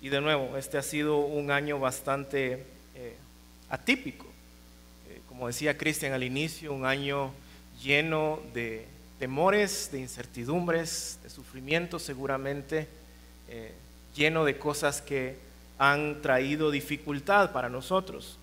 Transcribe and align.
Y 0.00 0.10
de 0.10 0.20
nuevo, 0.20 0.56
este 0.56 0.78
ha 0.78 0.82
sido 0.82 1.18
un 1.18 1.50
año 1.50 1.80
bastante 1.80 2.64
eh, 2.94 3.16
atípico. 3.68 4.26
Eh, 5.10 5.20
como 5.28 5.48
decía 5.48 5.76
Cristian 5.76 6.12
al 6.12 6.22
inicio, 6.22 6.72
un 6.72 6.86
año 6.86 7.32
lleno 7.82 8.40
de 8.54 8.86
temores, 9.18 9.90
de 9.90 9.98
incertidumbres, 9.98 11.18
de 11.24 11.30
sufrimiento 11.30 11.98
seguramente, 11.98 12.86
eh, 13.48 13.72
lleno 14.14 14.44
de 14.44 14.56
cosas 14.56 15.02
que 15.02 15.36
han 15.78 16.22
traído 16.22 16.70
dificultad 16.70 17.52
para 17.52 17.68
nosotros. 17.68 18.38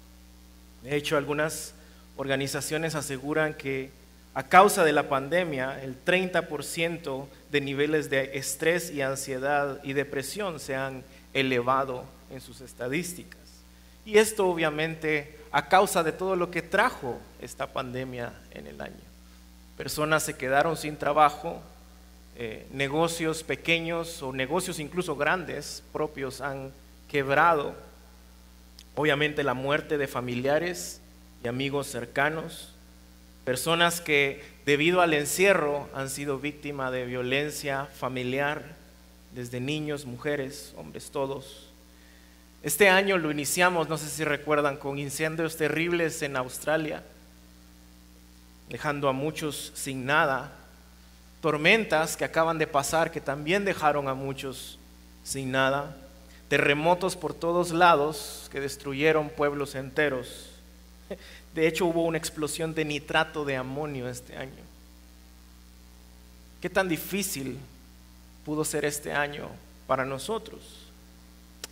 De 0.84 0.96
hecho, 0.96 1.16
algunas 1.16 1.74
organizaciones 2.18 2.96
aseguran 2.96 3.54
que 3.54 3.92
a 4.34 4.44
causa 4.44 4.84
de 4.84 4.92
la 4.92 5.08
pandemia, 5.08 5.82
el 5.82 5.96
30% 6.04 7.28
de 7.52 7.62
niveles 7.62 8.10
de 8.10 8.38
estrés 8.38 8.92
y 8.92 9.02
ansiedad 9.02 9.80
y 9.84 9.94
depresión 9.94 10.60
se 10.60 10.76
han 10.76 11.04
elevado 11.36 12.06
en 12.32 12.42
sus 12.42 12.62
estadísticas. 12.62 13.40
Y 14.06 14.18
esto 14.18 14.48
obviamente 14.48 15.38
a 15.52 15.68
causa 15.68 16.02
de 16.02 16.12
todo 16.12 16.36
lo 16.36 16.50
que 16.50 16.62
trajo 16.62 17.20
esta 17.40 17.68
pandemia 17.68 18.34
en 18.52 18.66
el 18.68 18.82
año. 18.82 18.96
Personas 19.78 20.24
se 20.24 20.36
quedaron 20.36 20.78
sin 20.78 20.98
trabajo, 20.98 21.62
eh, 22.38 22.66
negocios 22.72 23.44
pequeños 23.44 24.22
o 24.22 24.34
negocios 24.34 24.80
incluso 24.80 25.16
grandes 25.16 25.84
propios 25.92 26.42
han 26.42 26.72
quebrado. 27.10 27.76
Obviamente 28.96 29.44
la 29.44 29.54
muerte 29.54 29.98
de 29.98 30.08
familiares 30.08 31.02
y 31.44 31.48
amigos 31.48 31.88
cercanos, 31.88 32.74
personas 33.44 34.02
que 34.02 34.44
debido 34.66 35.02
al 35.02 35.14
encierro 35.14 35.90
han 35.94 36.10
sido 36.10 36.40
víctimas 36.40 36.92
de 36.92 37.06
violencia 37.06 37.86
familiar, 37.86 38.76
desde 39.36 39.60
niños, 39.60 40.06
mujeres, 40.06 40.74
hombres 40.78 41.12
todos. 41.12 41.68
Este 42.64 42.90
año 42.90 43.18
lo 43.18 43.32
iniciamos, 43.32 43.90
no 43.90 43.98
sé 43.98 44.10
si 44.10 44.24
recuerdan, 44.24 44.78
con 44.78 44.98
incendios 44.98 45.58
terribles 45.58 46.22
en 46.22 46.38
Australia, 46.38 47.04
dejando 48.70 49.10
a 49.10 49.14
muchos 49.14 49.74
sin 49.76 50.06
nada, 50.06 50.52
tormentas 51.42 52.16
que 52.16 52.24
acaban 52.24 52.58
de 52.58 52.66
pasar 52.66 53.12
que 53.12 53.22
también 53.22 53.66
dejaron 53.66 54.08
a 54.08 54.14
muchos 54.14 54.80
sin 55.24 55.52
nada, 55.52 55.96
terremotos 56.48 57.18
por 57.18 57.34
todos 57.34 57.72
lados 57.72 58.48
que 58.52 58.62
destruyeron 58.62 59.30
pueblos 59.30 59.76
enteros. 59.76 60.50
De 61.54 61.68
hecho, 61.68 61.86
hubo 61.86 62.04
una 62.04 62.18
explosión 62.18 62.74
de 62.74 62.86
nitrato 62.86 63.44
de 63.44 63.58
amonio 63.58 64.10
este 64.10 64.38
año. 64.38 64.64
¿Qué 66.62 66.70
tan 66.70 66.90
difícil 66.90 67.60
pudo 68.46 68.64
ser 68.64 68.86
este 68.86 69.12
año 69.12 69.50
para 69.88 70.06
nosotros? 70.06 70.62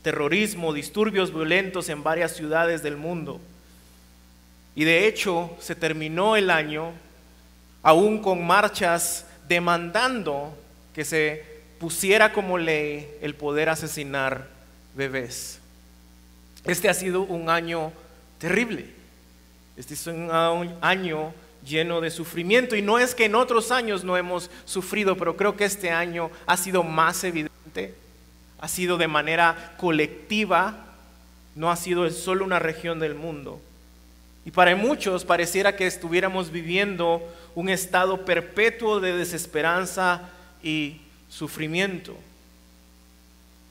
Terrorismo, 0.01 0.73
disturbios 0.73 1.33
violentos 1.33 1.87
en 1.87 2.03
varias 2.03 2.35
ciudades 2.35 2.83
del 2.83 2.97
mundo. 2.97 3.39
Y 4.75 4.83
de 4.83 5.07
hecho, 5.07 5.55
se 5.59 5.75
terminó 5.75 6.35
el 6.35 6.49
año 6.49 6.91
aún 7.83 8.21
con 8.21 8.45
marchas 8.45 9.25
demandando 9.47 10.57
que 10.93 11.05
se 11.05 11.45
pusiera 11.79 12.33
como 12.33 12.57
ley 12.57 13.09
el 13.21 13.35
poder 13.35 13.69
asesinar 13.69 14.47
bebés. 14.95 15.59
Este 16.65 16.89
ha 16.89 16.93
sido 16.93 17.21
un 17.21 17.49
año 17.49 17.91
terrible. 18.39 18.87
Este 19.75 19.93
es 19.93 20.07
un 20.07 20.29
año 20.81 21.33
lleno 21.65 22.01
de 22.01 22.11
sufrimiento 22.11 22.75
y 22.75 22.81
no 22.81 22.99
es 22.99 23.15
que 23.15 23.25
en 23.25 23.35
otros 23.35 23.71
años 23.71 24.03
no 24.03 24.17
hemos 24.17 24.49
sufrido, 24.65 25.15
pero 25.15 25.37
creo 25.37 25.55
que 25.55 25.65
este 25.65 25.91
año 25.91 26.29
ha 26.45 26.57
sido 26.57 26.83
más 26.83 27.23
evidente, 27.23 27.93
ha 28.59 28.67
sido 28.67 28.97
de 28.97 29.07
manera 29.07 29.75
colectiva, 29.77 30.85
no 31.55 31.71
ha 31.71 31.75
sido 31.75 32.09
solo 32.09 32.45
una 32.45 32.59
región 32.59 32.99
del 32.99 33.15
mundo. 33.15 33.61
Y 34.45 34.51
para 34.51 34.75
muchos 34.75 35.23
pareciera 35.23 35.75
que 35.75 35.87
estuviéramos 35.87 36.51
viviendo 36.51 37.21
un 37.55 37.69
estado 37.69 38.25
perpetuo 38.25 38.99
de 38.99 39.15
desesperanza 39.15 40.29
y 40.61 41.01
sufrimiento. 41.29 42.15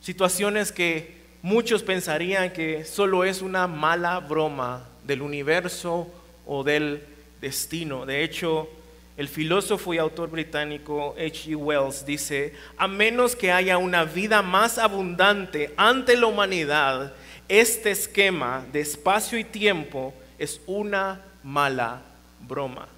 Situaciones 0.00 0.72
que 0.72 1.20
muchos 1.42 1.82
pensarían 1.82 2.52
que 2.52 2.84
solo 2.84 3.24
es 3.24 3.42
una 3.42 3.66
mala 3.66 4.18
broma 4.20 4.84
del 5.04 5.20
universo 5.20 6.08
o 6.46 6.64
del 6.64 7.02
destino. 7.42 8.06
De 8.06 8.24
hecho, 8.24 8.70
el 9.18 9.28
filósofo 9.28 9.92
y 9.92 9.98
autor 9.98 10.30
británico 10.30 11.14
H.G. 11.18 11.54
Wells 11.54 12.06
dice, 12.06 12.54
a 12.78 12.88
menos 12.88 13.36
que 13.36 13.52
haya 13.52 13.76
una 13.76 14.04
vida 14.04 14.40
más 14.40 14.78
abundante 14.78 15.74
ante 15.76 16.16
la 16.16 16.26
humanidad, 16.26 17.12
este 17.46 17.90
esquema 17.90 18.64
de 18.72 18.80
espacio 18.80 19.38
y 19.38 19.44
tiempo 19.44 20.14
es 20.38 20.62
una 20.66 21.20
mala 21.42 22.00
broma. 22.40 22.88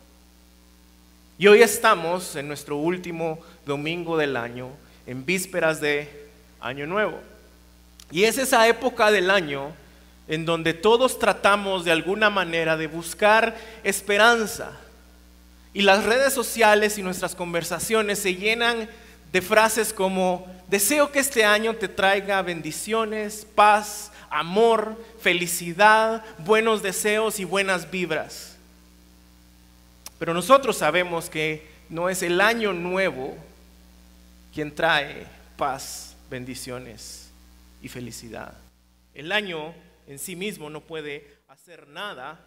Y 1.36 1.48
hoy 1.48 1.62
estamos 1.62 2.36
en 2.36 2.46
nuestro 2.46 2.76
último 2.76 3.40
domingo 3.66 4.16
del 4.16 4.36
año, 4.36 4.70
en 5.06 5.26
vísperas 5.26 5.80
de 5.80 6.08
Año 6.60 6.86
Nuevo. 6.86 7.18
Y 8.12 8.22
es 8.22 8.38
esa 8.38 8.68
época 8.68 9.10
del 9.10 9.30
año 9.30 9.72
en 10.28 10.44
donde 10.44 10.74
todos 10.74 11.18
tratamos 11.18 11.84
de 11.84 11.92
alguna 11.92 12.30
manera 12.30 12.76
de 12.76 12.86
buscar 12.86 13.56
esperanza. 13.82 14.72
Y 15.72 15.82
las 15.82 16.04
redes 16.04 16.32
sociales 16.32 16.98
y 16.98 17.02
nuestras 17.02 17.34
conversaciones 17.34 18.18
se 18.18 18.36
llenan 18.36 18.88
de 19.32 19.42
frases 19.42 19.92
como, 19.92 20.46
deseo 20.68 21.10
que 21.10 21.18
este 21.18 21.44
año 21.44 21.74
te 21.74 21.88
traiga 21.88 22.40
bendiciones, 22.42 23.46
paz, 23.54 24.12
amor, 24.30 24.96
felicidad, 25.20 26.24
buenos 26.38 26.82
deseos 26.82 27.40
y 27.40 27.44
buenas 27.44 27.90
vibras. 27.90 28.56
Pero 30.18 30.32
nosotros 30.32 30.78
sabemos 30.78 31.28
que 31.28 31.66
no 31.88 32.08
es 32.08 32.22
el 32.22 32.40
año 32.40 32.72
nuevo 32.72 33.36
quien 34.54 34.74
trae 34.74 35.26
paz, 35.56 36.16
bendiciones 36.30 37.28
y 37.82 37.88
felicidad. 37.88 38.54
El 39.14 39.32
año 39.32 39.74
en 40.06 40.18
sí 40.18 40.36
mismo 40.36 40.70
no 40.70 40.80
puede 40.80 41.36
hacer 41.48 41.88
nada. 41.88 42.40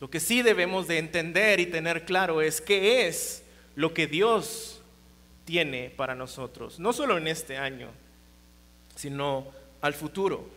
Lo 0.00 0.10
que 0.10 0.20
sí 0.20 0.42
debemos 0.42 0.88
de 0.88 0.98
entender 0.98 1.60
y 1.60 1.66
tener 1.66 2.04
claro 2.04 2.42
es 2.42 2.60
qué 2.60 3.06
es 3.06 3.44
lo 3.76 3.94
que 3.94 4.06
Dios 4.06 4.80
tiene 5.44 5.90
para 5.90 6.14
nosotros, 6.14 6.78
no 6.78 6.92
solo 6.92 7.18
en 7.18 7.28
este 7.28 7.56
año, 7.56 7.88
sino 8.94 9.46
al 9.80 9.94
futuro. 9.94 10.48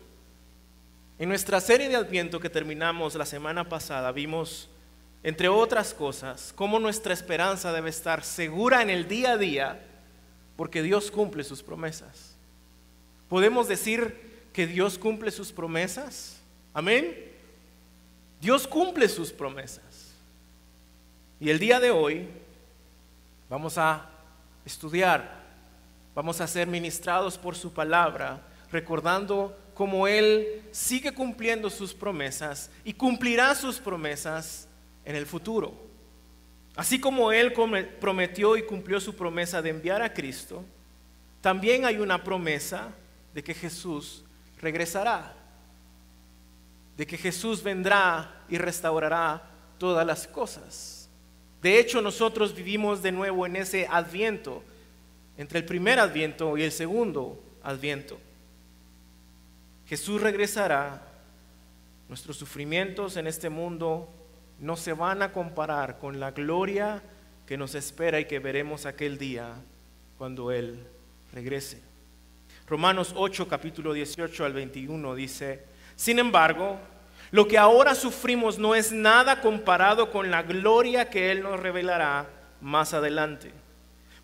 En 1.18 1.30
nuestra 1.30 1.62
serie 1.62 1.90
de 1.90 1.96
Adviento 1.96 2.40
que 2.40 2.50
terminamos 2.50 3.16
la 3.16 3.26
semana 3.26 3.70
pasada, 3.70 4.12
vimos, 4.12 4.70
entre 5.24 5.48
otras 5.48 5.94
cosas, 5.94 6.54
cómo 6.56 6.80
nuestra 6.80 7.14
esperanza 7.14 7.72
debe 7.72 7.90
estar 7.90 8.24
segura 8.24 8.82
en 8.82 8.90
el 8.90 9.08
día 9.08 9.32
a 9.32 9.38
día, 9.38 9.86
porque 10.58 10.82
Dios 10.82 11.12
cumple 11.12 11.44
sus 11.44 11.64
promesas. 11.64 12.36
Podemos 13.30 13.68
decir 13.68 14.25
que 14.56 14.66
Dios 14.66 14.98
cumple 14.98 15.32
sus 15.32 15.52
promesas? 15.52 16.38
Amén. 16.74 17.14
Dios 18.40 18.66
cumple 18.66 19.10
sus 19.10 19.34
promesas. 19.34 20.14
Y 21.42 21.50
el 21.50 21.60
día 21.60 21.82
de 21.82 21.92
hoy 21.92 22.30
vamos 23.50 23.78
a 23.78 24.10
estudiar, 24.66 25.44
vamos 26.16 26.40
a 26.40 26.48
ser 26.48 26.70
ministrados 26.70 27.38
por 27.38 27.58
su 27.58 27.74
palabra, 27.74 28.44
recordando 28.72 29.60
cómo 29.74 30.08
Él 30.08 30.64
sigue 30.72 31.14
cumpliendo 31.14 31.70
sus 31.70 31.94
promesas 31.94 32.72
y 32.86 32.94
cumplirá 32.94 33.54
sus 33.56 33.78
promesas 33.78 34.70
en 35.04 35.18
el 35.18 35.26
futuro. 35.26 35.74
Así 36.78 36.98
como 36.98 37.34
Él 37.34 37.52
prometió 38.00 38.56
y 38.56 38.64
cumplió 38.66 39.02
su 39.02 39.18
promesa 39.18 39.62
de 39.62 39.72
enviar 39.72 40.02
a 40.02 40.14
Cristo, 40.14 40.64
también 41.42 41.84
hay 41.84 41.98
una 41.98 42.24
promesa 42.24 42.94
de 43.34 43.44
que 43.44 43.54
Jesús 43.54 44.25
regresará, 44.62 45.34
de 46.98 47.06
que 47.06 47.18
Jesús 47.18 47.62
vendrá 47.62 48.44
y 48.50 48.58
restaurará 48.58 49.44
todas 49.78 50.06
las 50.06 50.28
cosas. 50.28 51.10
De 51.62 51.80
hecho, 51.80 52.02
nosotros 52.02 52.56
vivimos 52.56 53.02
de 53.02 53.12
nuevo 53.12 53.46
en 53.46 53.56
ese 53.56 53.88
adviento, 53.90 54.64
entre 55.38 55.60
el 55.60 55.66
primer 55.66 56.00
adviento 56.00 56.58
y 56.58 56.64
el 56.64 56.72
segundo 56.72 57.42
adviento. 57.64 58.20
Jesús 59.88 60.22
regresará, 60.22 61.02
nuestros 62.08 62.38
sufrimientos 62.38 63.18
en 63.18 63.28
este 63.28 63.50
mundo 63.50 64.08
no 64.60 64.78
se 64.78 64.94
van 64.94 65.22
a 65.22 65.32
comparar 65.32 66.00
con 66.00 66.20
la 66.20 66.32
gloria 66.32 67.02
que 67.46 67.58
nos 67.58 67.76
espera 67.76 68.20
y 68.20 68.26
que 68.26 68.40
veremos 68.40 68.86
aquel 68.86 69.18
día 69.18 69.56
cuando 70.18 70.52
Él 70.52 70.80
regrese. 71.34 71.82
Romanos 72.68 73.14
8, 73.16 73.48
capítulo 73.48 73.94
18 73.94 74.44
al 74.44 74.54
21 74.54 75.14
dice, 75.14 75.64
sin 75.96 76.18
embargo, 76.18 76.80
lo 77.30 77.48
que 77.48 77.60
ahora 77.60 77.94
sufrimos 77.94 78.58
no 78.58 78.74
es 78.74 78.92
nada 78.92 79.42
comparado 79.42 80.12
con 80.12 80.32
la 80.32 80.42
gloria 80.42 81.10
que 81.10 81.32
Él 81.32 81.44
nos 81.44 81.60
revelará 81.60 82.28
más 82.62 82.94
adelante. 82.94 83.52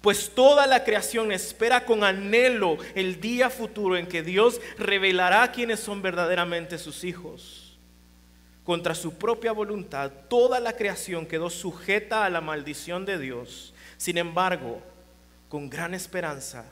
Pues 0.02 0.34
toda 0.34 0.66
la 0.66 0.84
creación 0.84 1.32
espera 1.32 1.86
con 1.86 2.04
anhelo 2.04 2.78
el 2.96 3.22
día 3.22 3.52
futuro 3.52 3.96
en 3.96 4.08
que 4.08 4.24
Dios 4.24 4.60
revelará 4.80 5.52
quiénes 5.52 5.80
son 5.80 6.02
verdaderamente 6.02 6.80
sus 6.80 7.04
hijos. 7.04 7.78
Contra 8.64 8.96
su 8.96 9.14
propia 9.14 9.52
voluntad, 9.52 10.12
toda 10.28 10.60
la 10.60 10.74
creación 10.74 11.28
quedó 11.28 11.52
sujeta 11.52 12.26
a 12.26 12.30
la 12.32 12.42
maldición 12.42 13.06
de 13.06 13.20
Dios. 13.20 13.76
Sin 13.98 14.18
embargo, 14.18 14.82
con 15.50 15.70
gran 15.70 15.94
esperanza, 15.94 16.66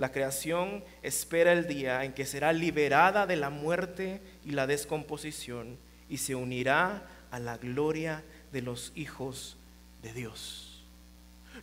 la 0.00 0.12
creación 0.12 0.82
espera 1.02 1.52
el 1.52 1.66
día 1.66 2.04
en 2.06 2.14
que 2.14 2.24
será 2.24 2.54
liberada 2.54 3.26
de 3.26 3.36
la 3.36 3.50
muerte 3.50 4.22
y 4.46 4.52
la 4.52 4.66
descomposición 4.66 5.76
y 6.08 6.16
se 6.16 6.34
unirá 6.34 7.02
a 7.30 7.38
la 7.38 7.58
gloria 7.58 8.24
de 8.50 8.62
los 8.62 8.92
hijos 8.94 9.58
de 10.02 10.14
Dios. 10.14 10.82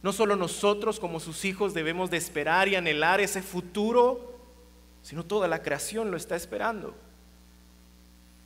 No 0.04 0.14
solo 0.14 0.36
nosotros 0.36 1.00
como 1.00 1.20
sus 1.20 1.46
hijos 1.46 1.74
debemos 1.74 2.12
de 2.12 2.18
esperar 2.18 2.68
y 2.68 2.76
anhelar 2.76 3.20
ese 3.22 3.42
futuro, 3.42 4.40
sino 5.02 5.26
toda 5.26 5.48
la 5.48 5.64
creación 5.64 6.12
lo 6.12 6.16
está 6.16 6.36
esperando. 6.36 6.94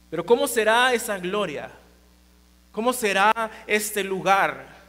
Pero 0.10 0.26
¿cómo 0.26 0.48
será 0.48 0.94
esa 0.94 1.18
gloria? 1.18 1.70
¿Cómo 2.72 2.94
será 2.94 3.52
este 3.68 4.06
lugar? 4.06 4.81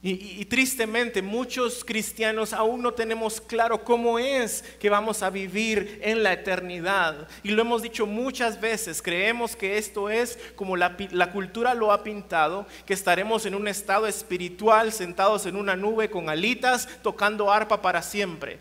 Y, 0.00 0.44
tristemente 0.44 1.22
muchos 1.22 1.84
cristianos 1.84 2.52
aún 2.52 2.82
no 2.82 2.94
tenemos 2.94 3.40
claro 3.40 3.82
cómo 3.82 4.20
es 4.20 4.62
que 4.78 4.88
vamos 4.88 5.24
a 5.24 5.30
vivir 5.30 5.98
en 6.04 6.22
la 6.22 6.32
eternidad. 6.32 7.26
Y 7.42 7.50
lo 7.50 7.62
hemos 7.62 7.82
dicho 7.82 8.06
muchas 8.06 8.60
veces, 8.60 9.02
creemos 9.02 9.56
que 9.56 9.76
esto 9.76 10.08
es 10.08 10.38
como 10.54 10.76
la, 10.76 10.96
la 11.10 11.32
cultura 11.32 11.74
lo 11.74 11.90
ha 11.90 12.04
pintado, 12.04 12.64
que 12.86 12.94
estaremos 12.94 13.44
en 13.44 13.56
un 13.56 13.66
estado 13.66 14.06
espiritual 14.06 14.92
sentados 14.92 15.46
en 15.46 15.56
una 15.56 15.74
nube 15.74 16.08
con 16.08 16.28
alitas 16.28 16.88
tocando 17.02 17.50
arpa 17.50 17.82
para 17.82 18.00
siempre. 18.00 18.60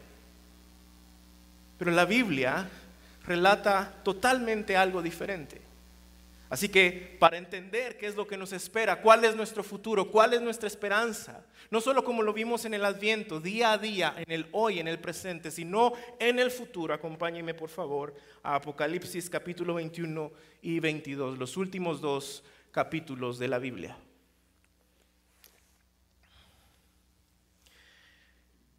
Pero 1.78 1.92
la 1.92 2.06
Biblia 2.06 2.68
relata 3.28 3.94
totalmente 4.04 4.76
algo 4.76 5.04
diferente. 5.04 5.67
Así 6.50 6.70
que 6.70 7.18
para 7.20 7.38
entender 7.38 7.98
qué 7.98 8.08
es 8.08 8.16
lo 8.16 8.26
que 8.26 8.38
nos 8.38 8.54
espera, 8.54 9.02
cuál 9.02 9.26
es 9.26 9.36
nuestro 9.36 9.64
futuro, 9.64 10.10
cuál 10.10 10.34
es 10.34 10.42
nuestra 10.42 10.68
esperanza, 10.68 11.46
no 11.70 11.82
solo 11.82 12.06
como 12.06 12.24
lo 12.24 12.32
vimos 12.32 12.64
en 12.64 12.74
el 12.74 12.86
adviento, 12.86 13.42
día 13.42 13.74
a 13.74 13.78
día, 13.78 14.14
en 14.18 14.32
el 14.32 14.48
hoy, 14.54 14.80
en 14.80 14.88
el 14.88 15.00
presente, 15.00 15.52
sino 15.52 15.92
en 16.20 16.40
el 16.40 16.50
futuro, 16.50 16.94
acompáñenme 16.94 17.54
por 17.54 17.70
favor 17.70 18.16
a 18.44 18.56
Apocalipsis 18.56 19.30
capítulo 19.30 19.74
21 19.74 20.32
y 20.62 20.80
22, 20.80 21.38
los 21.38 21.58
últimos 21.58 22.00
dos 22.00 22.44
capítulos 22.72 23.40
de 23.40 23.48
la 23.50 23.60
Biblia. 23.60 23.98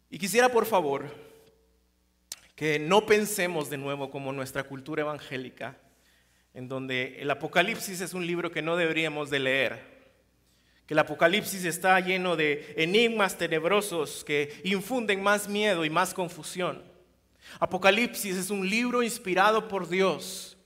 Y 0.09 0.17
quisiera 0.17 0.49
por 0.49 0.65
favor 0.65 1.05
que 2.55 2.79
no 2.79 3.05
pensemos 3.05 3.69
de 3.69 3.77
nuevo 3.77 4.09
como 4.09 4.33
nuestra 4.33 4.63
cultura 4.63 5.03
evangélica 5.03 5.77
en 6.53 6.67
donde 6.67 7.17
el 7.19 7.29
Apocalipsis 7.29 8.01
es 8.01 8.13
un 8.13 8.25
libro 8.25 8.51
que 8.51 8.61
no 8.61 8.75
deberíamos 8.75 9.29
de 9.29 9.39
leer, 9.39 9.99
que 10.85 10.93
el 10.93 10.99
Apocalipsis 10.99 11.65
está 11.65 11.99
lleno 11.99 12.35
de 12.35 12.73
enigmas 12.77 13.37
tenebrosos 13.37 14.23
que 14.23 14.59
infunden 14.63 15.21
más 15.21 15.47
miedo 15.47 15.85
y 15.85 15.89
más 15.89 16.13
confusión. 16.13 16.83
Apocalipsis 17.59 18.35
es 18.35 18.49
un 18.49 18.67
libro 18.67 19.03
inspirado 19.03 19.67
por 19.67 19.87
Dios 19.87 20.57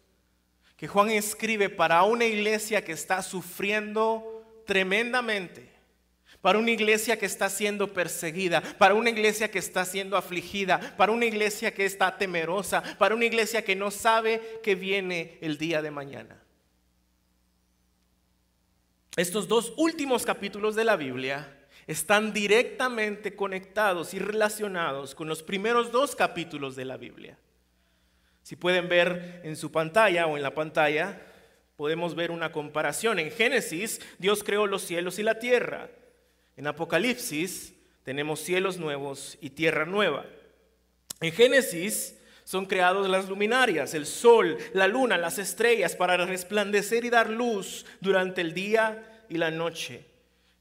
que 0.78 0.88
Juan 0.88 1.10
escribe 1.10 1.70
para 1.70 2.04
una 2.04 2.26
iglesia 2.26 2.84
que 2.84 2.92
está 2.92 3.22
sufriendo 3.22 4.44
tremendamente 4.66 5.73
para 6.44 6.60
una 6.60 6.72
iglesia 6.72 7.18
que 7.18 7.26
está 7.26 7.50
siendo 7.50 7.94
perseguida, 7.94 8.62
para 8.78 8.96
una 8.96 9.10
iglesia 9.10 9.50
que 9.50 9.60
está 9.60 9.86
siendo 9.86 10.18
afligida, 10.18 10.94
para 10.98 11.14
una 11.14 11.24
iglesia 11.24 11.74
que 11.74 11.86
está 11.86 12.18
temerosa, 12.18 12.84
para 12.98 13.16
una 13.16 13.24
iglesia 13.24 13.64
que 13.64 13.78
no 13.78 13.90
sabe 13.92 14.60
que 14.62 14.76
viene 14.76 15.38
el 15.40 15.58
día 15.58 15.82
de 15.82 15.90
mañana. 15.90 16.44
Estos 19.16 19.48
dos 19.48 19.74
últimos 19.78 20.26
capítulos 20.26 20.76
de 20.76 20.84
la 20.84 20.98
Biblia 20.98 21.48
están 21.88 22.34
directamente 22.34 23.38
conectados 23.38 24.14
y 24.14 24.20
relacionados 24.20 25.16
con 25.16 25.30
los 25.30 25.44
primeros 25.44 25.94
dos 25.94 26.14
capítulos 26.14 26.76
de 26.76 26.84
la 26.84 26.98
Biblia. 26.98 27.38
Si 28.42 28.58
pueden 28.58 28.90
ver 28.90 29.40
en 29.46 29.56
su 29.56 29.72
pantalla 29.72 30.28
o 30.28 30.36
en 30.36 30.44
la 30.44 30.54
pantalla, 30.54 31.22
podemos 31.78 32.16
ver 32.16 32.32
una 32.32 32.52
comparación. 32.52 33.18
En 33.20 33.32
Génesis, 33.32 34.02
Dios 34.20 34.44
creó 34.44 34.68
los 34.68 34.82
cielos 34.82 35.20
y 35.20 35.24
la 35.24 35.40
tierra. 35.40 35.90
En 36.56 36.68
Apocalipsis 36.68 37.74
tenemos 38.04 38.40
cielos 38.40 38.78
nuevos 38.78 39.38
y 39.42 39.52
tierra 39.52 39.86
nueva. 39.86 40.26
En 41.22 41.32
Génesis 41.32 42.16
son 42.44 42.66
creados 42.66 43.10
las 43.10 43.30
luminarias, 43.30 43.94
el 43.94 44.06
sol, 44.06 44.58
la 44.74 44.88
luna, 44.88 45.18
las 45.18 45.40
estrellas 45.40 45.96
para 45.96 46.18
resplandecer 46.18 47.06
y 47.06 47.10
dar 47.10 47.30
luz 47.30 47.86
durante 48.02 48.42
el 48.42 48.54
día 48.54 49.26
y 49.30 49.38
la 49.38 49.50
noche. 49.50 50.06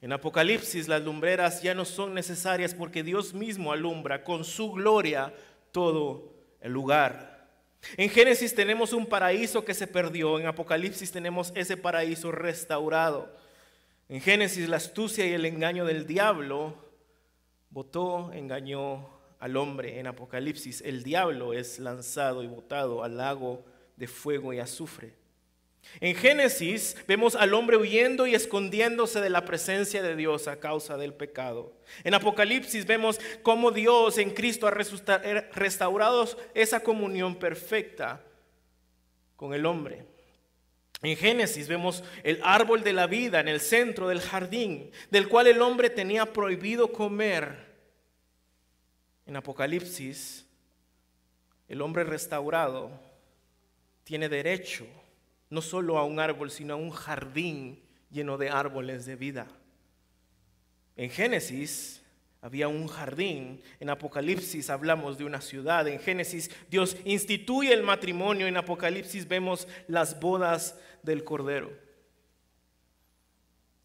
En 0.00 0.12
Apocalipsis 0.12 0.88
las 0.88 1.02
lumbreras 1.02 1.62
ya 1.62 1.74
no 1.74 1.84
son 1.84 2.14
necesarias 2.14 2.74
porque 2.74 3.02
Dios 3.02 3.34
mismo 3.34 3.72
alumbra 3.72 4.24
con 4.24 4.44
su 4.44 4.72
gloria 4.72 5.32
todo 5.72 6.32
el 6.60 6.72
lugar. 6.72 7.48
En 7.96 8.08
Génesis 8.08 8.54
tenemos 8.54 8.92
un 8.92 9.06
paraíso 9.06 9.64
que 9.64 9.74
se 9.74 9.86
perdió, 9.86 10.38
en 10.38 10.46
Apocalipsis 10.46 11.10
tenemos 11.10 11.52
ese 11.54 11.76
paraíso 11.76 12.30
restaurado. 12.30 13.34
En 14.12 14.20
Génesis 14.20 14.68
la 14.68 14.76
astucia 14.76 15.26
y 15.26 15.32
el 15.32 15.46
engaño 15.46 15.86
del 15.86 16.06
diablo 16.06 16.74
votó, 17.70 18.30
engañó 18.34 19.08
al 19.38 19.56
hombre. 19.56 20.00
En 20.00 20.06
Apocalipsis 20.06 20.82
el 20.82 21.02
diablo 21.02 21.54
es 21.54 21.78
lanzado 21.78 22.42
y 22.42 22.46
botado 22.46 23.04
al 23.04 23.16
lago 23.16 23.64
de 23.96 24.06
fuego 24.06 24.52
y 24.52 24.58
azufre. 24.58 25.14
En 25.98 26.14
Génesis 26.14 26.94
vemos 27.08 27.34
al 27.34 27.54
hombre 27.54 27.78
huyendo 27.78 28.26
y 28.26 28.34
escondiéndose 28.34 29.22
de 29.22 29.30
la 29.30 29.46
presencia 29.46 30.02
de 30.02 30.14
Dios 30.14 30.46
a 30.46 30.60
causa 30.60 30.98
del 30.98 31.14
pecado. 31.14 31.72
En 32.04 32.12
Apocalipsis 32.12 32.84
vemos 32.84 33.18
cómo 33.42 33.70
Dios 33.70 34.18
en 34.18 34.28
Cristo 34.28 34.66
ha 34.66 34.72
restaurado 34.72 36.28
esa 36.52 36.80
comunión 36.80 37.36
perfecta 37.36 38.22
con 39.36 39.54
el 39.54 39.64
hombre. 39.64 40.11
En 41.02 41.16
Génesis 41.16 41.66
vemos 41.66 42.04
el 42.22 42.40
árbol 42.44 42.84
de 42.84 42.92
la 42.92 43.08
vida 43.08 43.40
en 43.40 43.48
el 43.48 43.60
centro 43.60 44.08
del 44.08 44.20
jardín, 44.20 44.92
del 45.10 45.28
cual 45.28 45.48
el 45.48 45.60
hombre 45.60 45.90
tenía 45.90 46.32
prohibido 46.32 46.92
comer. 46.92 47.72
En 49.26 49.36
Apocalipsis, 49.36 50.46
el 51.68 51.80
hombre 51.80 52.04
restaurado 52.04 52.92
tiene 54.04 54.28
derecho 54.28 54.86
no 55.50 55.60
solo 55.60 55.98
a 55.98 56.04
un 56.04 56.18
árbol, 56.18 56.50
sino 56.50 56.74
a 56.74 56.76
un 56.76 56.90
jardín 56.90 57.82
lleno 58.10 58.38
de 58.38 58.48
árboles 58.48 59.04
de 59.04 59.16
vida. 59.16 59.48
En 60.96 61.10
Génesis, 61.10 62.01
había 62.42 62.66
un 62.66 62.88
jardín. 62.88 63.62
En 63.78 63.88
Apocalipsis 63.88 64.68
hablamos 64.68 65.16
de 65.16 65.24
una 65.24 65.40
ciudad. 65.40 65.86
En 65.86 66.00
Génesis 66.00 66.50
Dios 66.68 66.96
instituye 67.04 67.72
el 67.72 67.84
matrimonio. 67.84 68.48
En 68.48 68.56
Apocalipsis 68.56 69.26
vemos 69.26 69.68
las 69.86 70.20
bodas 70.20 70.76
del 71.02 71.22
Cordero. 71.24 71.70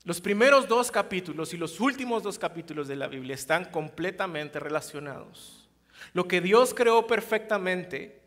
Los 0.03 0.19
primeros 0.19 0.67
dos 0.67 0.89
capítulos 0.89 1.53
y 1.53 1.57
los 1.57 1.79
últimos 1.79 2.23
dos 2.23 2.39
capítulos 2.39 2.87
de 2.87 2.95
la 2.95 3.07
Biblia 3.07 3.35
están 3.35 3.65
completamente 3.65 4.59
relacionados. 4.59 5.69
Lo 6.13 6.27
que 6.27 6.41
Dios 6.41 6.73
creó 6.73 7.05
perfectamente 7.05 8.21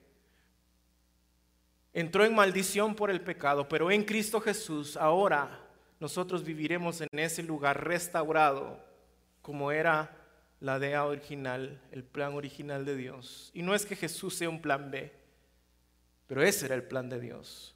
entró 1.92 2.24
en 2.24 2.34
maldición 2.34 2.94
por 2.94 3.10
el 3.10 3.20
pecado, 3.20 3.68
pero 3.68 3.90
en 3.90 4.04
Cristo 4.04 4.40
Jesús 4.40 4.96
ahora 4.96 5.66
nosotros 5.98 6.44
viviremos 6.44 7.00
en 7.00 7.18
ese 7.18 7.42
lugar 7.42 7.84
restaurado 7.84 8.84
como 9.42 9.72
era 9.72 10.19
la 10.60 10.76
idea 10.76 11.06
original, 11.06 11.80
el 11.90 12.04
plan 12.04 12.34
original 12.34 12.84
de 12.84 12.94
Dios. 12.94 13.50
Y 13.54 13.62
no 13.62 13.74
es 13.74 13.86
que 13.86 13.96
Jesús 13.96 14.34
sea 14.34 14.48
un 14.48 14.60
plan 14.60 14.90
B, 14.90 15.10
pero 16.26 16.42
ese 16.42 16.66
era 16.66 16.74
el 16.74 16.84
plan 16.84 17.08
de 17.08 17.18
Dios. 17.18 17.74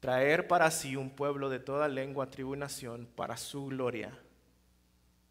Traer 0.00 0.48
para 0.48 0.70
sí 0.70 0.96
un 0.96 1.10
pueblo 1.10 1.50
de 1.50 1.58
toda 1.58 1.88
lengua, 1.88 2.30
tribu 2.30 2.54
y 2.54 2.58
nación 2.58 3.08
para 3.14 3.36
su 3.36 3.66
gloria, 3.66 4.16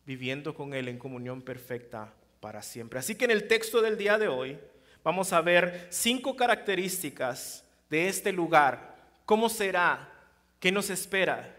viviendo 0.05 0.53
con 0.53 0.73
Él 0.73 0.87
en 0.87 0.99
comunión 0.99 1.41
perfecta 1.41 2.13
para 2.39 2.61
siempre. 2.61 2.99
Así 2.99 3.15
que 3.15 3.25
en 3.25 3.31
el 3.31 3.47
texto 3.47 3.81
del 3.81 3.97
día 3.97 4.17
de 4.17 4.27
hoy 4.27 4.59
vamos 5.03 5.31
a 5.33 5.41
ver 5.41 5.87
cinco 5.89 6.35
características 6.35 7.65
de 7.89 8.07
este 8.07 8.31
lugar. 8.31 8.95
¿Cómo 9.25 9.49
será? 9.49 10.09
¿Qué 10.59 10.71
nos 10.71 10.89
espera? 10.89 11.57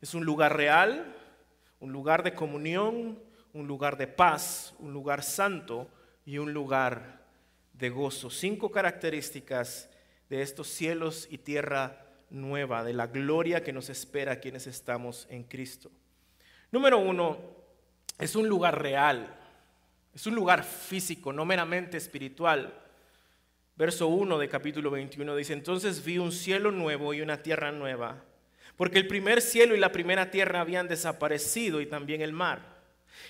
Es 0.00 0.14
un 0.14 0.24
lugar 0.24 0.56
real, 0.56 1.14
un 1.78 1.92
lugar 1.92 2.22
de 2.22 2.34
comunión, 2.34 3.18
un 3.52 3.66
lugar 3.66 3.96
de 3.96 4.06
paz, 4.06 4.74
un 4.78 4.92
lugar 4.92 5.22
santo 5.22 5.88
y 6.24 6.38
un 6.38 6.52
lugar 6.52 7.24
de 7.72 7.90
gozo. 7.90 8.30
Cinco 8.30 8.70
características 8.70 9.88
de 10.28 10.42
estos 10.42 10.68
cielos 10.68 11.26
y 11.30 11.38
tierra 11.38 12.06
nueva, 12.30 12.84
de 12.84 12.92
la 12.92 13.08
gloria 13.08 13.62
que 13.62 13.72
nos 13.72 13.88
espera 13.88 14.40
quienes 14.40 14.66
estamos 14.66 15.26
en 15.30 15.42
Cristo. 15.44 15.90
Número 16.70 16.98
uno, 16.98 17.38
es 18.18 18.36
un 18.36 18.48
lugar 18.48 18.80
real, 18.80 19.36
es 20.14 20.26
un 20.26 20.34
lugar 20.34 20.62
físico, 20.62 21.32
no 21.32 21.44
meramente 21.44 21.96
espiritual. 21.96 22.74
Verso 23.76 24.08
1 24.08 24.38
de 24.38 24.48
capítulo 24.48 24.90
21 24.90 25.34
dice, 25.34 25.52
entonces 25.54 26.04
vi 26.04 26.18
un 26.18 26.30
cielo 26.30 26.70
nuevo 26.70 27.14
y 27.14 27.22
una 27.22 27.42
tierra 27.42 27.72
nueva, 27.72 28.22
porque 28.76 28.98
el 28.98 29.08
primer 29.08 29.40
cielo 29.40 29.74
y 29.74 29.78
la 29.78 29.90
primera 29.90 30.30
tierra 30.30 30.60
habían 30.60 30.86
desaparecido 30.86 31.80
y 31.80 31.86
también 31.86 32.20
el 32.20 32.32
mar. 32.32 32.79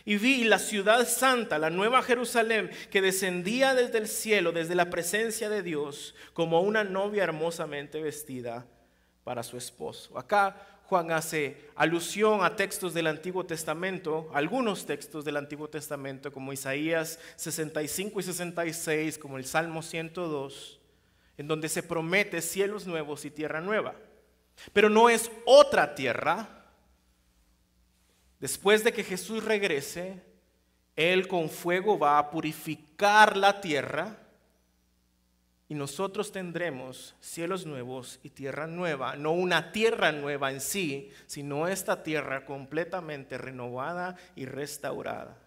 Y 0.05 0.17
vi 0.17 0.45
la 0.45 0.59
ciudad 0.59 1.07
santa, 1.07 1.59
la 1.59 1.71
nueva 1.71 2.03
Jerusalén, 2.03 2.71
que 2.91 3.03
descendía 3.03 3.75
desde 3.75 3.99
el 3.99 4.09
cielo, 4.09 4.53
desde 4.53 4.75
la 4.75 4.91
presencia 4.91 5.49
de 5.49 5.63
Dios, 5.63 6.15
como 6.33 6.61
una 6.61 6.85
novia 6.85 7.25
hermosamente 7.25 8.01
vestida 8.01 8.67
para 9.25 9.43
su 9.43 9.57
esposo. 9.57 10.19
Acá 10.19 10.81
Juan 10.91 11.13
hace 11.13 11.69
alusión 11.77 12.43
a 12.43 12.57
textos 12.57 12.95
del 12.95 13.07
Antiguo 13.07 13.47
Testamento, 13.47 14.29
algunos 14.35 14.87
textos 14.87 15.25
del 15.25 15.37
Antiguo 15.37 15.69
Testamento, 15.69 16.33
como 16.33 16.53
Isaías 16.53 17.21
65 17.37 18.19
y 18.19 18.23
66, 18.25 19.17
como 19.17 19.39
el 19.39 19.45
Salmo 19.45 19.83
102, 19.83 20.81
en 21.39 21.47
donde 21.47 21.69
se 21.69 21.85
promete 21.85 22.43
cielos 22.43 22.89
nuevos 22.89 23.25
y 23.25 23.31
tierra 23.31 23.61
nueva. 23.61 23.95
Pero 24.73 24.91
no 24.91 25.09
es 25.09 25.31
otra 25.47 25.95
tierra. 25.95 26.60
Después 28.41 28.83
de 28.83 28.93
que 28.93 29.05
Jesús 29.05 29.45
regrese, 29.45 30.23
Él 30.97 31.29
con 31.29 31.49
fuego 31.51 31.99
va 31.99 32.19
a 32.19 32.31
purificar 32.31 33.37
la 33.37 33.61
tierra 33.61 34.17
y 35.69 35.75
nosotros 35.75 36.33
tendremos 36.33 37.15
cielos 37.21 37.65
nuevos 37.65 38.19
y 38.25 38.31
tierra 38.31 38.67
nueva, 38.67 39.15
no 39.15 39.31
una 39.31 39.71
tierra 39.71 40.11
nueva 40.11 40.51
en 40.51 40.61
sí, 40.61 41.13
sino 41.27 41.69
esta 41.69 42.03
tierra 42.03 42.45
completamente 42.45 43.39
renovada 43.39 44.17
y 44.35 44.47
restaurada. 44.47 45.40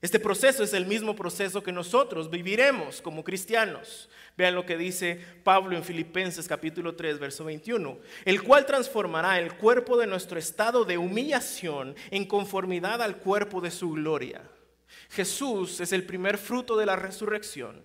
Este 0.00 0.20
proceso 0.20 0.62
es 0.62 0.72
el 0.74 0.86
mismo 0.86 1.16
proceso 1.16 1.62
que 1.62 1.72
nosotros 1.72 2.30
viviremos 2.30 3.02
como 3.02 3.24
cristianos. 3.24 4.08
Vean 4.36 4.54
lo 4.54 4.64
que 4.64 4.76
dice 4.76 5.20
Pablo 5.42 5.76
en 5.76 5.82
Filipenses 5.82 6.46
capítulo 6.46 6.94
3, 6.94 7.18
verso 7.18 7.44
21, 7.44 7.98
el 8.24 8.42
cual 8.42 8.64
transformará 8.64 9.40
el 9.40 9.54
cuerpo 9.54 9.96
de 9.96 10.06
nuestro 10.06 10.38
estado 10.38 10.84
de 10.84 10.98
humillación 10.98 11.96
en 12.10 12.26
conformidad 12.26 13.02
al 13.02 13.16
cuerpo 13.16 13.60
de 13.60 13.72
su 13.72 13.90
gloria. 13.90 14.42
Jesús 15.10 15.80
es 15.80 15.92
el 15.92 16.04
primer 16.04 16.38
fruto 16.38 16.76
de 16.76 16.86
la 16.86 16.96
resurrección 16.96 17.82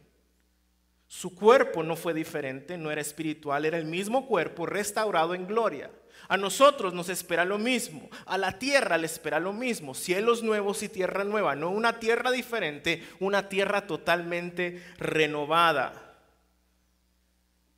su 1.13 1.35
cuerpo 1.35 1.83
no 1.83 1.95
fue 1.95 2.11
diferente, 2.15 2.75
no 2.75 2.89
era 2.89 2.99
espiritual, 2.99 3.65
era 3.65 3.77
el 3.77 3.85
mismo 3.85 4.25
cuerpo 4.25 4.65
restaurado 4.65 5.35
en 5.35 5.45
gloria. 5.45 5.91
A 6.27 6.37
nosotros 6.37 6.93
nos 6.93 7.09
espera 7.09 7.45
lo 7.45 7.57
mismo, 7.57 8.09
a 8.25 8.37
la 8.37 8.57
tierra 8.57 8.97
le 8.97 9.05
espera 9.05 9.39
lo 9.39 9.53
mismo, 9.53 9.93
cielos 9.93 10.41
nuevos 10.41 10.81
y 10.83 10.89
tierra 10.89 11.23
nueva, 11.23 11.55
no 11.55 11.69
una 11.69 11.99
tierra 11.99 12.31
diferente, 12.31 13.03
una 13.19 13.49
tierra 13.49 13.87
totalmente 13.87 14.83
renovada. 14.97 16.15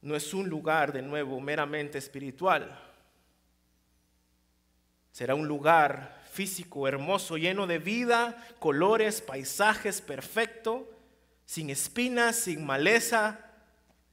No 0.01 0.15
es 0.15 0.33
un 0.33 0.47
lugar 0.47 0.93
de 0.93 1.01
nuevo 1.01 1.39
meramente 1.39 1.97
espiritual. 1.97 2.79
Será 5.11 5.33
un 5.33 5.47
lugar 5.47 6.21
físico, 6.31 6.87
hermoso, 6.87 7.37
lleno 7.37 7.65
de 7.65 7.79
vida, 7.79 8.45
colores, 8.59 9.21
paisajes, 9.21 10.01
perfecto 10.01 10.91
sin 11.45 11.69
espinas, 11.69 12.35
sin 12.35 12.65
maleza, 12.65 13.39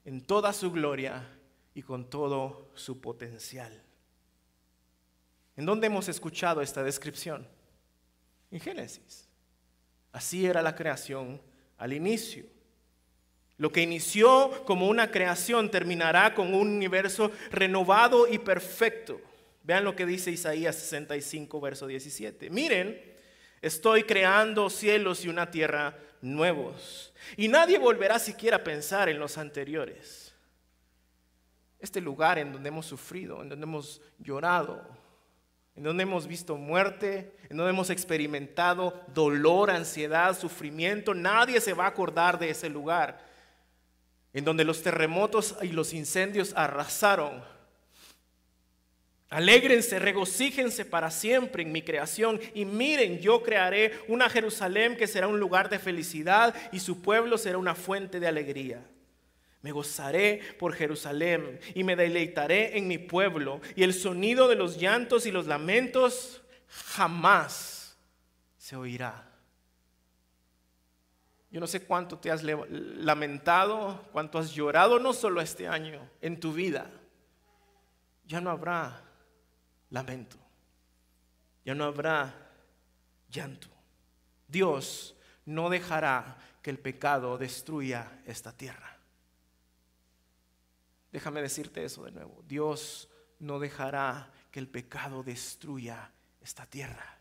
en 0.04 0.20
toda 0.20 0.52
su 0.52 0.70
gloria 0.70 1.28
y 1.74 1.82
con 1.82 2.08
todo 2.08 2.70
su 2.74 3.00
potencial. 3.00 3.82
¿En 5.56 5.66
dónde 5.66 5.86
hemos 5.86 6.08
escuchado 6.08 6.62
esta 6.62 6.82
descripción? 6.82 7.46
En 8.50 8.60
Génesis. 8.60 9.28
Así 10.12 10.46
era 10.46 10.62
la 10.62 10.74
creación 10.74 11.40
al 11.78 11.92
inicio. 11.92 12.44
Lo 13.58 13.70
que 13.70 13.82
inició 13.82 14.64
como 14.64 14.88
una 14.88 15.10
creación 15.10 15.70
terminará 15.70 16.34
con 16.34 16.54
un 16.54 16.68
universo 16.68 17.30
renovado 17.50 18.26
y 18.26 18.38
perfecto. 18.38 19.20
Vean 19.62 19.84
lo 19.84 19.94
que 19.94 20.06
dice 20.06 20.30
Isaías 20.30 20.76
65, 20.76 21.60
verso 21.60 21.86
17. 21.86 22.50
Miren, 22.50 23.00
estoy 23.60 24.04
creando 24.04 24.68
cielos 24.68 25.24
y 25.24 25.28
una 25.28 25.50
tierra 25.50 25.96
nuevos. 26.20 27.12
Y 27.36 27.48
nadie 27.48 27.78
volverá 27.78 28.18
siquiera 28.18 28.56
a 28.58 28.64
pensar 28.64 29.08
en 29.08 29.18
los 29.18 29.38
anteriores. 29.38 30.34
Este 31.78 32.00
lugar 32.00 32.38
en 32.38 32.52
donde 32.52 32.68
hemos 32.68 32.86
sufrido, 32.86 33.42
en 33.42 33.48
donde 33.48 33.64
hemos 33.64 34.00
llorado, 34.18 35.01
en 35.74 35.82
donde 35.82 36.02
hemos 36.02 36.26
visto 36.26 36.56
muerte, 36.56 37.34
en 37.48 37.56
donde 37.56 37.70
hemos 37.70 37.90
experimentado 37.90 39.00
dolor, 39.14 39.70
ansiedad, 39.70 40.38
sufrimiento, 40.38 41.14
nadie 41.14 41.60
se 41.60 41.72
va 41.72 41.84
a 41.84 41.88
acordar 41.88 42.38
de 42.38 42.50
ese 42.50 42.68
lugar. 42.68 43.24
En 44.32 44.44
donde 44.44 44.64
los 44.64 44.82
terremotos 44.82 45.56
y 45.62 45.68
los 45.68 45.92
incendios 45.92 46.52
arrasaron 46.56 47.42
Alégrense, 49.32 49.98
regocíjense 49.98 50.84
para 50.84 51.10
siempre 51.10 51.62
en 51.62 51.72
mi 51.72 51.80
creación 51.80 52.38
y 52.52 52.66
miren, 52.66 53.18
yo 53.18 53.42
crearé 53.42 53.98
una 54.06 54.28
Jerusalén 54.28 54.94
que 54.94 55.06
será 55.06 55.26
un 55.26 55.40
lugar 55.40 55.70
de 55.70 55.78
felicidad 55.78 56.54
y 56.70 56.80
su 56.80 57.00
pueblo 57.00 57.38
será 57.38 57.56
una 57.56 57.74
fuente 57.74 58.20
de 58.20 58.28
alegría. 58.28 58.84
Me 59.62 59.70
gozaré 59.70 60.40
por 60.58 60.74
Jerusalén 60.74 61.60
y 61.74 61.84
me 61.84 61.96
deleitaré 61.96 62.76
en 62.76 62.88
mi 62.88 62.98
pueblo 62.98 63.60
y 63.76 63.84
el 63.84 63.94
sonido 63.94 64.48
de 64.48 64.56
los 64.56 64.76
llantos 64.76 65.24
y 65.24 65.30
los 65.30 65.46
lamentos 65.46 66.42
jamás 66.68 67.96
se 68.56 68.76
oirá. 68.76 69.28
Yo 71.50 71.60
no 71.60 71.66
sé 71.66 71.82
cuánto 71.82 72.18
te 72.18 72.30
has 72.30 72.42
lamentado, 72.42 74.08
cuánto 74.10 74.38
has 74.38 74.52
llorado, 74.52 74.98
no 74.98 75.12
solo 75.12 75.40
este 75.40 75.68
año, 75.68 76.08
en 76.20 76.40
tu 76.40 76.52
vida. 76.52 76.90
Ya 78.26 78.40
no 78.40 78.50
habrá 78.50 79.02
lamento. 79.90 80.38
Ya 81.64 81.74
no 81.74 81.84
habrá 81.84 82.34
llanto. 83.30 83.68
Dios 84.48 85.14
no 85.44 85.68
dejará 85.68 86.38
que 86.62 86.70
el 86.70 86.78
pecado 86.78 87.36
destruya 87.36 88.22
esta 88.26 88.52
tierra. 88.52 88.96
Déjame 91.12 91.42
decirte 91.42 91.84
eso 91.84 92.04
de 92.04 92.10
nuevo. 92.10 92.42
Dios 92.48 93.08
no 93.38 93.58
dejará 93.58 94.32
que 94.50 94.60
el 94.60 94.68
pecado 94.68 95.22
destruya 95.22 96.10
esta 96.40 96.66
tierra. 96.66 97.18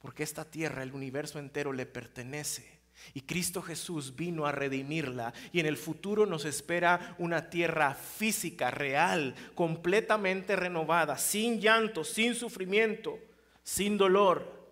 Porque 0.00 0.22
esta 0.22 0.44
tierra, 0.44 0.82
el 0.82 0.92
universo 0.92 1.38
entero 1.38 1.72
le 1.72 1.86
pertenece. 1.86 2.80
Y 3.12 3.22
Cristo 3.22 3.60
Jesús 3.60 4.16
vino 4.16 4.46
a 4.46 4.52
redimirla 4.52 5.34
y 5.52 5.60
en 5.60 5.66
el 5.66 5.76
futuro 5.76 6.26
nos 6.26 6.44
espera 6.44 7.16
una 7.18 7.50
tierra 7.50 7.94
física, 7.94 8.70
real, 8.70 9.34
completamente 9.54 10.56
renovada, 10.56 11.18
sin 11.18 11.60
llanto, 11.60 12.04
sin 12.04 12.34
sufrimiento, 12.34 13.18
sin 13.62 13.98
dolor. 13.98 14.63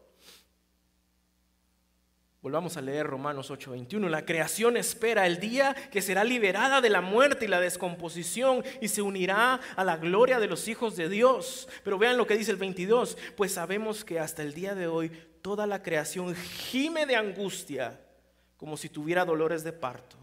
Volvamos 2.43 2.77
a 2.77 2.83
leer 2.83 3.07
Romanos 3.07 3.53
8:21. 3.53 4.09
La 4.09 4.25
creación 4.25 4.77
espera 4.77 5.29
el 5.29 5.39
día 5.39 5.77
que 5.93 6.03
será 6.03 6.25
liberada 6.25 6.81
de 6.81 6.91
la 6.91 7.01
muerte 7.01 7.45
y 7.45 7.49
la 7.49 7.61
descomposición 7.61 8.65
y 8.81 8.89
se 8.89 9.01
unirá 9.01 9.61
a 9.77 9.85
la 9.85 9.97
gloria 9.97 10.41
de 10.41 10.49
los 10.49 10.67
hijos 10.67 10.97
de 10.97 11.09
Dios. 11.09 11.69
Pero 11.85 11.99
vean 11.99 12.17
lo 12.17 12.27
que 12.27 12.37
dice 12.37 12.51
el 12.51 12.57
22, 12.57 13.17
pues 13.37 13.53
sabemos 13.53 14.05
que 14.05 14.19
hasta 14.19 14.43
el 14.43 14.55
día 14.55 14.75
de 14.75 14.89
hoy 14.89 15.13
toda 15.41 15.69
la 15.69 15.85
creación 15.85 16.35
gime 16.35 17.07
de 17.07 17.15
angustia 17.15 18.01
como 18.57 18.77
si 18.77 18.89
tuviera 18.89 19.25
dolores 19.25 19.63
de 19.63 19.73
parto. 19.73 20.17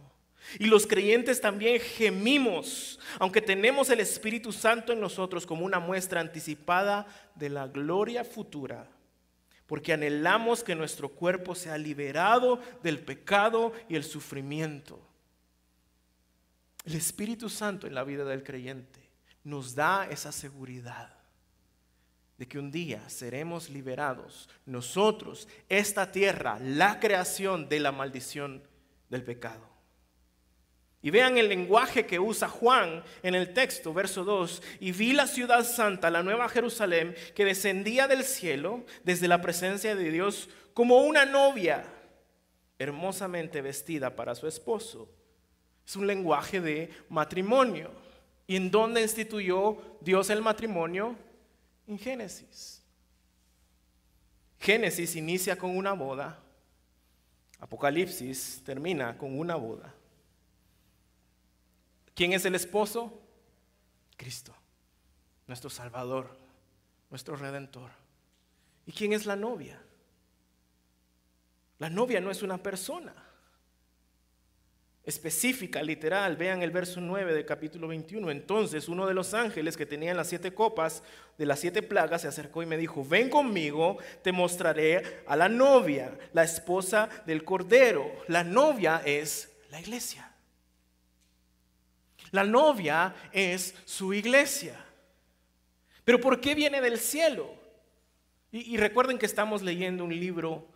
Y 0.59 0.65
los 0.65 0.87
creyentes 0.87 1.39
también 1.39 1.79
gemimos, 1.79 2.99
aunque 3.17 3.41
tenemos 3.41 3.89
el 3.89 4.01
Espíritu 4.01 4.51
Santo 4.51 4.91
en 4.91 4.99
nosotros 4.99 5.45
como 5.45 5.65
una 5.65 5.79
muestra 5.79 6.19
anticipada 6.19 7.05
de 7.35 7.49
la 7.49 7.67
gloria 7.67 8.25
futura, 8.25 8.89
porque 9.69 9.93
anhelamos 9.93 10.63
que 10.63 10.73
nuestro 10.73 11.09
cuerpo 11.09 11.53
sea 11.53 11.77
liberado 11.77 12.59
del 12.81 12.97
pecado 12.97 13.71
y 13.87 13.95
el 13.95 14.03
sufrimiento. 14.03 14.99
El 16.85 16.95
Espíritu 16.95 17.49
Santo 17.49 17.85
en 17.85 17.93
la 17.93 18.03
vida 18.03 18.25
del 18.25 18.43
creyente 18.43 18.99
nos 19.43 19.75
da 19.75 20.09
esa 20.09 20.31
seguridad 20.31 21.15
de 22.39 22.47
que 22.47 22.57
un 22.57 22.71
día 22.71 23.07
seremos 23.09 23.69
liberados 23.69 24.49
nosotros, 24.65 25.47
esta 25.69 26.11
tierra, 26.11 26.57
la 26.59 26.99
creación 26.99 27.69
de 27.69 27.79
la 27.79 27.91
maldición 27.91 28.63
del 29.07 29.23
pecado. 29.23 29.69
Y 31.01 31.11
vean 31.11 31.37
el 31.37 31.47
lenguaje 31.47 32.05
que 32.05 32.19
usa 32.19 32.49
Juan 32.49 33.03
en 33.23 33.35
el 33.35 33.53
texto, 33.53 33.93
verso 33.93 34.23
2. 34.23 34.61
Y 34.81 34.91
vi 34.91 35.13
la 35.13 35.27
ciudad 35.27 35.63
santa, 35.63 36.09
la 36.09 36.23
nueva 36.23 36.49
Jerusalén, 36.49 37.15
que 37.35 37.45
descendía 37.45 38.07
del 38.07 38.23
cielo 38.23 38.83
desde 39.03 39.27
la 39.27 39.41
presencia 39.41 39.95
de 39.95 40.11
Dios 40.11 40.49
como 40.73 40.97
una 40.99 41.25
novia 41.25 41.85
hermosamente 42.77 43.61
vestida 43.61 44.15
para 44.15 44.35
su 44.35 44.47
esposo. 44.47 45.09
Es 45.87 45.95
un 45.95 46.05
lenguaje 46.05 46.59
de 46.59 46.89
matrimonio. 47.07 47.91
¿Y 48.45 48.55
en 48.55 48.69
dónde 48.71 49.01
instituyó 49.01 49.77
Dios 50.01 50.29
el 50.29 50.41
matrimonio? 50.41 51.15
en 51.89 51.97
Génesis. 51.97 52.83
Génesis 54.59 55.15
inicia 55.15 55.57
con 55.57 55.75
una 55.75 55.93
boda, 55.93 56.39
Apocalipsis 57.59 58.61
termina 58.63 59.17
con 59.17 59.37
una 59.37 59.55
boda. 59.55 59.93
¿Quién 62.19 62.33
es 62.33 62.43
el 62.43 62.53
esposo? 62.53 63.17
Cristo, 64.17 64.53
nuestro 65.47 65.69
Salvador, 65.69 66.37
nuestro 67.09 67.37
Redentor. 67.37 67.91
¿Y 68.85 68.91
quién 68.91 69.13
es 69.13 69.25
la 69.25 69.37
novia? 69.37 69.81
La 71.77 71.89
novia 71.89 72.19
no 72.19 72.29
es 72.29 72.43
una 72.43 72.61
persona 72.61 73.13
específica, 75.05 75.81
literal. 75.81 76.35
Vean 76.35 76.61
el 76.61 76.71
verso 76.71 76.99
9 76.99 77.33
del 77.33 77.45
capítulo 77.45 77.87
21. 77.87 78.31
Entonces 78.31 78.89
uno 78.89 79.07
de 79.07 79.13
los 79.13 79.33
ángeles 79.33 79.77
que 79.77 79.85
tenían 79.85 80.17
las 80.17 80.27
siete 80.27 80.53
copas 80.53 81.03
de 81.37 81.45
las 81.45 81.61
siete 81.61 81.81
plagas 81.81 82.23
se 82.23 82.27
acercó 82.27 82.61
y 82.61 82.65
me 82.65 82.75
dijo, 82.75 83.05
ven 83.05 83.29
conmigo, 83.29 83.97
te 84.23 84.33
mostraré 84.33 85.23
a 85.25 85.37
la 85.37 85.47
novia, 85.47 86.19
la 86.33 86.43
esposa 86.43 87.07
del 87.25 87.45
Cordero. 87.45 88.11
La 88.27 88.43
novia 88.43 89.01
es 89.05 89.53
la 89.71 89.79
iglesia. 89.79 90.28
La 92.31 92.43
novia 92.43 93.13
es 93.31 93.75
su 93.85 94.13
iglesia. 94.13 94.75
Pero 96.03 96.19
¿por 96.19 96.39
qué 96.41 96.55
viene 96.55 96.81
del 96.81 96.97
cielo? 96.97 97.53
Y, 98.51 98.77
recuerden 98.77 99.19
que 99.19 99.27
estamos 99.27 99.61
leyendo 99.61 100.03
un 100.03 100.19
libro 100.19 100.67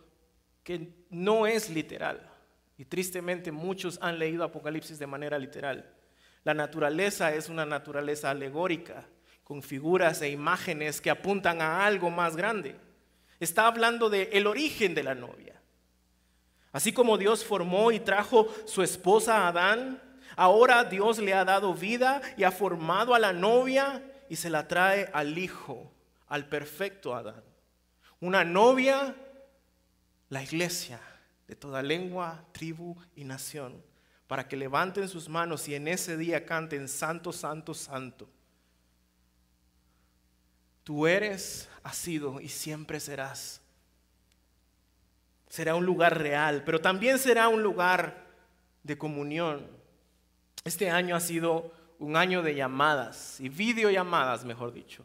que 0.62 0.90
no 1.10 1.46
es 1.46 1.70
literal. 1.70 2.30
Y 2.78 2.84
tristemente 2.84 3.50
muchos 3.50 3.98
han 4.00 4.18
leído 4.18 4.44
Apocalipsis 4.44 4.98
de 4.98 5.08
manera 5.08 5.38
literal. 5.38 5.92
La 6.44 6.54
naturaleza 6.54 7.34
es 7.34 7.48
una 7.48 7.66
naturaleza 7.66 8.30
alegórica, 8.30 9.06
con 9.42 9.62
figuras 9.62 10.22
e 10.22 10.30
imágenes 10.30 11.00
que 11.00 11.10
apuntan 11.10 11.60
a 11.60 11.84
algo 11.84 12.10
más 12.10 12.36
grande. 12.36 12.76
Está 13.40 13.66
hablando 13.66 14.08
del 14.08 14.28
el 14.32 14.46
origen 14.46 14.94
de 14.94 15.02
la 15.02 15.14
novia. 15.14 15.60
Así 16.70 16.92
como 16.92 17.18
Dios 17.18 17.44
formó 17.44 17.92
y 17.92 18.00
trajo 18.00 18.48
su 18.66 18.82
esposa 18.82 19.38
a 19.38 19.48
Adán, 19.48 20.00
ahora 20.36 20.84
Dios 20.84 21.18
le 21.18 21.34
ha 21.34 21.44
dado 21.44 21.74
vida 21.74 22.20
y 22.36 22.44
ha 22.44 22.50
formado 22.50 23.14
a 23.14 23.18
la 23.18 23.32
novia 23.32 24.02
y 24.28 24.36
se 24.36 24.50
la 24.50 24.68
trae 24.68 25.10
al 25.12 25.38
hijo, 25.38 25.92
al 26.28 26.48
perfecto 26.48 27.14
Adán. 27.14 27.42
Una 28.20 28.44
novia 28.44 29.14
la 30.34 30.42
iglesia 30.42 31.00
de 31.46 31.54
toda 31.54 31.82
lengua, 31.82 32.44
tribu 32.52 32.96
y 33.14 33.24
nación, 33.24 33.82
para 34.26 34.48
que 34.48 34.56
levanten 34.56 35.08
sus 35.08 35.28
manos 35.28 35.68
y 35.68 35.74
en 35.74 35.86
ese 35.86 36.16
día 36.16 36.44
canten 36.44 36.88
Santo, 36.88 37.32
Santo, 37.32 37.72
Santo. 37.72 38.28
Tú 40.82 41.06
eres, 41.06 41.68
has 41.82 41.96
sido 41.96 42.40
y 42.40 42.48
siempre 42.48 42.98
serás. 42.98 43.60
Será 45.48 45.76
un 45.76 45.86
lugar 45.86 46.18
real, 46.18 46.64
pero 46.64 46.80
también 46.80 47.18
será 47.18 47.48
un 47.48 47.62
lugar 47.62 48.26
de 48.82 48.98
comunión. 48.98 49.68
Este 50.64 50.88
año 50.88 51.14
ha 51.14 51.20
sido 51.20 51.70
un 51.98 52.16
año 52.16 52.42
de 52.42 52.54
llamadas 52.54 53.38
y 53.38 53.50
videollamadas, 53.50 54.46
mejor 54.46 54.72
dicho. 54.72 55.04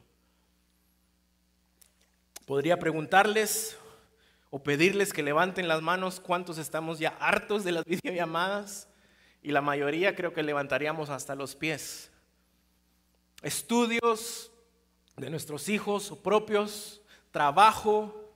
Podría 2.46 2.80
preguntarles 2.80 3.78
o 4.52 4.64
pedirles 4.64 5.12
que 5.12 5.22
levanten 5.22 5.68
las 5.68 5.82
manos 5.82 6.22
cuántos 6.22 6.58
estamos 6.58 6.98
ya 6.98 7.10
hartos 7.20 7.66
de 7.66 7.74
las 7.74 7.84
videollamadas 8.04 8.88
y 9.44 9.52
la 9.52 9.62
mayoría 9.62 10.16
creo 10.16 10.34
que 10.34 10.44
levantaríamos 10.44 11.10
hasta 11.10 11.36
los 11.36 11.58
pies. 11.58 12.10
Estudios 13.42 14.54
de 15.18 15.30
nuestros 15.30 15.68
hijos 15.68 16.10
o 16.10 16.24
propios, 16.24 17.02
trabajo, 17.32 18.34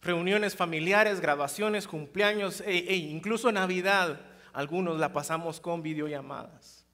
reuniones 0.00 0.54
familiares, 0.54 1.20
graduaciones, 1.20 1.88
cumpleaños 1.88 2.60
e, 2.60 2.78
e 2.78 2.96
incluso 2.96 3.50
Navidad, 3.50 4.20
algunos 4.52 4.98
la 4.98 5.12
pasamos 5.12 5.60
con 5.60 5.82
videollamadas. 5.82 6.84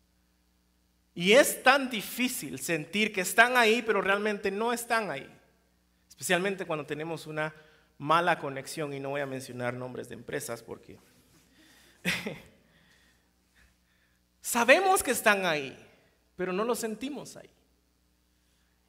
Y 1.15 1.33
es 1.33 1.63
tan 1.63 1.89
difícil 1.89 2.59
sentir 2.59 3.13
que 3.13 3.23
están 3.23 3.57
ahí, 3.57 3.83
pero 3.83 4.03
realmente 4.03 4.51
no 4.51 4.73
están 4.73 5.11
ahí. 5.11 5.27
Especialmente 6.09 6.67
cuando 6.67 6.85
tenemos 6.85 7.27
una 7.27 7.55
mala 7.99 8.39
conexión 8.39 8.93
y 8.93 9.01
no 9.01 9.11
voy 9.11 9.23
a 9.23 9.27
mencionar 9.27 9.73
nombres 9.73 10.09
de 10.11 10.15
empresas 10.15 10.63
porque 10.63 10.99
sabemos 14.43 15.03
que 15.03 15.13
están 15.13 15.47
ahí, 15.47 15.75
pero 16.37 16.53
no 16.53 16.65
lo 16.65 16.75
sentimos 16.75 17.37
ahí. 17.39 17.51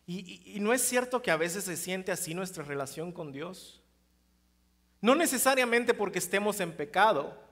Y, 0.06 0.56
y, 0.56 0.60
no 0.60 0.74
es 0.74 0.82
cierto 0.82 1.22
que 1.22 1.32
a 1.32 1.38
veces 1.38 1.66
se 1.66 1.76
siente 1.76 2.12
así 2.12 2.34
nuestra 2.34 2.64
relación 2.64 3.12
con 3.12 3.34
Dios. 3.34 3.82
No 5.02 5.16
necesariamente 5.16 5.94
porque 5.94 6.20
estemos 6.20 6.62
en 6.62 6.72
pecado, 6.72 7.47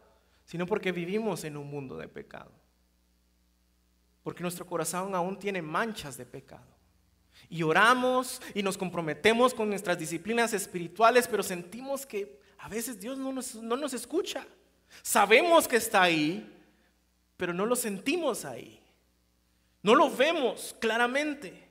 sino 0.45 0.65
porque 0.65 0.91
vivimos 0.91 1.43
en 1.43 1.57
un 1.57 1.69
mundo 1.69 1.97
de 1.97 2.07
pecado. 2.07 2.51
Porque 4.23 4.43
nuestro 4.43 4.65
corazón 4.65 5.13
aún 5.13 5.37
tiene 5.37 5.61
manchas 5.61 6.17
de 6.17 6.25
pecado. 6.25 6.65
Y 7.49 7.63
oramos 7.63 8.41
y 8.53 8.63
nos 8.63 8.77
comprometemos 8.77 9.53
con 9.53 9.69
nuestras 9.69 9.99
disciplinas 9.99 10.53
espirituales, 10.53 11.27
pero 11.27 11.43
sentimos 11.43 12.05
que 12.05 12.39
a 12.57 12.69
veces 12.69 12.99
Dios 12.99 13.17
no 13.17 13.31
nos, 13.31 13.55
no 13.55 13.75
nos 13.75 13.93
escucha. 13.93 14.47
Sabemos 15.01 15.67
que 15.67 15.75
está 15.75 16.03
ahí, 16.03 16.51
pero 17.37 17.53
no 17.53 17.65
lo 17.65 17.75
sentimos 17.75 18.45
ahí. 18.45 18.81
No 19.81 19.93
lo 19.93 20.09
vemos 20.09 20.75
claramente. 20.79 21.65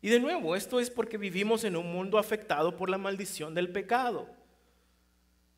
Y 0.00 0.08
de 0.08 0.20
nuevo, 0.20 0.54
esto 0.54 0.80
es 0.80 0.90
porque 0.90 1.16
vivimos 1.16 1.64
en 1.64 1.76
un 1.76 1.90
mundo 1.92 2.18
afectado 2.18 2.76
por 2.76 2.90
la 2.90 2.98
maldición 2.98 3.54
del 3.54 3.72
pecado. 3.72 4.28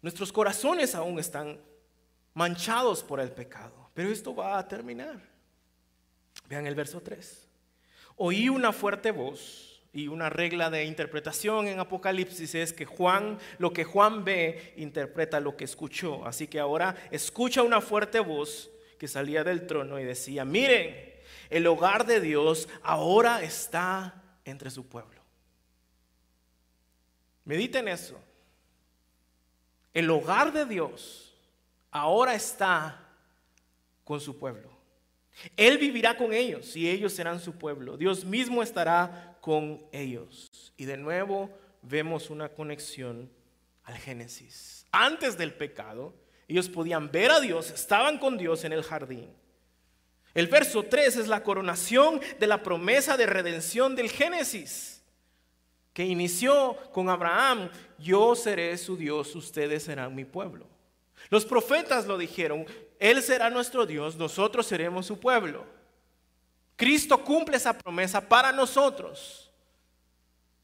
Nuestros 0.03 0.33
corazones 0.33 0.95
aún 0.95 1.19
están 1.19 1.59
manchados 2.35 3.03
por 3.03 3.21
el 3.21 3.31
pecado, 3.31 3.91
pero 3.95 4.11
esto 4.11 4.35
va 4.35 4.59
a 4.59 4.69
terminar. 4.69 5.21
Vean 6.49 6.67
el 6.67 6.75
verso 6.75 7.01
3. 7.01 7.49
Oí 8.17 8.49
una 8.49 8.73
fuerte 8.73 9.11
voz 9.11 9.83
y 9.93 10.09
una 10.09 10.29
regla 10.29 10.71
de 10.71 10.85
interpretación 10.85 11.69
en 11.69 11.79
Apocalipsis 11.79 12.55
es 12.57 12.73
que 12.73 12.85
Juan, 12.85 13.39
lo 13.59 13.73
que 13.73 13.85
Juan 13.85 14.25
ve, 14.25 14.75
interpreta 14.77 15.41
lo 15.41 15.57
que 15.57 15.65
escuchó. 15.65 16.27
Así 16.27 16.49
que 16.49 16.59
ahora 16.59 16.97
escucha 17.11 17.63
una 17.63 17.81
fuerte 17.81 18.21
voz 18.21 18.71
que 18.99 19.09
salía 19.09 19.45
del 19.45 19.67
trono 19.67 19.99
y 20.01 20.05
decía, 20.05 20.45
miren, 20.45 21.15
el 21.51 21.67
hogar 21.67 22.07
de 22.07 22.21
Dios 22.21 22.69
ahora 22.83 23.43
está 23.43 24.23
entre 24.45 24.71
su 24.71 24.87
pueblo. 24.87 25.23
Mediten 27.45 27.87
eso. 27.89 28.19
El 29.93 30.11
hogar 30.11 30.53
de 30.53 30.65
Dios 30.65 31.24
ahora 31.95 32.35
está 32.35 33.01
con 34.03 34.21
su 34.21 34.37
pueblo. 34.37 34.69
Él 35.57 35.79
vivirá 35.79 36.17
con 36.17 36.33
ellos 36.33 36.77
y 36.77 36.91
ellos 36.91 37.13
serán 37.13 37.41
su 37.41 37.55
pueblo. 37.55 37.97
Dios 37.97 38.25
mismo 38.25 38.63
estará 38.63 39.39
con 39.41 39.81
ellos. 39.93 40.73
Y 40.77 40.85
de 40.85 40.97
nuevo 40.97 41.51
vemos 41.83 42.31
una 42.31 42.49
conexión 42.49 43.31
al 43.85 43.97
Génesis. 43.97 44.87
Antes 44.91 45.39
del 45.39 45.55
pecado, 45.55 46.15
ellos 46.49 46.69
podían 46.69 47.11
ver 47.11 47.31
a 47.31 47.41
Dios, 47.41 47.71
estaban 47.71 48.19
con 48.19 48.37
Dios 48.37 48.65
en 48.65 48.73
el 48.73 48.83
jardín. 48.83 49.33
El 50.35 50.49
verso 50.49 50.83
3 50.83 51.17
es 51.17 51.29
la 51.29 51.45
coronación 51.45 52.21
de 52.41 52.47
la 52.49 52.63
promesa 52.63 53.17
de 53.17 53.27
redención 53.27 53.95
del 53.95 54.11
Génesis, 54.11 55.01
que 55.93 56.05
inició 56.05 56.77
con 56.93 57.09
Abraham, 57.09 57.71
yo 57.99 58.35
seré 58.35 58.77
su 58.79 58.97
Dios, 58.97 59.35
ustedes 59.37 59.85
serán 59.85 60.13
mi 60.13 60.25
pueblo. 60.25 60.74
Los 61.31 61.45
profetas 61.45 62.07
lo 62.07 62.19
dijeron, 62.19 62.67
Él 62.99 63.23
será 63.23 63.51
nuestro 63.51 63.87
Dios, 63.87 64.17
nosotros 64.17 64.67
seremos 64.67 65.07
su 65.07 65.19
pueblo. 65.19 65.65
Cristo 66.77 67.23
cumple 67.25 67.57
esa 67.57 67.77
promesa 67.77 68.21
para 68.21 68.53
nosotros, 68.53 69.51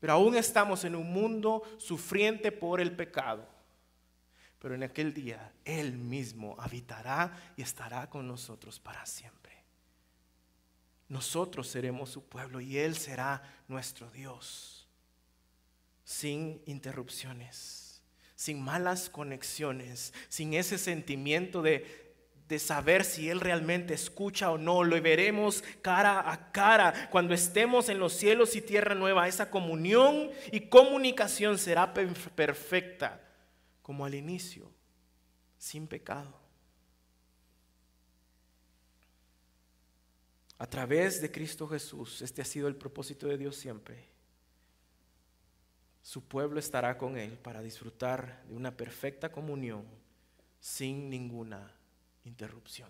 pero 0.01 0.15
aún 0.15 0.37
estamos 0.37 0.85
en 0.85 0.97
un 0.97 1.13
mundo 1.13 1.63
sufriente 1.79 2.53
por 2.53 2.81
el 2.81 2.95
pecado. 2.95 3.47
Pero 4.59 4.75
en 4.75 4.83
aquel 4.83 5.15
día 5.15 5.53
Él 5.65 5.93
mismo 5.93 6.55
habitará 6.59 7.53
y 7.57 7.63
estará 7.63 8.11
con 8.11 8.27
nosotros 8.27 8.79
para 8.79 9.07
siempre. 9.07 9.41
Nosotros 11.09 11.67
seremos 11.69 12.11
su 12.11 12.25
pueblo 12.25 12.61
y 12.61 12.77
Él 12.77 12.97
será 12.97 13.43
nuestro 13.69 14.11
Dios, 14.11 14.87
sin 16.05 16.63
interrupciones 16.67 17.90
sin 18.41 18.63
malas 18.63 19.11
conexiones, 19.11 20.15
sin 20.31 20.55
ese 20.55 20.79
sentimiento 20.79 21.61
de, 21.61 22.15
de 22.49 22.59
saber 22.59 23.05
si 23.05 23.29
Él 23.29 23.39
realmente 23.39 23.93
escucha 23.93 24.51
o 24.51 24.57
no. 24.57 24.83
Lo 24.83 24.99
veremos 25.03 25.63
cara 25.83 26.33
a 26.33 26.51
cara 26.51 27.11
cuando 27.11 27.35
estemos 27.35 27.91
en 27.91 27.99
los 27.99 28.15
cielos 28.15 28.57
y 28.57 28.63
tierra 28.63 28.95
nueva. 28.95 29.29
Esa 29.29 29.51
comunión 29.51 30.31
y 30.53 30.61
comunicación 30.71 31.59
será 31.59 31.93
perfecta 31.93 33.21
como 33.83 34.07
al 34.07 34.15
inicio, 34.15 34.73
sin 35.59 35.87
pecado. 35.87 36.41
A 40.57 40.67
través 40.67 41.21
de 41.21 41.31
Cristo 41.31 41.69
Jesús, 41.69 42.23
este 42.23 42.41
ha 42.41 42.47
sido 42.47 42.69
el 42.69 42.77
propósito 42.77 43.27
de 43.27 43.37
Dios 43.37 43.57
siempre 43.57 44.10
su 46.11 46.25
pueblo 46.25 46.59
estará 46.59 46.99
con 46.99 47.17
Él 47.17 47.39
para 47.41 47.63
disfrutar 47.63 48.43
de 48.49 48.57
una 48.57 48.77
perfecta 48.77 49.31
comunión 49.31 49.85
sin 50.59 51.09
ninguna 51.09 51.73
interrupción. 52.25 52.89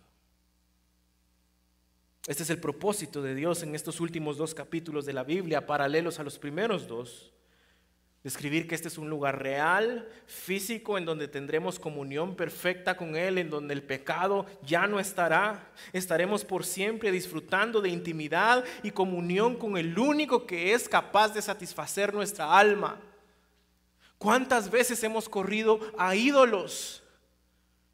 Este 2.26 2.44
es 2.44 2.48
el 2.48 2.58
propósito 2.58 3.20
de 3.20 3.34
Dios 3.34 3.62
en 3.62 3.74
estos 3.74 4.00
últimos 4.00 4.38
dos 4.38 4.54
capítulos 4.54 5.04
de 5.04 5.12
la 5.12 5.22
Biblia, 5.22 5.66
paralelos 5.66 6.18
a 6.18 6.22
los 6.22 6.38
primeros 6.38 6.88
dos. 6.88 7.30
Describir 8.24 8.66
que 8.66 8.74
este 8.74 8.88
es 8.88 8.96
un 8.96 9.10
lugar 9.10 9.42
real, 9.42 10.08
físico, 10.24 10.96
en 10.96 11.04
donde 11.04 11.28
tendremos 11.28 11.78
comunión 11.78 12.34
perfecta 12.34 12.96
con 12.96 13.16
Él, 13.16 13.36
en 13.36 13.50
donde 13.50 13.74
el 13.74 13.82
pecado 13.82 14.46
ya 14.62 14.86
no 14.86 14.98
estará. 14.98 15.70
Estaremos 15.92 16.46
por 16.46 16.64
siempre 16.64 17.12
disfrutando 17.12 17.82
de 17.82 17.90
intimidad 17.90 18.64
y 18.82 18.92
comunión 18.92 19.56
con 19.56 19.76
el 19.76 19.98
único 19.98 20.46
que 20.46 20.72
es 20.72 20.88
capaz 20.88 21.34
de 21.34 21.42
satisfacer 21.42 22.14
nuestra 22.14 22.58
alma. 22.58 22.98
¿Cuántas 24.20 24.70
veces 24.70 25.02
hemos 25.02 25.28
corrido 25.28 25.80
a 25.98 26.14
ídolos? 26.14 27.02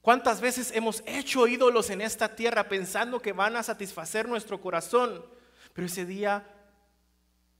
¿Cuántas 0.02 0.42
veces 0.42 0.70
hemos 0.74 1.02
hecho 1.06 1.46
ídolos 1.46 1.88
en 1.88 2.02
esta 2.02 2.36
tierra 2.36 2.68
pensando 2.68 3.22
que 3.22 3.32
van 3.32 3.56
a 3.56 3.62
satisfacer 3.62 4.28
nuestro 4.28 4.60
corazón? 4.60 5.24
Pero 5.72 5.86
ese 5.86 6.04
día 6.04 6.46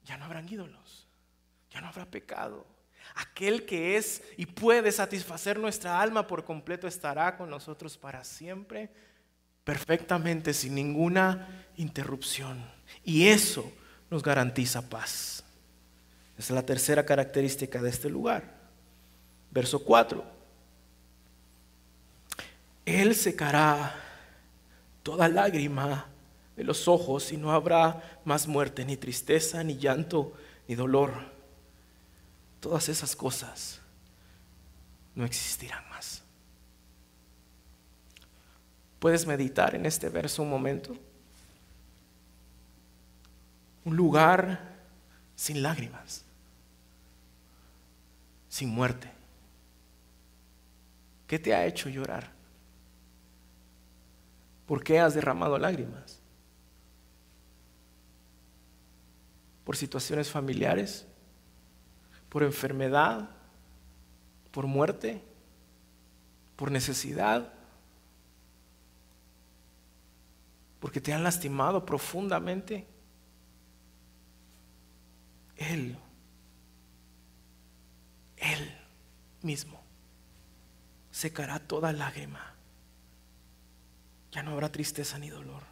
ya 0.05 0.19
no 0.19 0.27
habrán 0.27 0.47
ídolos 0.53 1.07
ya 1.77 1.83
no 1.83 1.89
habrá 1.89 2.07
pecado. 2.07 2.67
Aquel 3.15 3.67
que 3.67 3.97
es 3.97 4.23
y 4.37 4.47
puede 4.47 4.91
satisfacer 4.91 5.59
nuestra 5.59 6.01
alma 6.01 6.27
por 6.27 6.45
completo 6.45 6.89
estará 6.89 7.37
con 7.37 7.51
nosotros 7.51 7.99
para 7.99 8.25
siempre, 8.25 8.91
perfectamente, 9.63 10.55
sin 10.55 10.75
ninguna 10.75 11.67
interrupción. 11.77 12.65
Y 13.05 13.29
eso 13.29 13.71
nos 14.11 14.23
garantiza 14.23 14.89
paz. 14.89 15.45
Esa 16.39 16.53
es 16.53 16.57
la 16.57 16.65
tercera 16.65 17.05
característica 17.05 17.81
de 17.83 17.91
este 17.91 18.09
lugar. 18.09 18.56
Verso 19.57 19.79
4. 19.79 20.23
Él 22.85 23.15
secará 23.15 23.95
toda 25.03 25.29
lágrima 25.29 26.09
de 26.57 26.63
los 26.63 26.87
ojos 26.89 27.33
y 27.33 27.39
no 27.39 27.53
habrá 27.53 28.21
más 28.27 28.47
muerte, 28.47 28.85
ni 28.85 28.99
tristeza, 28.99 29.65
ni 29.65 29.79
llanto, 29.79 30.35
ni 30.69 30.75
dolor 30.75 31.15
todas 32.61 32.91
esas 32.91 33.17
cosas 33.17 33.81
no 35.15 35.25
existirán 35.25 35.89
más. 35.89 36.23
¿Puedes 38.99 39.27
meditar 39.27 39.75
en 39.75 39.87
este 39.87 40.11
verso 40.11 40.43
un 40.43 40.51
momento? 40.51 40.95
Un 43.87 43.97
lugar 43.97 44.77
sin 45.35 45.63
lágrimas, 45.63 46.27
sin 48.51 48.69
muerte. 48.69 49.16
¿Qué 51.27 51.39
te 51.39 51.55
ha 51.55 51.67
hecho 51.67 51.89
llorar? 51.89 52.31
¿Por 54.67 54.83
qué 54.83 54.99
has 54.99 55.15
derramado 55.15 55.59
lágrimas? 55.59 56.21
¿Por 59.65 59.77
situaciones 59.77 60.31
familiares? 60.31 61.07
por 62.37 62.43
enfermedad, 62.43 63.31
por 64.51 64.67
muerte, 64.67 65.23
por 66.55 66.71
necesidad, 66.71 67.51
porque 70.81 71.01
te 71.01 71.15
han 71.15 71.23
lastimado 71.23 71.87
profundamente. 71.87 72.87
Él, 75.57 75.97
Él 78.37 78.79
mismo 79.41 79.76
secará 81.17 81.59
toda 81.59 81.95
lágrima. 81.95 82.53
Ya 84.33 84.43
no 84.43 84.51
habrá 84.51 84.71
tristeza 84.71 85.19
ni 85.19 85.31
dolor. 85.31 85.63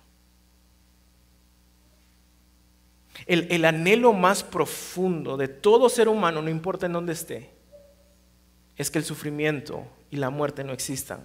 El, 3.27 3.65
anhelo 3.67 4.15
más 4.15 4.43
profundo 4.43 5.37
de 5.37 5.49
todo 5.49 5.91
ser 5.91 6.09
humano, 6.09 6.41
no 6.41 6.49
importa 6.49 6.87
en 6.87 6.95
dónde 6.95 7.13
esté, 7.13 7.51
es 8.77 8.91
que 8.91 8.97
el 8.97 9.05
sufrimiento 9.05 9.87
y 10.11 10.17
la 10.17 10.31
muerte 10.31 10.65
no 10.65 10.73
existan. 10.73 11.21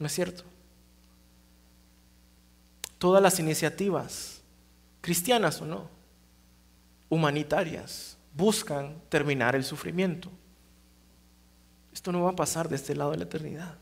¿No 0.00 0.06
es 0.06 0.12
cierto? 0.12 0.42
Todas 2.98 3.22
las 3.22 3.38
iniciativas, 3.38 4.42
cristianas 5.00 5.62
o 5.62 5.64
no, 5.64 5.88
humanitarias, 7.08 8.18
buscan 8.34 9.00
terminar 9.08 9.54
el 9.54 9.62
sufrimiento. 9.62 10.28
Esto 11.96 12.12
no 12.12 12.24
va 12.24 12.32
a 12.32 12.36
pasar 12.36 12.68
de 12.68 12.76
este 12.76 12.94
lado 12.94 13.12
de 13.12 13.16
la 13.16 13.24
eternidad. 13.24 13.74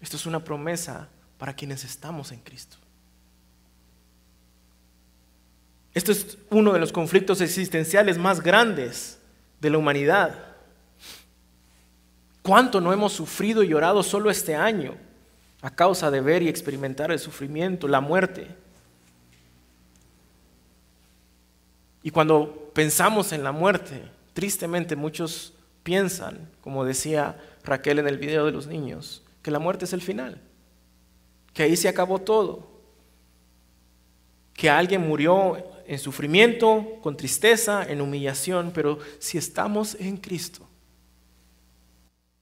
Esto 0.00 0.16
es 0.16 0.26
una 0.26 0.44
promesa 0.44 1.08
para 1.36 1.54
quienes 1.54 1.82
estamos 1.82 2.30
en 2.30 2.38
Cristo. 2.38 2.76
Esto 5.92 6.12
es 6.12 6.38
uno 6.50 6.72
de 6.72 6.78
los 6.78 6.92
conflictos 6.92 7.40
existenciales 7.40 8.16
más 8.16 8.40
grandes 8.40 9.18
de 9.60 9.70
la 9.70 9.78
humanidad. 9.78 10.38
¿Cuánto 12.42 12.80
no 12.80 12.92
hemos 12.92 13.12
sufrido 13.12 13.64
y 13.64 13.68
llorado 13.68 14.04
solo 14.04 14.30
este 14.30 14.54
año 14.54 14.94
a 15.62 15.70
causa 15.70 16.12
de 16.12 16.20
ver 16.20 16.44
y 16.44 16.48
experimentar 16.48 17.10
el 17.10 17.18
sufrimiento, 17.18 17.88
la 17.88 18.00
muerte? 18.00 18.46
Y 22.04 22.12
cuando 22.12 22.70
pensamos 22.72 23.32
en 23.32 23.42
la 23.42 23.50
muerte, 23.50 24.04
tristemente 24.32 24.94
muchos 24.94 25.54
piensan, 25.82 26.50
como 26.60 26.84
decía 26.84 27.40
Raquel 27.64 27.98
en 27.98 28.08
el 28.08 28.18
video 28.18 28.46
de 28.46 28.52
los 28.52 28.66
niños, 28.66 29.22
que 29.42 29.50
la 29.50 29.58
muerte 29.58 29.84
es 29.84 29.92
el 29.92 30.02
final, 30.02 30.40
que 31.52 31.62
ahí 31.62 31.76
se 31.76 31.88
acabó 31.88 32.20
todo, 32.20 32.70
que 34.54 34.70
alguien 34.70 35.06
murió 35.06 35.56
en 35.86 35.98
sufrimiento, 35.98 36.98
con 37.02 37.16
tristeza, 37.16 37.84
en 37.84 38.00
humillación, 38.00 38.70
pero 38.72 38.98
si 39.18 39.38
estamos 39.38 39.96
en 39.96 40.16
Cristo, 40.16 40.68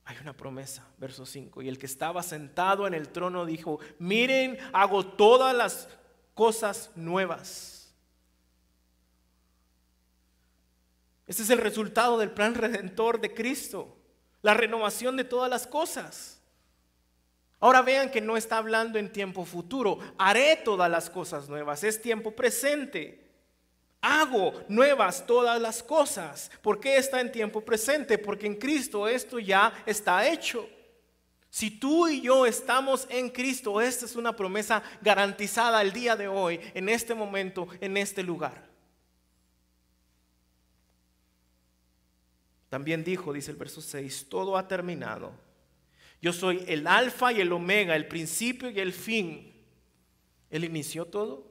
hay 0.05 0.17
una 0.21 0.37
promesa, 0.37 0.87
verso 0.99 1.25
5, 1.25 1.63
y 1.63 1.69
el 1.69 1.79
que 1.79 1.87
estaba 1.87 2.23
sentado 2.23 2.87
en 2.87 2.95
el 2.95 3.09
trono 3.09 3.47
dijo, 3.47 3.79
miren, 3.99 4.59
hago 4.73 5.07
todas 5.07 5.55
las 5.55 5.89
cosas 6.35 6.91
nuevas. 6.97 7.80
Este 11.31 11.45
es 11.45 11.51
el 11.51 11.59
resultado 11.59 12.19
del 12.19 12.33
plan 12.33 12.57
redentor 12.57 13.21
de 13.21 13.33
Cristo, 13.33 13.97
la 14.43 14.53
renovación 14.53 15.17
de 15.17 15.23
todas 15.23 15.49
las 15.49 15.65
cosas. 15.65 16.43
Ahora 17.61 17.83
vean 17.83 18.11
que 18.11 18.21
no 18.21 18.37
está 18.37 18.57
hablando 18.57 18.99
en 18.99 19.13
tiempo 19.13 19.45
futuro. 19.45 20.01
Haré 20.19 20.57
todas 20.65 20.91
las 20.91 21.09
cosas 21.09 21.49
nuevas. 21.49 21.85
Es 21.85 22.03
tiempo 22.03 22.33
presente. 22.33 23.31
Hago 24.01 24.55
nuevas 24.67 25.25
todas 25.25 25.61
las 25.61 25.85
cosas. 25.85 26.51
¿Por 26.63 26.81
qué 26.81 26.97
está 26.97 27.21
en 27.21 27.31
tiempo 27.31 27.61
presente? 27.61 28.19
Porque 28.19 28.49
en 28.49 28.57
Cristo 28.57 29.07
esto 29.07 29.39
ya 29.39 29.73
está 29.87 30.27
hecho. 30.27 30.69
Si 31.49 31.71
tú 31.71 32.09
y 32.09 32.23
yo 32.23 32.45
estamos 32.45 33.07
en 33.09 33.31
Cristo, 33.31 33.81
esta 33.81 34.05
es 34.05 34.17
una 34.17 34.35
promesa 34.35 34.83
garantizada 35.01 35.81
el 35.81 35.93
día 35.93 36.17
de 36.17 36.27
hoy, 36.27 36.59
en 36.75 36.89
este 36.89 37.15
momento, 37.15 37.69
en 37.81 37.97
este 37.99 38.25
lugar. 38.25 38.70
También 42.71 43.03
dijo, 43.05 43.33
dice 43.33 43.51
el 43.51 43.57
verso 43.57 43.83
6, 43.83 44.29
todo 44.31 44.57
ha 44.57 44.67
terminado. 44.67 45.33
Yo 46.23 46.33
soy 46.33 46.65
el 46.69 46.87
alfa 46.87 47.33
y 47.33 47.41
el 47.41 47.53
omega, 47.53 47.97
el 47.97 48.07
principio 48.07 48.71
y 48.71 48.79
el 48.79 48.93
fin. 48.93 49.53
Él 50.49 50.65
inició 50.65 51.05
todo. 51.05 51.51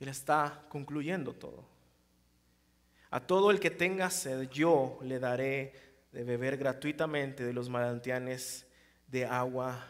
Él 0.00 0.08
está 0.08 0.66
concluyendo 0.68 1.32
todo. 1.32 1.64
A 3.10 3.20
todo 3.20 3.52
el 3.52 3.60
que 3.60 3.70
tenga 3.70 4.10
sed, 4.10 4.50
yo 4.50 4.98
le 5.02 5.20
daré 5.20 5.72
de 6.10 6.24
beber 6.24 6.56
gratuitamente 6.56 7.44
de 7.44 7.52
los 7.52 7.68
manantiales 7.68 8.66
de 9.06 9.26
agua 9.26 9.86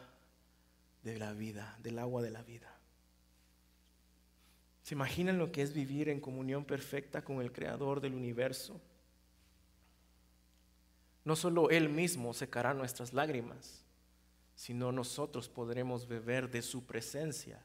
de 1.02 1.16
la 1.16 1.32
vida, 1.32 1.78
del 1.82 1.98
agua 1.98 2.20
de 2.20 2.30
la 2.30 2.42
vida. 2.42 2.70
¿Se 4.82 4.94
imaginan 4.94 5.38
lo 5.38 5.50
que 5.50 5.62
es 5.62 5.72
vivir 5.72 6.10
en 6.10 6.20
comunión 6.20 6.66
perfecta 6.66 7.24
con 7.24 7.40
el 7.40 7.52
Creador 7.52 8.02
del 8.02 8.14
universo? 8.14 8.78
No 11.24 11.36
solo 11.36 11.70
Él 11.70 11.88
mismo 11.88 12.34
secará 12.34 12.74
nuestras 12.74 13.12
lágrimas, 13.12 13.84
sino 14.54 14.92
nosotros 14.92 15.48
podremos 15.48 16.06
beber 16.06 16.50
de 16.50 16.62
su 16.62 16.84
presencia 16.84 17.60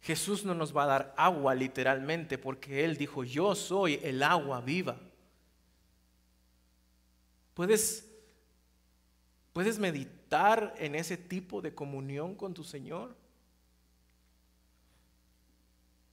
Jesús 0.00 0.44
no 0.44 0.54
nos 0.54 0.76
va 0.76 0.84
a 0.84 0.86
dar 0.86 1.14
agua 1.16 1.54
literalmente 1.54 2.38
porque 2.38 2.84
Él 2.84 2.96
dijo, 2.96 3.24
yo 3.24 3.54
soy 3.54 4.00
el 4.02 4.22
agua 4.22 4.60
viva. 4.60 4.98
¿Puedes, 7.54 8.08
¿Puedes 9.52 9.78
meditar 9.78 10.74
en 10.78 10.94
ese 10.94 11.16
tipo 11.16 11.60
de 11.60 11.74
comunión 11.74 12.34
con 12.36 12.54
tu 12.54 12.62
Señor? 12.62 13.16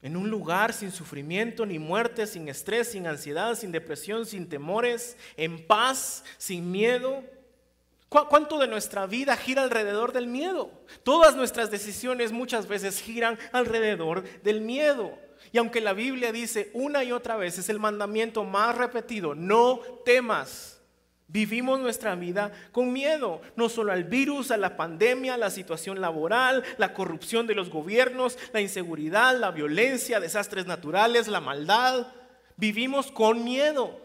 En 0.06 0.16
un 0.16 0.30
lugar 0.30 0.72
sin 0.72 0.92
sufrimiento 0.92 1.66
ni 1.66 1.80
muerte, 1.80 2.28
sin 2.28 2.48
estrés, 2.48 2.92
sin 2.92 3.08
ansiedad, 3.08 3.56
sin 3.56 3.72
depresión, 3.72 4.28
sin 4.28 4.48
temores, 4.48 5.18
en 5.36 5.66
paz, 5.66 6.24
sin 6.38 6.72
miedo. 6.72 7.24
¿Cuánto 8.08 8.60
de 8.60 8.68
nuestra 8.68 9.08
vida 9.08 9.36
gira 9.36 9.64
alrededor 9.64 10.14
del 10.14 10.28
miedo? 10.28 10.70
Todas 11.02 11.36
nuestras 11.36 11.72
decisiones 11.72 12.32
muchas 12.32 12.68
veces 12.68 13.02
giran 13.02 13.40
alrededor 13.52 14.22
del 14.44 14.62
miedo. 14.62 15.18
Y 15.52 15.58
aunque 15.58 15.82
la 15.82 15.94
Biblia 15.94 16.32
dice 16.32 16.70
una 16.76 17.04
y 17.04 17.12
otra 17.12 17.36
vez, 17.36 17.58
es 17.58 17.68
el 17.70 17.80
mandamiento 17.80 18.44
más 18.44 18.78
repetido, 18.78 19.34
no 19.34 19.80
temas. 20.06 20.75
Vivimos 21.28 21.80
nuestra 21.80 22.16
vida 22.16 22.52
con 22.72 22.94
miedo, 22.94 23.42
no 23.56 23.68
solo 23.68 23.92
al 23.92 24.04
virus, 24.04 24.52
a 24.52 24.58
la 24.58 24.78
pandemia, 24.78 25.38
la 25.38 25.50
situación 25.50 26.00
laboral, 26.00 26.64
la 26.78 26.94
corrupción 26.94 27.48
de 27.48 27.56
los 27.56 27.70
gobiernos, 27.70 28.38
la 28.54 28.62
inseguridad, 28.62 29.38
la 29.38 29.52
violencia, 29.52 30.20
desastres 30.20 30.68
naturales, 30.68 31.28
la 31.28 31.42
maldad. 31.42 32.08
Vivimos 32.58 33.12
con 33.12 33.44
miedo. 33.44 34.00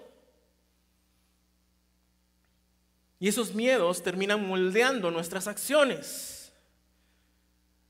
Y 3.19 3.29
esos 3.29 3.55
miedos 3.55 4.03
terminan 4.03 4.47
moldeando 4.47 5.11
nuestras 5.11 5.47
acciones. 5.47 6.53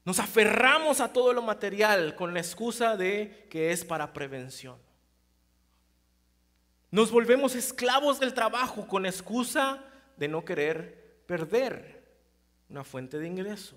Nos 0.05 0.19
aferramos 0.19 1.01
a 1.01 1.13
todo 1.13 1.33
lo 1.33 1.41
material 1.41 2.17
con 2.17 2.35
la 2.35 2.41
excusa 2.41 2.97
de 2.97 3.47
que 3.49 3.71
es 3.71 3.85
para 3.85 4.13
prevención. 4.13 4.90
Nos 6.91 7.11
volvemos 7.11 7.55
esclavos 7.55 8.19
del 8.19 8.35
trabajo 8.35 8.87
con 8.89 9.07
excusa 9.07 9.85
de 10.17 10.29
no 10.29 10.45
querer 10.45 11.23
perder 11.27 12.03
una 12.69 12.83
fuente 12.83 13.19
de 13.19 13.27
ingreso. 13.27 13.77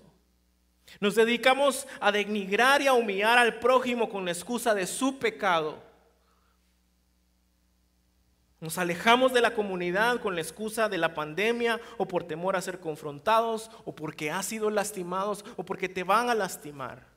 Nos 1.00 1.14
dedicamos 1.14 1.86
a 2.00 2.12
denigrar 2.12 2.82
y 2.82 2.86
a 2.86 2.92
humillar 2.92 3.38
al 3.38 3.58
prójimo 3.58 4.08
con 4.08 4.24
la 4.24 4.32
excusa 4.32 4.74
de 4.74 4.86
su 4.86 5.18
pecado. 5.18 5.82
Nos 8.60 8.78
alejamos 8.78 9.32
de 9.32 9.40
la 9.40 9.54
comunidad 9.54 10.20
con 10.20 10.34
la 10.34 10.40
excusa 10.40 10.88
de 10.88 10.98
la 10.98 11.14
pandemia 11.14 11.80
o 11.98 12.06
por 12.06 12.24
temor 12.24 12.56
a 12.56 12.62
ser 12.62 12.80
confrontados 12.80 13.70
o 13.84 13.94
porque 13.94 14.30
has 14.30 14.46
sido 14.46 14.70
lastimados 14.70 15.44
o 15.56 15.64
porque 15.64 15.88
te 15.88 16.02
van 16.02 16.30
a 16.30 16.34
lastimar. 16.34 17.13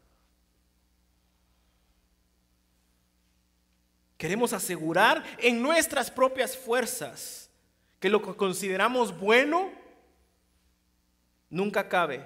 Queremos 4.17 4.51
asegurar 4.51 5.23
en 5.37 5.61
nuestras 5.61 6.09
propias 6.09 6.57
fuerzas 6.57 7.51
que 7.99 8.09
lo 8.09 8.21
que 8.21 8.35
consideramos 8.35 9.17
bueno 9.17 9.71
nunca 11.49 11.87
cabe. 11.87 12.25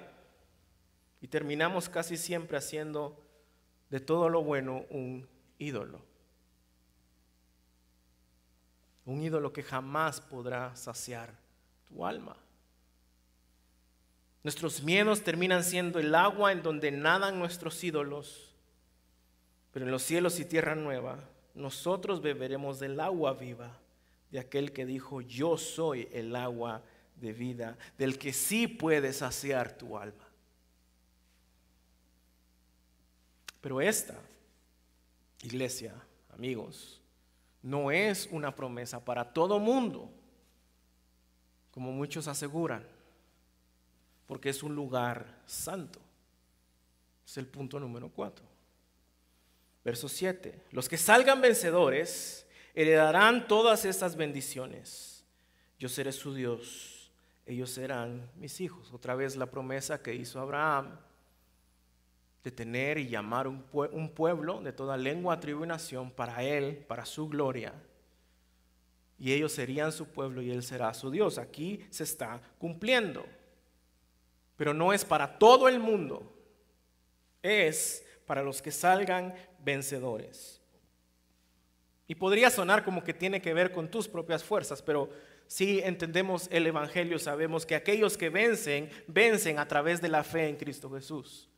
Y 1.20 1.28
terminamos 1.28 1.88
casi 1.88 2.16
siempre 2.16 2.56
haciendo 2.56 3.22
de 3.90 4.00
todo 4.00 4.30
lo 4.30 4.42
bueno 4.42 4.86
un 4.88 5.28
ídolo. 5.58 6.02
Un 9.04 9.22
ídolo 9.22 9.52
que 9.52 9.62
jamás 9.62 10.20
podrá 10.20 10.74
saciar 10.74 11.34
tu 11.86 12.06
alma. 12.06 12.36
Nuestros 14.42 14.82
miedos 14.82 15.22
terminan 15.22 15.62
siendo 15.62 15.98
el 15.98 16.14
agua 16.14 16.52
en 16.52 16.62
donde 16.62 16.90
nadan 16.90 17.38
nuestros 17.38 17.84
ídolos, 17.84 18.54
pero 19.72 19.84
en 19.84 19.92
los 19.92 20.02
cielos 20.02 20.40
y 20.40 20.44
tierra 20.44 20.74
nueva 20.74 21.28
nosotros 21.54 22.22
beberemos 22.22 22.78
del 22.80 22.98
agua 23.00 23.34
viva 23.34 23.78
de 24.30 24.38
aquel 24.38 24.72
que 24.72 24.86
dijo, 24.86 25.20
yo 25.20 25.58
soy 25.58 26.08
el 26.12 26.34
agua 26.34 26.82
de 27.16 27.32
vida, 27.32 27.76
del 27.98 28.18
que 28.18 28.32
sí 28.32 28.66
puede 28.66 29.12
saciar 29.12 29.76
tu 29.76 29.98
alma. 29.98 30.26
Pero 33.60 33.80
esta, 33.80 34.18
iglesia, 35.42 35.94
amigos, 36.32 37.00
no 37.62 37.90
es 37.90 38.28
una 38.32 38.56
promesa 38.56 39.04
para 39.04 39.32
todo 39.32 39.60
mundo, 39.60 40.10
como 41.70 41.92
muchos 41.92 42.26
aseguran, 42.26 42.84
porque 44.26 44.48
es 44.48 44.62
un 44.62 44.74
lugar 44.74 45.42
santo. 45.46 46.00
Es 47.24 47.36
el 47.36 47.46
punto 47.46 47.78
número 47.78 48.08
cuatro. 48.08 48.51
Verso 49.84 50.08
7. 50.08 50.60
Los 50.70 50.88
que 50.88 50.96
salgan 50.96 51.40
vencedores 51.40 52.46
heredarán 52.74 53.48
todas 53.48 53.84
estas 53.84 54.16
bendiciones. 54.16 55.24
Yo 55.78 55.88
seré 55.88 56.12
su 56.12 56.34
Dios, 56.34 57.10
ellos 57.46 57.70
serán 57.70 58.30
mis 58.36 58.60
hijos. 58.60 58.92
Otra 58.92 59.14
vez 59.14 59.36
la 59.36 59.46
promesa 59.46 60.02
que 60.02 60.14
hizo 60.14 60.40
Abraham 60.40 60.96
de 62.42 62.50
tener 62.50 62.98
y 62.98 63.08
llamar 63.08 63.46
un, 63.46 63.62
pueblo 64.14 64.60
de 64.60 64.72
toda 64.72 64.96
lengua, 64.96 65.38
tribu 65.38 65.64
y 65.64 65.68
nación 65.68 66.10
para 66.10 66.42
él, 66.42 66.84
para 66.88 67.06
su 67.06 67.28
gloria. 67.28 67.72
Y 69.18 69.32
ellos 69.32 69.52
serían 69.52 69.92
su 69.92 70.06
pueblo 70.06 70.42
y 70.42 70.50
él 70.50 70.64
será 70.64 70.92
su 70.94 71.10
Dios. 71.10 71.38
Aquí 71.38 71.84
se 71.90 72.02
está 72.02 72.40
cumpliendo. 72.58 73.24
Pero 74.56 74.74
no 74.74 74.92
es 74.92 75.04
para 75.04 75.38
todo 75.38 75.68
el 75.68 75.78
mundo. 75.78 76.36
Es 77.42 78.04
para 78.26 78.42
los 78.42 78.60
que 78.60 78.72
salgan 78.72 79.34
vencedores. 79.64 80.60
Y 82.06 82.14
podría 82.14 82.50
sonar 82.50 82.84
como 82.84 83.02
que 83.02 83.14
tiene 83.14 83.40
que 83.40 83.54
ver 83.54 83.72
con 83.72 83.90
tus 83.90 84.08
propias 84.08 84.44
fuerzas, 84.44 84.82
pero 84.82 85.10
si 85.46 85.80
entendemos 85.80 86.48
el 86.50 86.66
Evangelio, 86.66 87.18
sabemos 87.18 87.64
que 87.64 87.74
aquellos 87.74 88.16
que 88.16 88.28
vencen, 88.28 88.90
vencen 89.06 89.58
a 89.58 89.68
través 89.68 90.00
de 90.00 90.08
la 90.08 90.24
fe 90.24 90.48
en 90.48 90.56
Cristo 90.56 90.90
Jesús. 90.90 91.48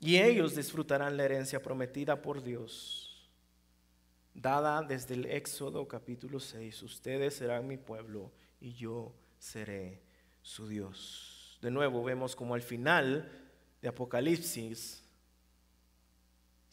Y 0.00 0.18
ellos 0.18 0.54
disfrutarán 0.54 1.16
la 1.16 1.24
herencia 1.24 1.62
prometida 1.62 2.20
por 2.20 2.42
Dios, 2.42 3.30
dada 4.34 4.82
desde 4.82 5.14
el 5.14 5.26
Éxodo 5.26 5.86
capítulo 5.88 6.40
6. 6.40 6.82
Ustedes 6.82 7.36
serán 7.36 7.66
mi 7.66 7.78
pueblo 7.78 8.30
y 8.60 8.74
yo 8.74 9.14
seré 9.38 10.02
su 10.42 10.68
Dios. 10.68 11.58
De 11.62 11.70
nuevo 11.70 12.02
vemos 12.02 12.36
como 12.36 12.54
al 12.54 12.62
final 12.62 13.30
de 13.80 13.88
Apocalipsis 13.88 15.03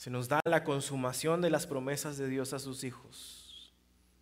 se 0.01 0.09
nos 0.09 0.27
da 0.27 0.39
la 0.45 0.63
consumación 0.63 1.41
de 1.41 1.51
las 1.51 1.67
promesas 1.67 2.17
de 2.17 2.27
Dios 2.27 2.53
a 2.53 2.57
sus 2.57 2.83
hijos. 2.83 3.71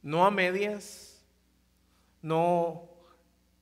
No 0.02 0.26
a 0.26 0.30
medias, 0.30 1.24
no 2.22 2.90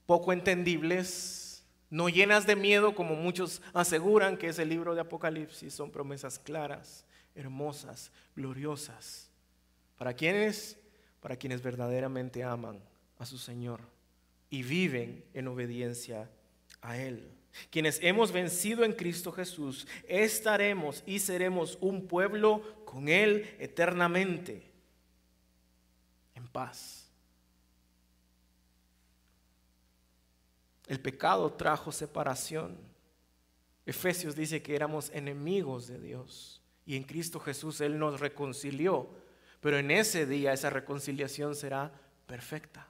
poco 0.08 0.34
entendibles, 0.34 1.64
no 1.92 2.10
llenas 2.10 2.48
de 2.48 2.56
miedo 2.56 2.96
como 2.96 3.14
muchos 3.14 3.62
aseguran 3.72 4.36
que 4.36 4.48
es 4.48 4.58
el 4.58 4.70
libro 4.70 4.96
de 4.96 5.02
Apocalipsis. 5.02 5.72
Son 5.72 5.92
promesas 5.92 6.40
claras, 6.40 7.06
hermosas, 7.36 8.12
gloriosas. 8.36 9.30
¿Para 9.96 10.16
quiénes? 10.16 10.76
Para 11.20 11.36
quienes 11.36 11.62
verdaderamente 11.62 12.44
aman 12.44 12.80
a 13.20 13.28
su 13.28 13.38
Señor 13.38 13.82
y 14.50 14.64
viven 14.64 15.24
en 15.36 15.48
obediencia 15.48 16.32
a 16.82 16.98
Él. 16.98 17.32
Quienes 17.70 18.00
hemos 18.02 18.32
vencido 18.32 18.84
en 18.84 18.94
Cristo 18.94 19.32
Jesús, 19.32 19.88
estaremos 20.08 21.04
y 21.06 21.20
seremos 21.20 21.78
un 21.82 22.08
pueblo 22.08 22.62
con 22.86 23.10
Él 23.10 23.56
eternamente, 23.60 24.64
en 26.36 26.48
paz. 26.48 27.08
El 30.88 31.00
pecado 31.00 31.52
trajo 31.54 31.92
separación. 31.92 32.78
Efesios 33.86 34.36
dice 34.36 34.62
que 34.62 34.76
éramos 34.76 35.10
enemigos 35.12 35.88
de 35.88 36.00
Dios 36.00 36.62
y 36.86 36.96
en 36.96 37.04
Cristo 37.04 37.40
Jesús 37.40 37.82
Él 37.82 38.00
nos 38.00 38.20
reconcilió, 38.20 39.10
pero 39.60 39.78
en 39.78 39.92
ese 39.92 40.26
día 40.26 40.54
esa 40.54 40.70
reconciliación 40.70 41.56
será 41.56 41.92
perfecta. 42.26 42.88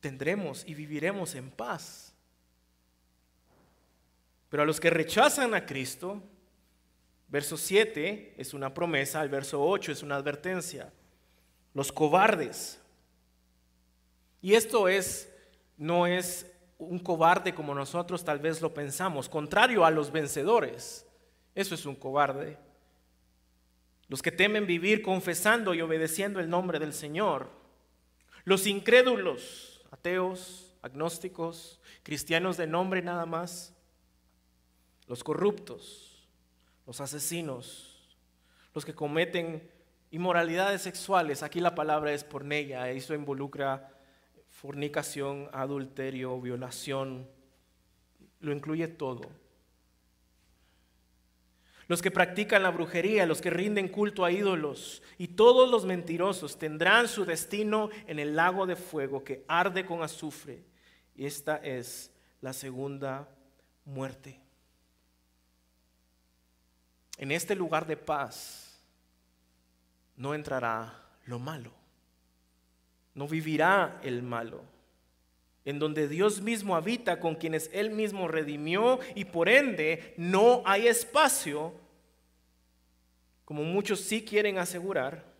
Tendremos 0.00 0.64
y 0.66 0.74
viviremos 0.74 1.34
en 1.34 1.50
paz. 1.50 2.11
Pero 4.52 4.64
a 4.64 4.66
los 4.66 4.80
que 4.80 4.90
rechazan 4.90 5.54
a 5.54 5.64
Cristo, 5.64 6.22
verso 7.28 7.56
7 7.56 8.34
es 8.36 8.52
una 8.52 8.74
promesa, 8.74 9.22
el 9.22 9.30
verso 9.30 9.64
8 9.64 9.92
es 9.92 10.02
una 10.02 10.16
advertencia. 10.16 10.92
Los 11.72 11.90
cobardes. 11.90 12.78
Y 14.42 14.52
esto 14.52 14.88
es 14.88 15.32
no 15.78 16.06
es 16.06 16.52
un 16.76 16.98
cobarde 16.98 17.54
como 17.54 17.74
nosotros 17.74 18.26
tal 18.26 18.40
vez 18.40 18.60
lo 18.60 18.74
pensamos, 18.74 19.26
contrario 19.26 19.86
a 19.86 19.90
los 19.90 20.12
vencedores. 20.12 21.06
Eso 21.54 21.74
es 21.74 21.86
un 21.86 21.96
cobarde. 21.96 22.58
Los 24.08 24.20
que 24.20 24.32
temen 24.32 24.66
vivir 24.66 25.00
confesando 25.00 25.72
y 25.72 25.80
obedeciendo 25.80 26.40
el 26.40 26.50
nombre 26.50 26.78
del 26.78 26.92
Señor. 26.92 27.48
Los 28.44 28.66
incrédulos, 28.66 29.82
ateos, 29.90 30.76
agnósticos, 30.82 31.80
cristianos 32.02 32.58
de 32.58 32.66
nombre 32.66 33.00
nada 33.00 33.24
más 33.24 33.72
los 35.06 35.24
corruptos, 35.24 36.28
los 36.86 37.00
asesinos, 37.00 38.16
los 38.74 38.84
que 38.84 38.94
cometen 38.94 39.70
inmoralidades 40.10 40.82
sexuales. 40.82 41.42
Aquí 41.42 41.60
la 41.60 41.74
palabra 41.74 42.12
es 42.12 42.24
pornella, 42.24 42.90
eso 42.90 43.14
involucra 43.14 43.90
fornicación, 44.48 45.48
adulterio, 45.52 46.40
violación, 46.40 47.28
lo 48.40 48.52
incluye 48.52 48.88
todo. 48.88 49.30
Los 51.88 52.00
que 52.00 52.10
practican 52.10 52.62
la 52.62 52.70
brujería, 52.70 53.26
los 53.26 53.40
que 53.40 53.50
rinden 53.50 53.88
culto 53.88 54.24
a 54.24 54.30
ídolos 54.30 55.02
y 55.18 55.28
todos 55.28 55.70
los 55.70 55.84
mentirosos 55.84 56.58
tendrán 56.58 57.08
su 57.08 57.24
destino 57.24 57.90
en 58.06 58.18
el 58.18 58.36
lago 58.36 58.66
de 58.66 58.76
fuego 58.76 59.24
que 59.24 59.44
arde 59.48 59.84
con 59.84 60.02
azufre. 60.02 60.64
Y 61.14 61.26
esta 61.26 61.56
es 61.56 62.10
la 62.40 62.52
segunda 62.52 63.28
muerte. 63.84 64.41
En 67.18 67.30
este 67.30 67.54
lugar 67.54 67.86
de 67.86 67.96
paz 67.96 68.80
no 70.16 70.34
entrará 70.34 71.02
lo 71.26 71.38
malo, 71.38 71.72
no 73.14 73.28
vivirá 73.28 74.00
el 74.02 74.22
malo, 74.22 74.62
en 75.64 75.78
donde 75.78 76.08
Dios 76.08 76.40
mismo 76.40 76.74
habita 76.74 77.20
con 77.20 77.36
quienes 77.36 77.70
Él 77.72 77.90
mismo 77.90 78.28
redimió 78.28 78.98
y 79.14 79.24
por 79.24 79.48
ende 79.48 80.14
no 80.16 80.62
hay 80.64 80.88
espacio, 80.88 81.72
como 83.44 83.62
muchos 83.62 84.00
sí 84.00 84.24
quieren 84.24 84.58
asegurar, 84.58 85.32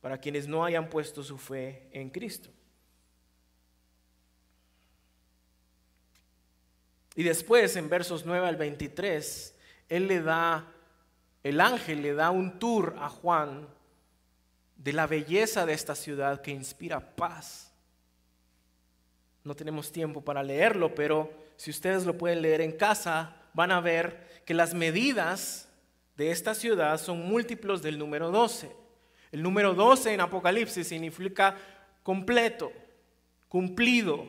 para 0.00 0.18
quienes 0.18 0.46
no 0.46 0.64
hayan 0.64 0.88
puesto 0.88 1.22
su 1.24 1.36
fe 1.36 1.88
en 1.90 2.10
Cristo. 2.10 2.50
Y 7.16 7.22
después, 7.22 7.74
en 7.76 7.88
versos 7.88 8.24
9 8.26 8.46
al 8.46 8.56
23, 8.56 9.56
Él 9.88 10.06
le 10.06 10.20
da, 10.20 10.70
el 11.48 11.60
ángel 11.60 12.02
le 12.02 12.12
da 12.12 12.30
un 12.30 12.58
tour 12.58 12.96
a 12.98 13.08
Juan 13.08 13.68
de 14.76 14.92
la 14.92 15.06
belleza 15.06 15.64
de 15.64 15.74
esta 15.74 15.94
ciudad 15.94 16.40
que 16.40 16.50
inspira 16.50 17.14
paz. 17.14 17.72
No 19.44 19.54
tenemos 19.54 19.92
tiempo 19.92 20.22
para 20.22 20.42
leerlo, 20.42 20.92
pero 20.92 21.32
si 21.56 21.70
ustedes 21.70 22.04
lo 22.04 22.18
pueden 22.18 22.42
leer 22.42 22.62
en 22.62 22.72
casa, 22.72 23.36
van 23.54 23.70
a 23.70 23.80
ver 23.80 24.42
que 24.44 24.54
las 24.54 24.74
medidas 24.74 25.68
de 26.16 26.32
esta 26.32 26.52
ciudad 26.52 26.98
son 26.98 27.28
múltiplos 27.28 27.80
del 27.80 27.96
número 27.96 28.32
12. 28.32 28.72
El 29.30 29.40
número 29.40 29.72
12 29.72 30.14
en 30.14 30.22
Apocalipsis 30.22 30.88
significa 30.88 31.56
completo, 32.02 32.72
cumplido, 33.48 34.26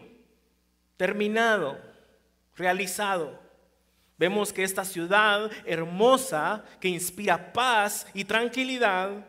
terminado, 0.97 1.79
realizado. 2.55 3.46
Vemos 4.17 4.51
que 4.51 4.63
esta 4.63 4.83
ciudad 4.83 5.51
hermosa, 5.63 6.65
que 6.81 6.87
inspira 6.87 7.53
paz 7.53 8.07
y 8.13 8.25
tranquilidad, 8.25 9.23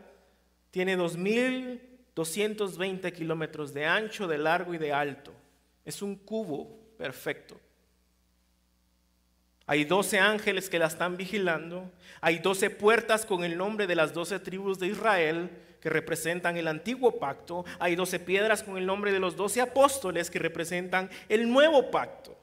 tiene 0.71 0.97
2.220 0.97 3.13
kilómetros 3.13 3.71
de 3.73 3.85
ancho, 3.85 4.27
de 4.27 4.39
largo 4.39 4.73
y 4.73 4.79
de 4.79 4.91
alto. 4.91 5.31
Es 5.85 6.01
un 6.01 6.15
cubo 6.15 6.75
perfecto. 6.97 7.61
Hay 9.67 9.85
12 9.85 10.17
ángeles 10.17 10.67
que 10.67 10.79
la 10.79 10.87
están 10.87 11.15
vigilando. 11.15 11.91
Hay 12.21 12.39
12 12.39 12.71
puertas 12.71 13.27
con 13.27 13.43
el 13.43 13.55
nombre 13.55 13.85
de 13.85 13.93
las 13.93 14.15
12 14.15 14.39
tribus 14.39 14.79
de 14.79 14.87
Israel 14.87 15.51
que 15.79 15.91
representan 15.91 16.57
el 16.57 16.67
antiguo 16.67 17.19
pacto. 17.19 17.63
Hay 17.77 17.95
12 17.95 18.21
piedras 18.21 18.63
con 18.63 18.77
el 18.77 18.87
nombre 18.87 19.11
de 19.11 19.19
los 19.19 19.35
12 19.35 19.61
apóstoles 19.61 20.31
que 20.31 20.39
representan 20.39 21.11
el 21.29 21.47
nuevo 21.47 21.91
pacto. 21.91 22.38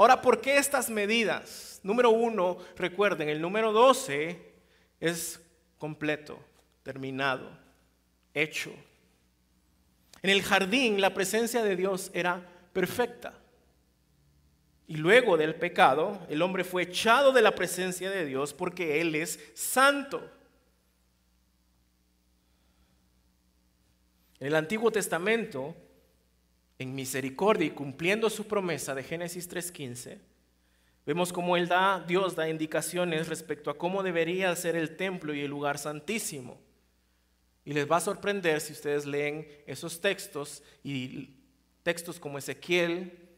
Ahora, 0.00 0.22
¿por 0.22 0.40
qué 0.40 0.56
estas 0.56 0.88
medidas? 0.88 1.78
Número 1.82 2.08
uno, 2.08 2.56
recuerden, 2.74 3.28
el 3.28 3.38
número 3.38 3.70
12 3.70 4.40
es 4.98 5.38
completo, 5.76 6.42
terminado, 6.82 7.50
hecho. 8.32 8.72
En 10.22 10.30
el 10.30 10.42
jardín 10.42 11.02
la 11.02 11.12
presencia 11.12 11.62
de 11.62 11.76
Dios 11.76 12.10
era 12.14 12.48
perfecta. 12.72 13.34
Y 14.86 14.96
luego 14.96 15.36
del 15.36 15.54
pecado, 15.54 16.26
el 16.30 16.40
hombre 16.40 16.64
fue 16.64 16.84
echado 16.84 17.30
de 17.32 17.42
la 17.42 17.54
presencia 17.54 18.08
de 18.08 18.24
Dios 18.24 18.54
porque 18.54 19.02
Él 19.02 19.14
es 19.14 19.38
santo. 19.52 20.26
En 24.38 24.46
el 24.46 24.54
Antiguo 24.54 24.90
Testamento, 24.90 25.76
en 26.80 26.94
misericordia 26.94 27.66
y 27.66 27.70
cumpliendo 27.72 28.30
su 28.30 28.48
promesa 28.48 28.94
de 28.94 29.02
Génesis 29.02 29.50
3.15, 29.50 30.18
vemos 31.04 31.30
cómo 31.30 31.58
Él 31.58 31.68
da, 31.68 32.02
Dios 32.08 32.34
da 32.34 32.48
indicaciones 32.48 33.28
respecto 33.28 33.68
a 33.70 33.76
cómo 33.76 34.02
debería 34.02 34.56
ser 34.56 34.76
el 34.76 34.96
templo 34.96 35.34
y 35.34 35.42
el 35.42 35.50
lugar 35.50 35.76
santísimo. 35.76 36.58
Y 37.66 37.74
les 37.74 37.88
va 37.88 37.98
a 37.98 38.00
sorprender 38.00 38.62
si 38.62 38.72
ustedes 38.72 39.04
leen 39.04 39.46
esos 39.66 40.00
textos 40.00 40.62
y 40.82 41.34
textos 41.82 42.18
como 42.18 42.38
Ezequiel, 42.38 43.28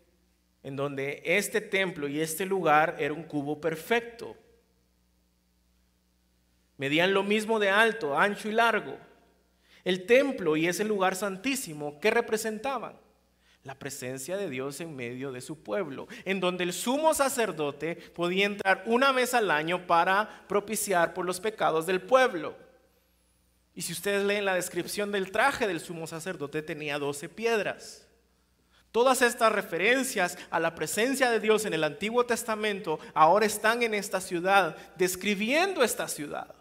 en 0.62 0.76
donde 0.76 1.20
este 1.24 1.61
templo 1.61 2.07
y 2.07 2.20
este 2.20 2.46
lugar 2.46 2.94
era 3.00 3.12
un 3.12 3.24
cubo 3.24 3.61
perfecto. 3.61 4.37
Medían 6.76 7.12
lo 7.12 7.24
mismo 7.24 7.59
de 7.59 7.70
alto, 7.70 8.16
ancho 8.16 8.48
y 8.48 8.52
largo. 8.52 8.96
El 9.83 10.07
templo 10.07 10.57
y 10.57 10.68
ese 10.68 10.85
lugar 10.85 11.16
santísimo, 11.16 11.98
¿qué 11.98 12.12
representaban? 12.12 13.02
La 13.64 13.77
presencia 13.77 14.37
de 14.37 14.51
Dios 14.51 14.81
en 14.81 14.96
medio 14.96 15.31
de 15.31 15.40
su 15.40 15.62
pueblo, 15.62 16.09
en 16.25 16.40
donde 16.40 16.64
el 16.64 16.72
sumo 16.72 17.14
sacerdote 17.14 17.94
podía 17.94 18.46
entrar 18.46 18.83
una 18.87 19.12
vez 19.12 19.35
al 19.35 19.53
año 19.53 19.87
para 19.87 20.44
propiciar 20.48 21.14
por 21.14 21.25
los 21.25 21.38
pecados 21.38 21.87
del 21.87 22.01
pueblo. 22.01 22.57
Y 23.75 23.83
si 23.83 23.92
ustedes 23.92 24.25
leen 24.25 24.44
la 24.44 24.55
descripción 24.55 25.12
del 25.12 25.31
traje 25.31 25.68
del 25.68 25.81
sumo 25.81 26.09
sacerdote, 26.09 26.61
tenía 26.61 26.98
doce 26.98 27.29
piedras. 27.29 28.09
Todas 28.90 29.22
estas 29.22 29.53
referencias 29.53 30.37
a 30.51 30.59
la 30.59 30.75
presencia 30.75 31.31
de 31.31 31.38
Dios 31.38 31.64
en 31.64 31.72
el 31.72 31.85
Antiguo 31.85 32.27
Testamento 32.27 32.98
ahora 33.14 33.46
están 33.46 33.85
en 33.85 33.94
esta 33.94 34.20
ciudad, 34.20 34.77
describiendo 34.96 35.85
esta 35.85 36.09
ciudad. 36.09 36.55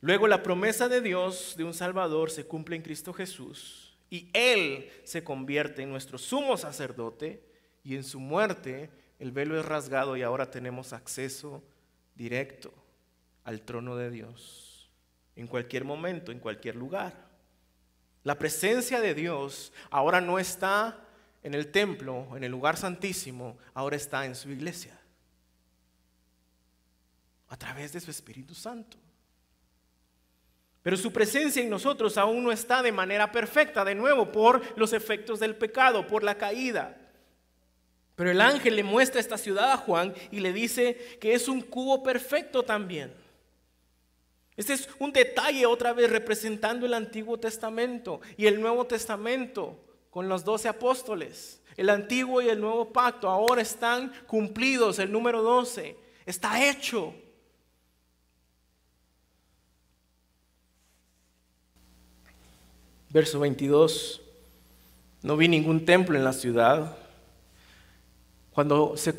Luego 0.00 0.26
la 0.26 0.42
promesa 0.42 0.88
de 0.88 1.00
Dios 1.00 1.54
de 1.56 1.64
un 1.64 1.72
Salvador 1.72 2.30
se 2.30 2.44
cumple 2.44 2.76
en 2.76 2.82
Cristo 2.82 3.14
Jesús 3.14 3.83
y 4.10 4.30
Él 4.32 4.90
se 5.04 5.24
convierte 5.24 5.82
en 5.82 5.90
nuestro 5.90 6.18
sumo 6.18 6.56
sacerdote 6.56 7.42
y 7.82 7.96
en 7.96 8.04
su 8.04 8.20
muerte 8.20 8.90
el 9.18 9.32
velo 9.32 9.58
es 9.58 9.64
rasgado 9.64 10.16
y 10.16 10.22
ahora 10.22 10.50
tenemos 10.50 10.92
acceso 10.92 11.62
directo 12.14 12.72
al 13.44 13.62
trono 13.62 13.96
de 13.96 14.10
Dios, 14.10 14.90
en 15.36 15.46
cualquier 15.46 15.84
momento, 15.84 16.32
en 16.32 16.40
cualquier 16.40 16.76
lugar. 16.76 17.28
La 18.22 18.38
presencia 18.38 19.00
de 19.00 19.14
Dios 19.14 19.72
ahora 19.90 20.20
no 20.20 20.38
está 20.38 21.06
en 21.42 21.54
el 21.54 21.70
templo, 21.70 22.36
en 22.36 22.44
el 22.44 22.50
lugar 22.50 22.76
santísimo, 22.76 23.58
ahora 23.74 23.96
está 23.96 24.24
en 24.24 24.34
su 24.34 24.50
iglesia, 24.50 24.98
a 27.48 27.56
través 27.56 27.92
de 27.92 28.00
su 28.00 28.10
Espíritu 28.10 28.54
Santo. 28.54 28.96
Pero 30.84 30.98
su 30.98 31.14
presencia 31.14 31.62
en 31.62 31.70
nosotros 31.70 32.18
aún 32.18 32.44
no 32.44 32.52
está 32.52 32.82
de 32.82 32.92
manera 32.92 33.32
perfecta, 33.32 33.86
de 33.86 33.94
nuevo, 33.94 34.30
por 34.30 34.60
los 34.78 34.92
efectos 34.92 35.40
del 35.40 35.56
pecado, 35.56 36.06
por 36.06 36.22
la 36.22 36.36
caída. 36.36 36.94
Pero 38.14 38.30
el 38.30 38.38
ángel 38.42 38.76
le 38.76 38.82
muestra 38.84 39.18
esta 39.18 39.38
ciudad 39.38 39.72
a 39.72 39.78
Juan 39.78 40.12
y 40.30 40.40
le 40.40 40.52
dice 40.52 41.16
que 41.22 41.32
es 41.32 41.48
un 41.48 41.62
cubo 41.62 42.02
perfecto 42.02 42.64
también. 42.64 43.14
Este 44.58 44.74
es 44.74 44.86
un 44.98 45.10
detalle 45.10 45.64
otra 45.64 45.94
vez 45.94 46.10
representando 46.10 46.84
el 46.84 46.92
Antiguo 46.92 47.40
Testamento 47.40 48.20
y 48.36 48.46
el 48.46 48.60
Nuevo 48.60 48.86
Testamento 48.86 49.82
con 50.10 50.28
los 50.28 50.44
doce 50.44 50.68
apóstoles. 50.68 51.62
El 51.78 51.88
antiguo 51.88 52.42
y 52.42 52.50
el 52.50 52.60
nuevo 52.60 52.92
pacto 52.92 53.30
ahora 53.30 53.62
están 53.62 54.12
cumplidos. 54.26 54.98
El 54.98 55.10
número 55.10 55.40
12 55.40 55.96
está 56.26 56.62
hecho. 56.62 57.14
Verso 63.14 63.38
22. 63.38 64.20
No 65.22 65.36
vi 65.36 65.46
ningún 65.46 65.84
templo 65.84 66.18
en 66.18 66.24
la 66.24 66.32
ciudad. 66.32 66.98
Cuando 68.52 68.96
se, 68.96 69.12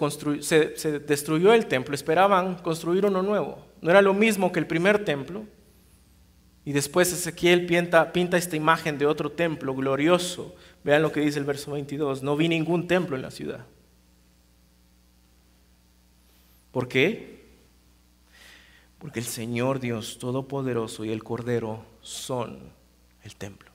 destruyó 1.00 1.54
el 1.54 1.66
templo, 1.68 1.96
esperaban 1.96 2.56
construir 2.56 3.06
uno 3.06 3.22
nuevo. 3.22 3.66
No 3.82 3.90
era 3.90 4.02
lo 4.02 4.14
mismo 4.14 4.52
que 4.52 4.60
el 4.60 4.68
primer 4.68 5.06
templo. 5.06 5.46
Y 6.66 6.74
después 6.74 7.14
Ezequiel 7.14 7.66
pinta, 7.66 8.12
pinta 8.12 8.38
esta 8.38 8.58
imagen 8.58 8.98
de 8.98 9.06
otro 9.06 9.32
templo 9.32 9.74
glorioso. 9.74 10.54
Vean 10.84 11.02
lo 11.02 11.14
que 11.14 11.22
dice 11.22 11.40
el 11.40 11.46
verso 11.46 11.72
22. 11.72 12.22
No 12.22 12.36
vi 12.36 12.50
ningún 12.50 12.88
templo 12.88 13.16
en 13.16 13.22
la 13.22 13.32
ciudad. 13.32 13.66
¿Por 16.72 16.90
qué? 16.90 17.46
Porque 19.00 19.20
el 19.20 19.26
Señor 19.26 19.80
Dios 19.80 20.18
Todopoderoso 20.20 21.06
y 21.06 21.12
el 21.12 21.24
Cordero 21.24 21.86
son 22.02 22.60
el 23.24 23.36
templo. 23.38 23.75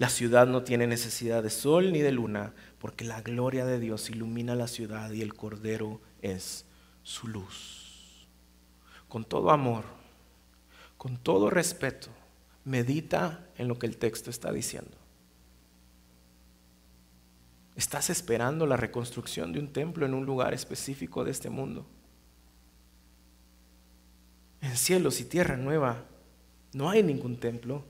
La 0.00 0.08
ciudad 0.08 0.46
no 0.46 0.62
tiene 0.62 0.86
necesidad 0.86 1.42
de 1.42 1.50
sol 1.50 1.92
ni 1.92 2.00
de 2.00 2.10
luna, 2.10 2.54
porque 2.78 3.04
la 3.04 3.20
gloria 3.20 3.66
de 3.66 3.78
Dios 3.78 4.08
ilumina 4.08 4.54
la 4.54 4.66
ciudad 4.66 5.10
y 5.10 5.20
el 5.20 5.34
Cordero 5.34 6.00
es 6.22 6.64
su 7.02 7.28
luz. 7.28 8.26
Con 9.10 9.26
todo 9.26 9.50
amor, 9.50 9.84
con 10.96 11.18
todo 11.18 11.50
respeto, 11.50 12.08
medita 12.64 13.46
en 13.58 13.68
lo 13.68 13.78
que 13.78 13.86
el 13.86 13.98
texto 13.98 14.30
está 14.30 14.50
diciendo. 14.52 14.96
¿Estás 17.76 18.08
esperando 18.08 18.64
la 18.64 18.78
reconstrucción 18.78 19.52
de 19.52 19.58
un 19.58 19.70
templo 19.70 20.06
en 20.06 20.14
un 20.14 20.24
lugar 20.24 20.54
específico 20.54 21.24
de 21.24 21.32
este 21.32 21.50
mundo? 21.50 21.84
En 24.62 24.74
cielos 24.78 25.20
y 25.20 25.26
tierra 25.26 25.58
nueva 25.58 26.06
no 26.72 26.88
hay 26.88 27.02
ningún 27.02 27.38
templo 27.38 27.84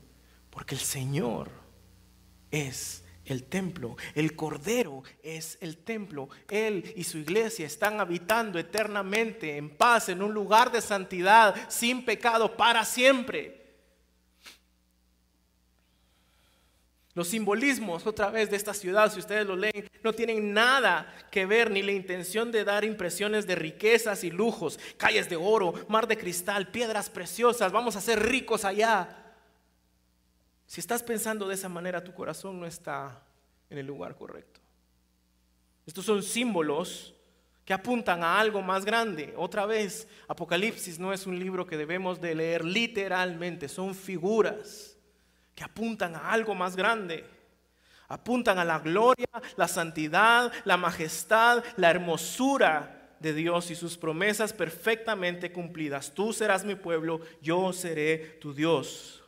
porque 0.49 0.75
el 0.75 0.81
Señor 0.81 1.60
es 2.51 3.03
el 3.25 3.45
templo, 3.45 3.95
el 4.13 4.35
Cordero 4.35 5.03
es 5.23 5.57
el 5.61 5.77
templo. 5.77 6.29
Él 6.49 6.93
y 6.95 7.03
su 7.03 7.17
iglesia 7.17 7.65
están 7.65 7.99
habitando 7.99 8.59
eternamente 8.59 9.57
en 9.57 9.69
paz 9.69 10.09
en 10.09 10.21
un 10.21 10.33
lugar 10.33 10.71
de 10.71 10.81
santidad, 10.81 11.55
sin 11.69 12.03
pecado, 12.03 12.57
para 12.57 12.83
siempre. 12.83 13.61
Los 17.13 17.27
simbolismos, 17.27 18.07
otra 18.07 18.29
vez, 18.29 18.49
de 18.49 18.55
esta 18.55 18.73
ciudad, 18.73 19.11
si 19.11 19.19
ustedes 19.19 19.45
lo 19.45 19.57
leen, 19.57 19.89
no 20.01 20.13
tienen 20.13 20.53
nada 20.53 21.13
que 21.29 21.45
ver 21.45 21.69
ni 21.69 21.81
la 21.81 21.91
intención 21.91 22.51
de 22.51 22.63
dar 22.63 22.85
impresiones 22.85 23.45
de 23.45 23.55
riquezas 23.55 24.23
y 24.23 24.31
lujos, 24.31 24.79
calles 24.95 25.29
de 25.29 25.35
oro, 25.35 25.73
mar 25.89 26.07
de 26.07 26.17
cristal, 26.17 26.69
piedras 26.69 27.09
preciosas, 27.09 27.73
vamos 27.73 27.97
a 27.97 28.01
ser 28.01 28.21
ricos 28.23 28.63
allá. 28.63 29.20
Si 30.71 30.79
estás 30.79 31.03
pensando 31.03 31.49
de 31.49 31.55
esa 31.55 31.67
manera, 31.67 32.01
tu 32.01 32.13
corazón 32.13 32.57
no 32.57 32.65
está 32.65 33.21
en 33.69 33.77
el 33.77 33.85
lugar 33.85 34.15
correcto. 34.15 34.61
Estos 35.85 36.05
son 36.05 36.23
símbolos 36.23 37.13
que 37.65 37.73
apuntan 37.73 38.23
a 38.23 38.39
algo 38.39 38.61
más 38.61 38.85
grande. 38.85 39.33
Otra 39.35 39.65
vez, 39.65 40.07
Apocalipsis 40.29 40.97
no 40.97 41.11
es 41.11 41.27
un 41.27 41.37
libro 41.37 41.67
que 41.67 41.75
debemos 41.75 42.21
de 42.21 42.35
leer 42.35 42.63
literalmente, 42.63 43.67
son 43.67 43.93
figuras 43.93 44.97
que 45.55 45.65
apuntan 45.65 46.15
a 46.15 46.31
algo 46.31 46.55
más 46.55 46.77
grande. 46.77 47.25
Apuntan 48.07 48.57
a 48.57 48.63
la 48.63 48.79
gloria, 48.79 49.27
la 49.57 49.67
santidad, 49.67 50.53
la 50.63 50.77
majestad, 50.77 51.65
la 51.75 51.89
hermosura 51.91 53.17
de 53.19 53.33
Dios 53.33 53.71
y 53.71 53.75
sus 53.75 53.97
promesas 53.97 54.53
perfectamente 54.53 55.51
cumplidas. 55.51 56.13
Tú 56.13 56.31
serás 56.31 56.63
mi 56.63 56.75
pueblo, 56.75 57.19
yo 57.41 57.73
seré 57.73 58.37
tu 58.39 58.53
Dios. 58.53 59.20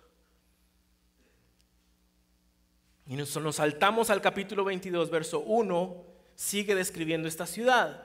Y 3.07 3.15
nos, 3.15 3.29
saltamos 3.55 4.09
al 4.09 4.21
capítulo 4.21 4.63
22, 4.63 5.09
verso 5.09 5.41
1, 5.41 6.05
sigue 6.35 6.73
describiendo 6.73 7.27
esta 7.27 7.45
ciudad. 7.45 8.03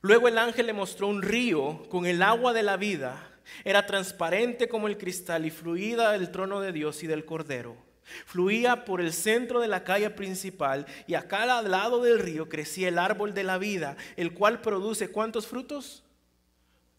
Luego 0.00 0.28
el 0.28 0.38
ángel 0.38 0.66
le 0.66 0.72
mostró 0.72 1.08
un 1.08 1.22
río 1.22 1.82
con 1.88 2.06
el 2.06 2.22
agua 2.22 2.52
de 2.52 2.62
la 2.62 2.76
vida. 2.76 3.30
Era 3.64 3.86
transparente 3.86 4.68
como 4.68 4.88
el 4.88 4.96
cristal 4.96 5.44
y 5.44 5.50
fluida 5.50 6.12
del 6.12 6.30
trono 6.30 6.60
de 6.60 6.72
Dios 6.72 7.02
y 7.02 7.06
del 7.06 7.24
Cordero. 7.24 7.76
Fluía 8.26 8.84
por 8.84 9.00
el 9.00 9.12
centro 9.12 9.60
de 9.60 9.68
la 9.68 9.82
calle 9.82 10.10
principal 10.10 10.86
y 11.06 11.14
a 11.14 11.26
cada 11.26 11.62
lado 11.62 12.02
del 12.02 12.18
río 12.18 12.48
crecía 12.48 12.88
el 12.88 12.98
árbol 12.98 13.32
de 13.32 13.44
la 13.44 13.58
vida, 13.58 13.96
el 14.16 14.34
cual 14.34 14.60
produce 14.60 15.10
cuántos 15.10 15.46
frutos? 15.46 16.04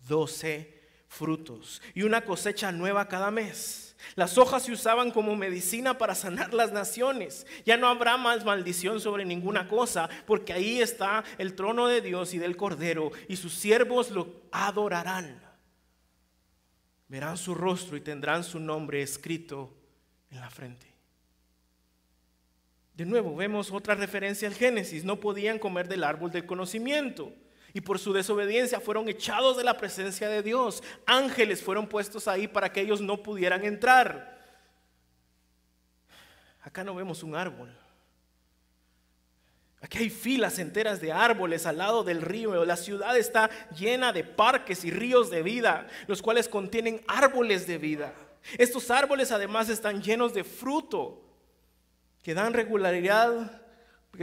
Doce 0.07 0.81
frutos 1.07 1.81
y 1.93 2.03
una 2.03 2.21
cosecha 2.21 2.71
nueva 2.71 3.07
cada 3.07 3.29
mes. 3.31 3.84
Las 4.15 4.37
hojas 4.37 4.63
se 4.63 4.71
usaban 4.71 5.11
como 5.11 5.35
medicina 5.35 5.97
para 5.97 6.15
sanar 6.15 6.53
las 6.53 6.71
naciones. 6.71 7.47
Ya 7.65 7.77
no 7.77 7.87
habrá 7.87 8.17
más 8.17 8.45
maldición 8.45 8.99
sobre 8.99 9.25
ninguna 9.25 9.67
cosa, 9.67 10.09
porque 10.25 10.53
ahí 10.53 10.81
está 10.81 11.23
el 11.37 11.55
trono 11.55 11.87
de 11.87 12.01
Dios 12.01 12.33
y 12.33 12.37
del 12.37 12.55
Cordero, 12.55 13.11
y 13.27 13.35
sus 13.35 13.53
siervos 13.53 14.11
lo 14.11 14.43
adorarán. 14.51 15.41
Verán 17.07 17.37
su 17.37 17.55
rostro 17.55 17.97
y 17.97 18.01
tendrán 18.01 18.43
su 18.43 18.59
nombre 18.59 19.01
escrito 19.01 19.73
en 20.31 20.39
la 20.39 20.49
frente. 20.49 20.87
De 22.93 23.05
nuevo, 23.05 23.35
vemos 23.35 23.71
otra 23.71 23.95
referencia 23.95 24.47
al 24.47 24.53
Génesis. 24.53 25.03
No 25.03 25.19
podían 25.19 25.59
comer 25.59 25.87
del 25.87 26.03
árbol 26.03 26.31
del 26.31 26.45
conocimiento 26.45 27.33
y 27.75 27.81
por 27.81 27.99
su 27.99 28.13
desobediencia 28.13 28.79
fueron 28.79 29.09
echados 29.09 29.57
de 29.57 29.63
la 29.65 29.75
presencia 29.75 30.29
de 30.29 30.41
Dios. 30.41 30.81
Ángeles 31.05 31.61
fueron 31.61 31.87
puestos 31.87 32.25
ahí 32.25 32.47
para 32.47 32.71
que 32.71 32.79
ellos 32.79 33.01
no 33.01 33.21
pudieran 33.21 33.65
entrar. 33.65 34.33
Acá 36.61 36.85
no 36.85 36.95
vemos 36.95 37.21
un 37.21 37.35
árbol. 37.35 37.69
Aquí 39.81 39.97
hay 39.97 40.09
filas 40.09 40.57
enteras 40.57 41.01
de 41.01 41.11
árboles 41.11 41.65
al 41.65 41.79
lado 41.79 42.05
del 42.05 42.21
río. 42.21 42.63
La 42.63 42.77
ciudad 42.77 43.17
está 43.17 43.49
llena 43.77 44.13
de 44.13 44.23
parques 44.23 44.85
y 44.85 44.89
ríos 44.89 45.29
de 45.29 45.43
vida, 45.43 45.85
los 46.07 46.21
cuales 46.21 46.47
contienen 46.47 47.01
árboles 47.09 47.67
de 47.67 47.77
vida. 47.77 48.13
Estos 48.57 48.89
árboles 48.89 49.33
además 49.33 49.67
están 49.67 50.01
llenos 50.01 50.33
de 50.33 50.45
fruto 50.45 51.21
que 52.23 52.33
dan 52.33 52.53
regularidad, 52.53 53.63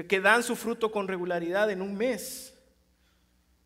que 0.08 0.20
dan 0.22 0.42
su 0.42 0.56
fruto 0.56 0.90
con 0.90 1.06
regularidad 1.06 1.70
en 1.70 1.82
un 1.82 1.94
mes. 1.94 2.51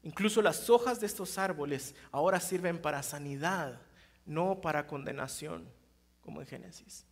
Incluso 0.07 0.41
las 0.41 0.71
hojas 0.71 1.01
de 1.01 1.07
estos 1.07 1.37
árboles 1.37 1.93
ahora 2.13 2.39
sirven 2.39 2.81
para 2.81 3.03
sanidad, 3.03 3.81
no 4.25 4.61
para 4.61 4.87
condenación, 4.87 5.69
como 6.21 6.41
en 6.41 6.47
Génesis. 6.47 7.05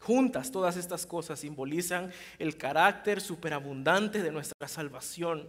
Juntas 0.00 0.50
todas 0.50 0.76
estas 0.76 1.06
cosas 1.06 1.38
simbolizan 1.38 2.10
el 2.40 2.56
carácter 2.56 3.20
superabundante 3.20 4.24
de 4.24 4.32
nuestra 4.32 4.66
salvación. 4.66 5.48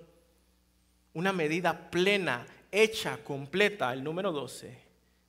Una 1.15 1.33
medida 1.33 1.89
plena, 1.89 2.45
hecha, 2.71 3.23
completa, 3.23 3.91
el 3.93 4.03
número 4.03 4.31
12, 4.31 4.77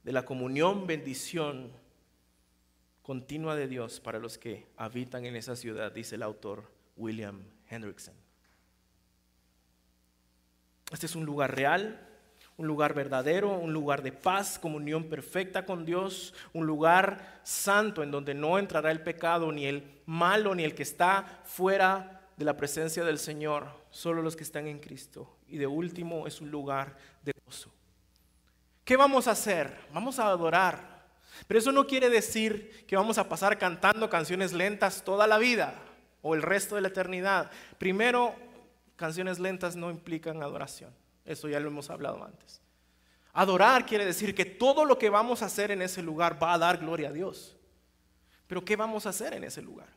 de 0.02 0.12
la 0.12 0.26
comunión, 0.26 0.86
bendición 0.86 1.72
continua 3.00 3.56
de 3.56 3.68
Dios 3.68 4.00
para 4.00 4.18
los 4.18 4.36
que 4.36 4.66
habitan 4.76 5.24
en 5.24 5.34
esa 5.34 5.56
ciudad, 5.56 5.92
dice 5.92 6.16
el 6.16 6.24
autor 6.24 6.70
William 6.94 7.40
Hendrickson. 7.70 8.31
Este 10.92 11.06
es 11.06 11.16
un 11.16 11.24
lugar 11.24 11.54
real, 11.54 11.98
un 12.56 12.66
lugar 12.66 12.94
verdadero, 12.94 13.50
un 13.50 13.72
lugar 13.72 14.02
de 14.02 14.12
paz, 14.12 14.58
comunión 14.58 15.04
perfecta 15.04 15.64
con 15.64 15.86
Dios, 15.86 16.34
un 16.52 16.66
lugar 16.66 17.40
santo 17.42 18.02
en 18.02 18.10
donde 18.10 18.34
no 18.34 18.58
entrará 18.58 18.90
el 18.90 19.02
pecado, 19.02 19.50
ni 19.52 19.66
el 19.66 20.02
malo, 20.06 20.54
ni 20.54 20.64
el 20.64 20.74
que 20.74 20.82
está 20.82 21.40
fuera 21.44 22.20
de 22.36 22.44
la 22.44 22.56
presencia 22.56 23.04
del 23.04 23.18
Señor, 23.18 23.66
solo 23.90 24.22
los 24.22 24.36
que 24.36 24.42
están 24.42 24.66
en 24.66 24.80
Cristo. 24.80 25.36
Y 25.48 25.58
de 25.58 25.66
último 25.66 26.26
es 26.26 26.40
un 26.40 26.50
lugar 26.50 26.96
de 27.22 27.32
gozo. 27.44 27.72
¿Qué 28.84 28.96
vamos 28.96 29.28
a 29.28 29.32
hacer? 29.32 29.74
Vamos 29.92 30.18
a 30.18 30.26
adorar. 30.26 31.06
Pero 31.46 31.58
eso 31.58 31.72
no 31.72 31.86
quiere 31.86 32.10
decir 32.10 32.84
que 32.86 32.96
vamos 32.96 33.16
a 33.16 33.28
pasar 33.28 33.58
cantando 33.58 34.10
canciones 34.10 34.52
lentas 34.52 35.02
toda 35.02 35.26
la 35.26 35.38
vida 35.38 35.74
o 36.20 36.34
el 36.34 36.42
resto 36.42 36.74
de 36.74 36.82
la 36.82 36.88
eternidad. 36.88 37.50
Primero, 37.78 38.34
canciones 38.96 39.38
lentas 39.38 39.76
no 39.76 39.90
implican 39.90 40.42
adoración. 40.42 40.94
Eso 41.24 41.48
ya 41.48 41.60
lo 41.60 41.68
hemos 41.68 41.90
hablado 41.90 42.24
antes. 42.24 42.60
Adorar 43.32 43.86
quiere 43.86 44.04
decir 44.04 44.34
que 44.34 44.44
todo 44.44 44.84
lo 44.84 44.98
que 44.98 45.08
vamos 45.08 45.42
a 45.42 45.46
hacer 45.46 45.70
en 45.70 45.82
ese 45.82 46.02
lugar 46.02 46.42
va 46.42 46.54
a 46.54 46.58
dar 46.58 46.78
gloria 46.78 47.08
a 47.08 47.12
Dios. 47.12 47.56
Pero 48.46 48.64
¿qué 48.64 48.76
vamos 48.76 49.06
a 49.06 49.10
hacer 49.10 49.32
en 49.32 49.44
ese 49.44 49.62
lugar? 49.62 49.88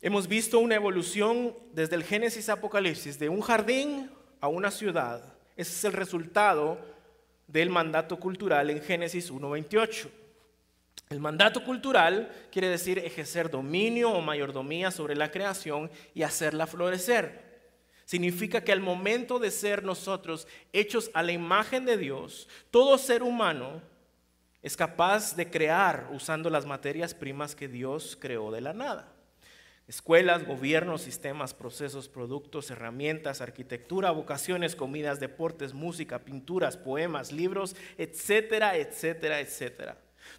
Hemos 0.00 0.26
visto 0.28 0.58
una 0.58 0.74
evolución 0.74 1.56
desde 1.72 1.96
el 1.96 2.04
Génesis 2.04 2.48
Apocalipsis, 2.48 3.18
de 3.18 3.28
un 3.28 3.40
jardín 3.40 4.10
a 4.40 4.48
una 4.48 4.70
ciudad. 4.70 5.22
Ese 5.56 5.72
es 5.72 5.84
el 5.84 5.92
resultado 5.92 6.78
del 7.46 7.70
mandato 7.70 8.18
cultural 8.18 8.70
en 8.70 8.80
Génesis 8.80 9.32
1.28. 9.32 10.08
El 11.10 11.20
mandato 11.20 11.64
cultural 11.64 12.30
quiere 12.52 12.68
decir 12.68 12.98
ejercer 12.98 13.50
dominio 13.50 14.10
o 14.10 14.20
mayordomía 14.20 14.90
sobre 14.90 15.16
la 15.16 15.30
creación 15.30 15.90
y 16.14 16.22
hacerla 16.22 16.66
florecer. 16.66 17.48
Significa 18.04 18.62
que 18.62 18.72
al 18.72 18.80
momento 18.80 19.38
de 19.38 19.50
ser 19.50 19.84
nosotros 19.84 20.46
hechos 20.72 21.10
a 21.14 21.22
la 21.22 21.32
imagen 21.32 21.84
de 21.84 21.96
Dios, 21.96 22.48
todo 22.70 22.98
ser 22.98 23.22
humano 23.22 23.82
es 24.62 24.76
capaz 24.76 25.36
de 25.36 25.50
crear 25.50 26.08
usando 26.12 26.50
las 26.50 26.66
materias 26.66 27.14
primas 27.14 27.54
que 27.54 27.68
Dios 27.68 28.16
creó 28.20 28.50
de 28.50 28.60
la 28.60 28.74
nada. 28.74 29.12
Escuelas, 29.86 30.46
gobiernos, 30.46 31.00
sistemas, 31.00 31.54
procesos, 31.54 32.10
productos, 32.10 32.70
herramientas, 32.70 33.40
arquitectura, 33.40 34.10
vocaciones, 34.10 34.76
comidas, 34.76 35.20
deportes, 35.20 35.72
música, 35.72 36.18
pinturas, 36.18 36.76
poemas, 36.76 37.32
libros, 37.32 37.74
etcétera, 37.96 38.76
etcétera, 38.76 39.40
etcétera. 39.40 39.96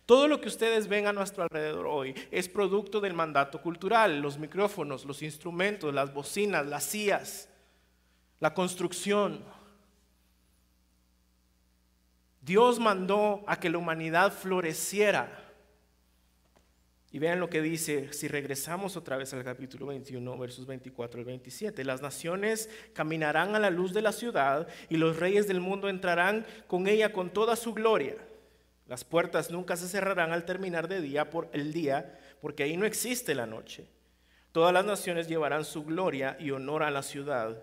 Todo 0.10 0.28
lo 0.28 0.41
que 0.41 0.47
ustedes 0.47 0.88
ven 0.88 1.05
a 1.05 1.14
nuestro 1.14 1.43
alrededor 1.43 1.86
hoy 1.86 2.16
es 2.32 2.49
producto 2.49 2.99
del 2.99 3.14
mandato 3.14 3.62
cultural, 3.62 4.22
los 4.22 4.39
micrófonos, 4.39 5.05
los 5.05 5.22
instrumentos, 5.22 5.93
las 5.93 6.12
bocinas, 6.12 6.66
las 6.66 6.84
sillas, 6.86 7.47
la 8.39 8.55
construcción. 8.55 9.45
Dios 12.41 12.80
mandó 12.80 13.43
a 13.45 13.60
que 13.60 13.70
la 13.70 13.78
humanidad 13.78 14.34
floreciera. 14.34 15.53
Y 17.12 17.20
vean 17.20 17.39
lo 17.39 17.51
que 17.51 17.62
dice, 17.62 18.12
si 18.12 18.28
regresamos 18.28 18.97
otra 18.97 19.16
vez 19.16 19.32
al 19.36 19.43
capítulo 19.43 19.86
21, 19.86 20.39
versos 20.39 20.66
24 20.66 21.20
al 21.20 21.26
27, 21.26 21.84
las 21.84 22.01
naciones 22.01 22.68
caminarán 22.93 23.55
a 23.55 23.60
la 23.60 23.70
luz 23.70 23.93
de 23.93 24.01
la 24.01 24.12
ciudad 24.12 24.68
y 24.89 24.97
los 24.97 25.18
reyes 25.18 25.47
del 25.47 25.60
mundo 25.62 25.88
entrarán 25.88 26.47
con 26.66 26.88
ella 26.88 27.14
con 27.14 27.30
toda 27.30 27.55
su 27.55 27.76
gloria. 27.76 28.16
Las 28.90 29.04
puertas 29.04 29.52
nunca 29.52 29.78
se 29.78 29.88
cerrarán 29.88 30.32
al 30.32 30.46
terminar 30.46 30.88
de 30.88 31.00
día 31.00 31.30
por 31.30 31.48
el 31.54 31.72
día, 31.72 32.20
porque 32.42 32.64
ahí 32.64 32.76
no 32.76 32.88
existe 32.88 33.36
la 33.36 33.46
noche. 33.46 33.88
Todas 34.52 34.74
las 34.74 34.84
naciones 34.84 35.28
llevarán 35.28 35.64
su 35.64 35.86
gloria 35.86 36.36
y 36.40 36.50
honor 36.50 36.82
a 36.82 36.90
la 36.90 37.04
ciudad. 37.04 37.62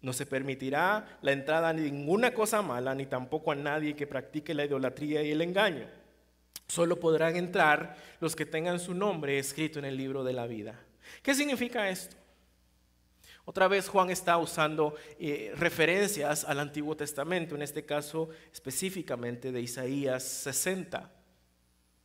No 0.00 0.14
se 0.14 0.24
permitirá 0.24 1.18
la 1.20 1.32
entrada 1.32 1.68
a 1.68 1.74
ninguna 1.74 2.32
cosa 2.32 2.62
mala, 2.62 2.94
ni 2.94 3.04
tampoco 3.04 3.52
a 3.52 3.54
nadie 3.54 3.94
que 3.94 4.06
practique 4.06 4.54
la 4.54 4.64
idolatría 4.64 5.22
y 5.22 5.32
el 5.32 5.42
engaño. 5.42 5.86
Solo 6.66 6.98
podrán 6.98 7.36
entrar 7.36 7.94
los 8.20 8.34
que 8.34 8.46
tengan 8.46 8.80
su 8.80 8.94
nombre 8.94 9.38
escrito 9.38 9.78
en 9.78 9.84
el 9.84 9.98
libro 9.98 10.24
de 10.24 10.32
la 10.32 10.46
vida. 10.46 10.80
¿Qué 11.22 11.34
significa 11.34 11.90
esto? 11.90 12.16
Otra 13.44 13.68
vez 13.68 13.88
Juan 13.88 14.10
está 14.10 14.38
usando 14.38 14.94
eh, 15.18 15.52
referencias 15.56 16.44
al 16.44 16.60
Antiguo 16.60 16.96
Testamento, 16.96 17.54
en 17.54 17.62
este 17.62 17.84
caso 17.84 18.28
específicamente 18.52 19.50
de 19.50 19.60
Isaías 19.60 20.22
60. 20.22 21.10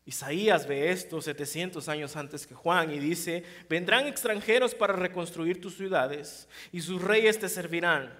Isaías 0.05 0.67
ve 0.67 0.91
esto 0.91 1.19
700 1.19 1.89
años 1.89 2.15
antes 2.15 2.45
que 2.45 2.53
Juan 2.53 2.91
y 2.91 2.99
dice, 2.99 3.43
vendrán 3.67 4.05
extranjeros 4.05 4.75
para 4.75 4.93
reconstruir 4.93 5.59
tus 5.59 5.75
ciudades 5.75 6.47
y 6.71 6.81
sus 6.81 7.01
reyes 7.01 7.39
te 7.39 7.49
servirán. 7.49 8.13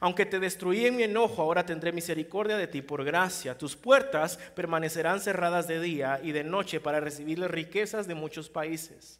Aunque 0.00 0.26
te 0.26 0.38
destruí 0.38 0.86
en 0.86 0.96
mi 0.96 1.04
enojo, 1.04 1.42
ahora 1.42 1.66
tendré 1.66 1.90
misericordia 1.90 2.56
de 2.56 2.66
ti 2.66 2.82
por 2.82 3.02
gracia. 3.02 3.56
Tus 3.56 3.76
puertas 3.76 4.36
permanecerán 4.54 5.20
cerradas 5.20 5.66
de 5.66 5.80
día 5.80 6.20
y 6.22 6.32
de 6.32 6.44
noche 6.44 6.80
para 6.80 7.00
recibir 7.00 7.38
las 7.38 7.50
riquezas 7.50 8.06
de 8.06 8.14
muchos 8.14 8.48
países. 8.48 9.18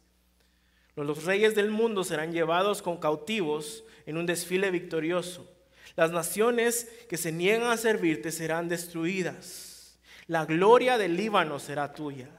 Los 0.95 1.25
reyes 1.25 1.55
del 1.55 1.71
mundo 1.71 2.03
serán 2.03 2.31
llevados 2.31 2.81
con 2.81 2.97
cautivos 2.97 3.83
en 4.05 4.17
un 4.17 4.25
desfile 4.25 4.71
victorioso. 4.71 5.49
Las 5.95 6.11
naciones 6.11 6.89
que 7.09 7.17
se 7.17 7.31
niegan 7.31 7.71
a 7.71 7.77
servirte 7.77 8.31
serán 8.31 8.69
destruidas. 8.69 9.99
La 10.27 10.45
gloria 10.45 10.97
del 10.97 11.17
Líbano 11.17 11.59
será 11.59 11.93
tuya, 11.93 12.29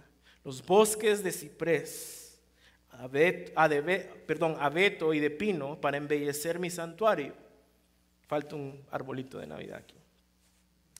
los 0.44 0.64
bosques 0.64 1.22
de 1.22 1.32
ciprés, 1.32 2.40
abeto 2.90 5.14
y 5.14 5.20
de 5.20 5.30
pino 5.30 5.80
para 5.80 5.96
embellecer 5.96 6.58
mi 6.58 6.70
santuario. 6.70 7.34
Falta 8.26 8.56
un 8.56 8.84
arbolito 8.90 9.38
de 9.38 9.46
Navidad 9.46 9.78
aquí. 9.78 9.96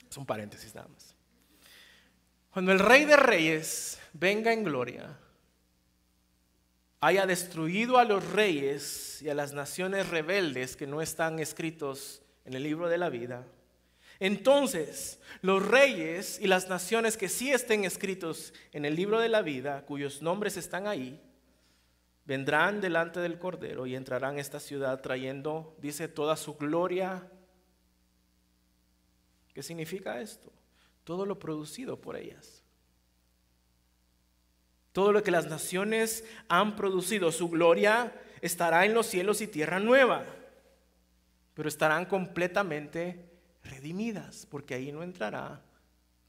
Es 0.09 0.17
un 0.17 0.25
paréntesis 0.25 0.73
nada 0.75 0.87
más. 0.87 1.15
Cuando 2.51 2.71
el 2.71 2.79
Rey 2.79 3.05
de 3.05 3.17
Reyes 3.17 3.99
venga 4.13 4.53
en 4.53 4.63
gloria, 4.63 5.17
haya 7.05 7.25
destruido 7.25 7.97
a 7.97 8.05
los 8.05 8.31
reyes 8.31 9.21
y 9.21 9.29
a 9.29 9.33
las 9.35 9.53
naciones 9.53 10.09
rebeldes 10.09 10.75
que 10.75 10.87
no 10.87 11.01
están 11.01 11.39
escritos 11.39 12.21
en 12.45 12.53
el 12.53 12.63
libro 12.63 12.87
de 12.89 12.97
la 12.97 13.09
vida, 13.09 13.45
entonces, 14.19 15.19
los 15.41 15.65
reyes 15.65 16.39
y 16.39 16.47
las 16.47 16.69
naciones 16.69 17.17
que 17.17 17.27
sí 17.27 17.51
estén 17.51 17.83
escritos 17.83 18.53
en 18.71 18.85
el 18.85 18.95
libro 18.95 19.19
de 19.19 19.29
la 19.29 19.41
vida, 19.41 19.85
cuyos 19.85 20.21
nombres 20.21 20.55
están 20.57 20.87
ahí, 20.87 21.21
vendrán 22.25 22.79
delante 22.79 23.19
del 23.19 23.37
Cordero 23.37 23.85
y 23.85 23.95
entrarán 23.95 24.37
a 24.37 24.41
esta 24.41 24.59
ciudad 24.59 25.01
trayendo, 25.01 25.75
dice, 25.81 26.07
toda 26.07 26.37
su 26.37 26.55
gloria. 26.55 27.29
¿Qué 29.53 29.61
significa 29.61 30.21
esto? 30.21 30.51
Todo 31.03 31.25
lo 31.25 31.37
producido 31.37 31.99
por 31.99 32.15
ellas. 32.15 32.64
Todo 34.95 35.11
lo 35.11 35.23
que 35.23 35.31
las 35.31 35.47
naciones 35.47 36.23
han 36.47 36.77
producido, 36.77 37.33
su 37.33 37.49
gloria 37.49 38.13
estará 38.39 38.85
en 38.85 38.93
los 38.93 39.07
cielos 39.07 39.41
y 39.41 39.47
tierra 39.47 39.77
nueva, 39.77 40.23
pero 41.53 41.67
estarán 41.67 42.05
completamente 42.05 43.29
redimidas, 43.61 44.47
porque 44.49 44.73
ahí 44.73 44.93
no 44.93 45.03
entrará 45.03 45.61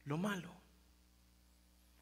lo 0.04 0.18
malo. 0.18 0.50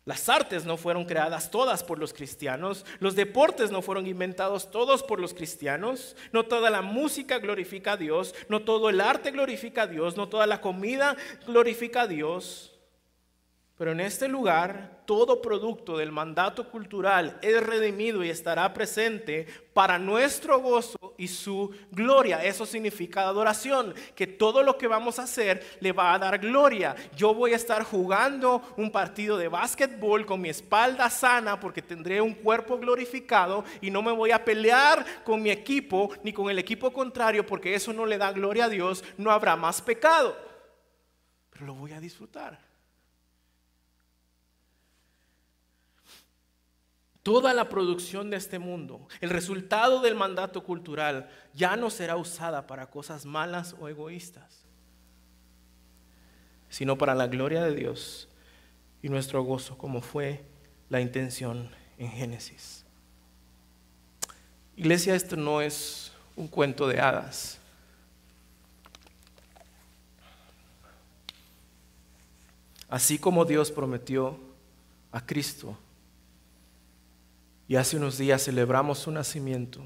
Las 0.07 0.31
artes 0.31 0.65
no 0.65 0.79
fueron 0.79 1.05
creadas 1.05 1.51
todas 1.51 1.85
por 1.85 1.99
los 1.99 2.15
cristianos, 2.15 2.87
los 2.99 3.15
deportes 3.15 3.71
no 3.71 3.83
fueron 3.83 4.07
inventados 4.07 4.71
todos 4.71 5.03
por 5.03 5.21
los 5.21 5.35
cristianos, 5.35 6.17
no 6.33 6.47
toda 6.47 6.71
la 6.71 6.81
música 6.81 7.41
glorifica 7.41 7.93
a 7.93 7.97
Dios, 7.99 8.35
no 8.49 8.62
todo 8.62 8.89
el 8.89 9.03
arte 9.03 9.33
glorifica 9.33 9.83
a 9.83 9.87
Dios, 9.87 10.17
no 10.17 10.31
toda 10.31 10.47
la 10.47 10.62
comida 10.62 11.15
glorifica 11.47 12.03
a 12.03 12.07
Dios. 12.07 12.74
Pero 13.77 13.91
en 13.91 13.99
este 13.99 14.29
lugar, 14.29 15.03
todo 15.05 15.43
producto 15.43 15.99
del 15.99 16.12
mandato 16.12 16.70
cultural 16.70 17.37
es 17.43 17.61
redimido 17.61 18.22
y 18.22 18.31
estará 18.31 18.72
presente 18.72 19.49
para 19.72 19.99
nuestro 19.99 20.61
gozo 20.61 21.14
y 21.18 21.27
su 21.27 21.75
gloria. 21.91 22.45
Eso 22.45 22.66
significa 22.66 23.22
adoración, 23.22 23.93
que 24.14 24.29
todo 24.29 24.62
lo 24.62 24.79
que 24.79 24.87
vamos 24.87 25.18
a 25.18 25.25
hacer 25.25 25.79
le 25.81 25.91
va 25.91 26.14
a 26.14 26.20
dar 26.20 26.39
gloria. 26.39 26.95
Yo 27.16 27.35
voy 27.35 27.53
a 27.53 27.57
estar 27.57 27.83
jugando 27.83 28.62
un 28.77 28.93
partido 28.93 29.37
de 29.37 29.49
básquetbol 29.49 30.25
con 30.25 30.41
mi 30.41 30.51
espalda 30.51 31.11
sana 31.11 31.59
porque 31.59 31.83
tendré 31.83 32.20
un 32.20 32.35
cuerpo 32.35 32.79
glorificado 32.79 33.64
y 33.81 33.91
no 33.91 34.03
me 34.03 34.12
voy 34.12 34.31
a 34.31 34.45
pelear 34.45 35.05
con 35.25 35.43
mi 35.43 35.51
equipo 35.51 36.11
ni 36.22 36.33
con 36.33 36.49
el 36.49 36.61
equipo 36.61 36.93
contrario 36.93 37.45
porque 37.45 37.75
eso 37.75 37.93
no 37.93 38.07
le 38.07 38.18
da 38.18 38.31
gloria 38.31 38.66
a 38.66 38.68
Dios. 38.68 39.03
No 39.18 39.33
habrá 39.33 39.57
más 39.57 39.83
pecado, 39.83 40.37
pero 41.51 41.66
lo 41.66 41.75
voy 41.75 41.91
a 41.91 41.99
disfrutar. 41.99 42.74
Toda 47.25 47.55
la 47.55 47.70
producción 47.70 48.29
de 48.29 48.37
este 48.37 48.59
mundo, 48.59 49.09
el 49.22 49.31
resultado 49.31 50.03
del 50.03 50.14
mandato 50.14 50.62
cultural, 50.62 51.31
ya 51.55 51.75
no 51.75 51.89
será 51.89 52.16
usada 52.16 52.66
para 52.66 52.91
cosas 52.91 53.25
malas 53.25 53.75
o 53.81 53.89
egoístas, 53.89 54.66
sino 56.68 56.99
para 56.99 57.14
la 57.14 57.27
gloria 57.27 57.64
de 57.64 57.75
Dios 57.75 58.29
y 59.01 59.09
nuestro 59.09 59.43
gozo, 59.43 59.79
como 59.79 60.03
fue 60.03 60.45
la 60.91 61.01
intención 61.01 61.70
en 61.97 62.11
Génesis. 62.11 62.85
Iglesia, 64.77 65.14
esto 65.14 65.35
no 65.35 65.62
es 65.62 66.12
un 66.37 66.47
cuento 66.47 66.87
de 66.87 67.01
hadas. 67.01 67.59
Así 72.91 73.18
como 73.18 73.47
Dios 73.47 73.70
prometió 73.70 74.39
a 75.11 75.25
Cristo 75.25 75.79
y 77.67 77.77
hace 77.77 77.97
unos 77.97 78.19
días 78.19 78.45
celebramos 78.45 78.99
su 78.99 79.11
nacimiento, 79.11 79.81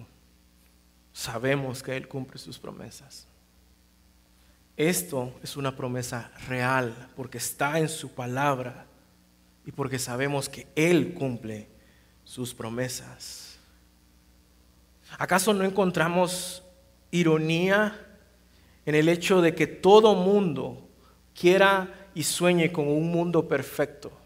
sabemos 1.12 1.83
que 1.83 1.97
Él 1.97 2.09
cumple 2.09 2.39
sus 2.39 2.59
promesas. 2.59 3.26
Esto 4.76 5.33
es 5.43 5.57
una 5.57 5.74
promesa 5.74 6.31
real 6.47 7.11
porque 7.16 7.39
está 7.39 7.79
en 7.79 7.89
su 7.89 8.12
palabra 8.12 8.87
y 9.66 9.72
porque 9.72 9.99
sabemos 9.99 10.49
que 10.49 10.66
Él 10.74 11.14
cumple 11.14 11.68
sus 12.24 12.55
promesas. 12.55 13.59
¿Acaso 15.18 15.53
no 15.55 15.64
encontramos 15.64 16.62
ironía 17.11 17.99
en 18.85 18.95
el 18.95 19.09
hecho 19.09 19.41
de 19.41 19.55
que 19.55 19.66
todo 19.66 20.14
mundo 20.14 20.89
quiera 21.35 22.11
y 22.14 22.22
sueñe 22.24 22.70
con 22.72 22.89
un 22.89 23.11
mundo 23.11 23.49
perfecto? 23.49 24.17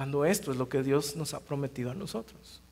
Cuando 0.00 0.24
esto 0.24 0.50
es 0.50 0.56
lo 0.56 0.66
que 0.66 0.82
Dios 0.82 1.14
nos 1.14 1.34
ha 1.34 1.40
prometido 1.40 1.90
a 1.90 1.94
nosotros. 1.94 2.62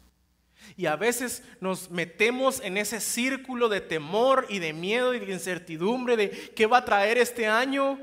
Y 0.78 0.86
a 0.86 0.96
veces 0.96 1.42
nos 1.60 1.90
metemos 1.90 2.58
en 2.60 2.78
ese 2.78 3.00
círculo 3.00 3.68
de 3.68 3.82
temor 3.82 4.46
y 4.48 4.60
de 4.60 4.72
miedo 4.72 5.12
y 5.12 5.18
de 5.18 5.34
incertidumbre 5.34 6.16
de 6.16 6.30
qué 6.30 6.64
va 6.64 6.78
a 6.78 6.84
traer 6.86 7.18
este 7.18 7.46
año, 7.46 7.98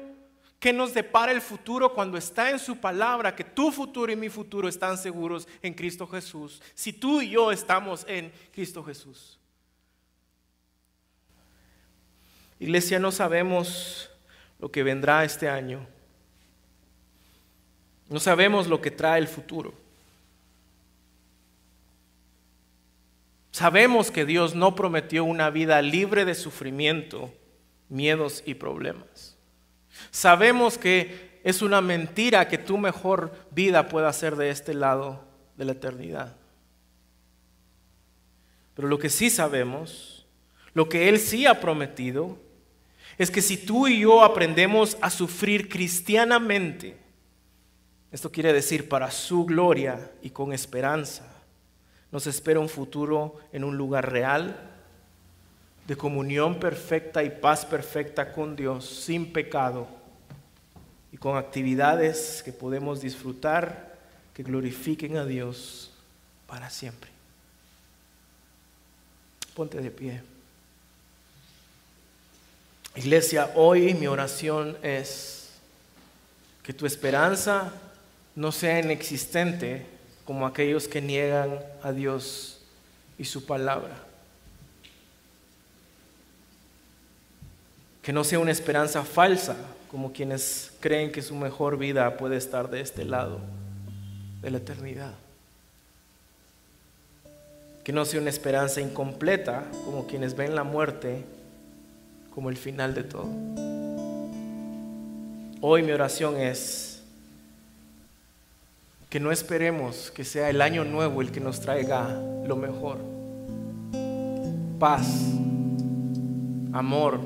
qué 0.59 0.71
nos 0.71 0.93
depara 0.93 1.32
el 1.32 1.41
futuro 1.41 1.91
cuando 1.91 2.19
está 2.19 2.51
en 2.51 2.59
su 2.59 2.78
palabra, 2.78 3.36
que 3.36 3.43
tu 3.43 3.71
futuro 3.71 4.11
y 4.11 4.15
mi 4.15 4.30
futuro 4.30 4.69
están 4.69 4.95
seguros 4.95 5.47
en 5.63 5.73
Cristo 5.73 6.05
Jesús. 6.05 6.61
Si 6.76 6.93
tú 6.93 7.19
y 7.19 7.32
yo 7.32 7.51
estamos 7.51 8.05
en 8.07 8.32
Cristo 8.53 8.84
Jesús. 8.84 9.39
Iglesia, 12.59 12.99
no 12.99 13.11
sabemos 13.11 14.07
lo 14.59 14.71
que 14.71 14.84
vendrá 14.84 15.23
este 15.23 15.49
año. 15.49 15.95
No 18.10 18.20
sabemos 18.20 18.68
lo 18.68 18.82
que 18.82 18.91
trae 18.91 19.20
el 19.20 19.28
futuro. 19.28 19.74
Sabemos 23.51 24.12
que 24.12 24.26
Dios 24.26 24.53
no 24.53 24.76
prometió 24.76 25.24
una 25.24 25.49
vida 25.49 25.82
libre 25.82 26.26
de 26.26 26.36
sufrimiento, 26.36 27.34
miedos 27.88 28.43
y 28.45 28.56
problemas. 28.56 29.38
Sabemos 30.12 30.78
que 30.78 31.39
es 31.43 31.62
una 31.62 31.80
mentira 31.80 32.47
que 32.47 32.58
tu 32.58 32.78
mejor 32.78 33.32
vida 33.51 33.88
pueda 33.88 34.12
ser 34.12 34.36
de 34.36 34.49
este 34.49 34.74
lado 34.74 35.24
de 35.56 35.66
la 35.66 35.72
eternidad. 35.72 36.36
Pero 38.76 38.89
lo 38.89 38.99
que 38.99 39.10
sí 39.10 39.30
sabemos, 39.30 40.26
lo 40.74 40.89
que 40.89 41.08
Él 41.08 41.18
sí 41.18 41.45
ha 41.45 41.62
prometido, 41.62 42.38
es 43.18 43.32
que 43.32 43.41
si 43.41 43.56
tú 43.56 43.88
y 43.88 44.01
yo 44.01 44.22
aprendemos 44.22 44.97
a 44.99 45.10
sufrir 45.10 45.70
cristianamente, 45.70 47.05
esto 48.16 48.32
quiere 48.32 48.53
decir 48.53 48.88
para 48.88 49.11
su 49.11 49.43
gloria 49.43 50.09
y 50.22 50.30
con 50.30 50.53
esperanza. 50.53 51.26
Nos 52.13 52.28
espera 52.28 52.61
un 52.61 52.70
futuro 52.70 53.41
en 53.51 53.66
un 53.66 53.76
lugar 53.76 54.09
real, 54.09 54.57
de 55.86 55.97
comunión 55.97 56.57
perfecta 56.57 57.26
y 57.26 57.30
paz 57.30 57.66
perfecta 57.66 58.32
con 58.32 58.55
Dios, 58.55 58.86
sin 58.86 59.34
pecado 59.34 59.89
y 61.11 61.18
con 61.18 61.36
actividades 61.36 62.41
que 62.41 62.53
podemos 62.53 63.01
disfrutar, 63.01 63.97
que 64.34 64.43
glorifiquen 64.43 65.18
a 65.18 65.26
Dios 65.26 65.91
para 66.47 66.70
siempre. 66.70 67.09
Ponte 69.53 69.82
de 69.82 69.91
pie. 69.91 70.22
Iglesia, 72.95 73.51
hoy 73.55 73.93
mi 73.93 74.07
oración 74.07 74.78
es 74.82 75.49
que 76.63 76.72
tu 76.72 76.86
esperanza 76.86 77.74
no 78.36 78.52
sea 78.52 78.80
inexistente 78.80 79.86
como 80.26 80.46
aquellos 80.46 80.88
que 80.88 81.02
niegan 81.02 81.60
a 81.82 81.92
Dios 81.92 82.62
y 83.18 83.24
su 83.26 83.46
palabra. 83.46 84.04
Que 88.02 88.12
no 88.12 88.24
sea 88.24 88.40
una 88.40 88.52
esperanza 88.52 89.04
falsa 89.04 89.56
como 89.90 90.12
quienes 90.12 90.74
creen 90.80 91.12
que 91.12 91.22
su 91.22 91.36
mejor 91.36 91.78
vida 91.78 92.18
puede 92.18 92.36
estar 92.36 92.70
de 92.70 92.82
este 92.82 93.06
lado 93.06 93.40
de 94.42 94.52
la 94.52 94.58
eternidad. 94.58 95.14
Que 97.84 97.94
no 97.94 98.04
sea 98.04 98.20
una 98.20 98.30
esperanza 98.30 98.82
incompleta 98.82 99.64
como 99.86 100.08
quienes 100.08 100.36
ven 100.36 100.56
la 100.56 100.64
muerte 100.64 101.24
como 102.34 102.50
el 102.50 102.58
final 102.58 102.94
de 102.94 103.04
todo. 103.04 103.30
Hoy 105.62 105.84
mi 105.84 105.92
oración 105.94 106.38
es 106.38 106.95
que 109.10 109.20
no 109.20 109.32
esperemos 109.32 110.12
que 110.12 110.24
sea 110.24 110.49
el 110.49 110.62
año 110.62 110.84
nuevo 110.84 111.22
el 111.22 111.32
que 111.32 111.39
nos 111.39 111.62
traiga 111.62 112.22
lo 112.45 112.56
mejor. 112.56 112.97
Paz, 114.80 115.08
amor, 116.74 117.20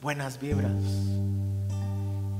buenas 0.00 0.40
vibras, 0.40 0.72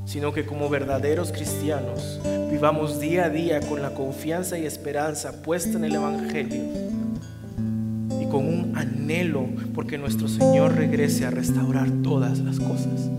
sino 0.06 0.32
que 0.32 0.46
como 0.46 0.68
verdaderos 0.68 1.32
cristianos 1.32 2.20
vivamos 2.50 3.00
día 3.00 3.26
a 3.26 3.30
día 3.30 3.60
con 3.60 3.82
la 3.82 3.94
confianza 3.94 4.58
y 4.58 4.66
esperanza 4.66 5.42
puesta 5.42 5.76
en 5.76 5.84
el 5.84 5.94
Evangelio 5.94 6.62
y 8.20 8.26
con 8.26 8.46
un 8.46 8.72
anhelo 8.76 9.46
porque 9.74 9.98
nuestro 9.98 10.28
Señor 10.28 10.74
regrese 10.74 11.26
a 11.26 11.30
restaurar 11.30 11.90
todas 12.02 12.38
las 12.38 12.58
cosas. 12.58 13.10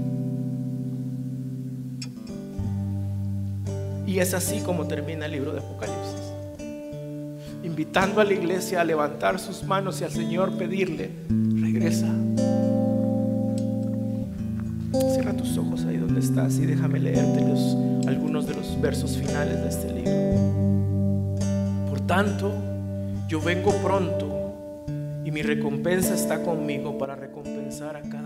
Y 4.13 4.19
es 4.19 4.35
así 4.35 4.59
como 4.59 4.85
termina 4.85 5.25
el 5.25 5.31
libro 5.31 5.53
de 5.53 5.59
Apocalipsis. 5.59 6.21
Invitando 7.63 8.21
a 8.21 8.23
la 8.23 8.33
iglesia 8.33 8.81
a 8.81 8.83
levantar 8.83 9.39
sus 9.39 9.63
manos 9.63 10.01
y 10.01 10.03
al 10.03 10.11
Señor 10.11 10.51
pedirle, 10.55 11.09
regresa. 11.59 12.13
Cierra 15.15 15.35
tus 15.35 15.57
ojos 15.57 15.85
ahí 15.85 15.97
donde 15.97 16.19
estás 16.19 16.59
y 16.59 16.67
déjame 16.67 16.99
leerte 16.99 17.43
algunos 18.07 18.45
de 18.45 18.53
los 18.53 18.79
versos 18.79 19.17
finales 19.17 19.59
de 19.59 19.69
este 19.69 19.91
libro. 19.91 20.11
Por 21.89 22.01
tanto, 22.01 22.53
yo 23.27 23.41
vengo 23.41 23.71
pronto 23.81 24.53
y 25.25 25.31
mi 25.31 25.41
recompensa 25.41 26.13
está 26.13 26.43
conmigo 26.43 26.99
para 26.99 27.15
recompensar 27.15 27.95
a 27.95 28.01
cada 28.03 28.22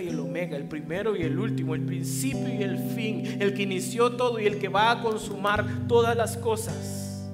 y 0.00 0.08
el 0.08 0.18
omega, 0.20 0.56
el 0.56 0.68
primero 0.68 1.16
y 1.16 1.22
el 1.22 1.38
último, 1.38 1.74
el 1.74 1.82
principio 1.82 2.48
y 2.48 2.62
el 2.62 2.78
fin, 2.78 3.38
el 3.40 3.52
que 3.52 3.62
inició 3.62 4.12
todo 4.12 4.40
y 4.40 4.46
el 4.46 4.58
que 4.58 4.68
va 4.68 4.90
a 4.90 5.02
consumar 5.02 5.86
todas 5.88 6.16
las 6.16 6.36
cosas. 6.36 7.28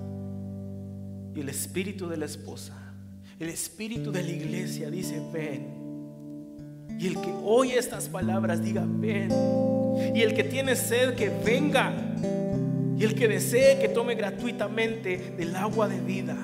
Y 1.34 1.40
el 1.40 1.48
espíritu 1.48 2.08
de 2.08 2.16
la 2.16 2.24
esposa, 2.24 2.74
el 3.38 3.48
espíritu 3.48 4.10
de 4.10 4.22
la 4.22 4.30
iglesia 4.30 4.90
dice, 4.90 5.22
ven. 5.32 5.78
Y 6.98 7.06
el 7.06 7.20
que 7.20 7.32
oye 7.44 7.78
estas 7.78 8.08
palabras 8.08 8.62
diga, 8.62 8.84
ven. 8.84 9.30
Y 10.14 10.22
el 10.22 10.34
que 10.34 10.42
tiene 10.42 10.74
sed, 10.74 11.14
que 11.14 11.28
venga. 11.28 11.92
Y 12.98 13.04
el 13.04 13.14
que 13.14 13.28
desee, 13.28 13.78
que 13.78 13.88
tome 13.88 14.16
gratuitamente 14.16 15.34
del 15.36 15.54
agua 15.54 15.86
de 15.86 16.00
vida. 16.00 16.36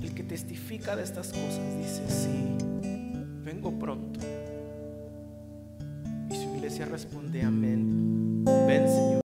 El 0.00 0.14
que 0.14 0.22
testifica 0.22 0.94
de 0.94 1.02
estas 1.02 1.28
cosas 1.28 1.60
dice, 1.78 2.02
sí, 2.08 2.56
vengo 3.44 3.76
pronto 3.76 4.19
iglesia 6.70 6.86
responde 6.86 7.42
amén. 7.42 8.44
Ven, 8.66 8.86
Señor. 8.86 9.10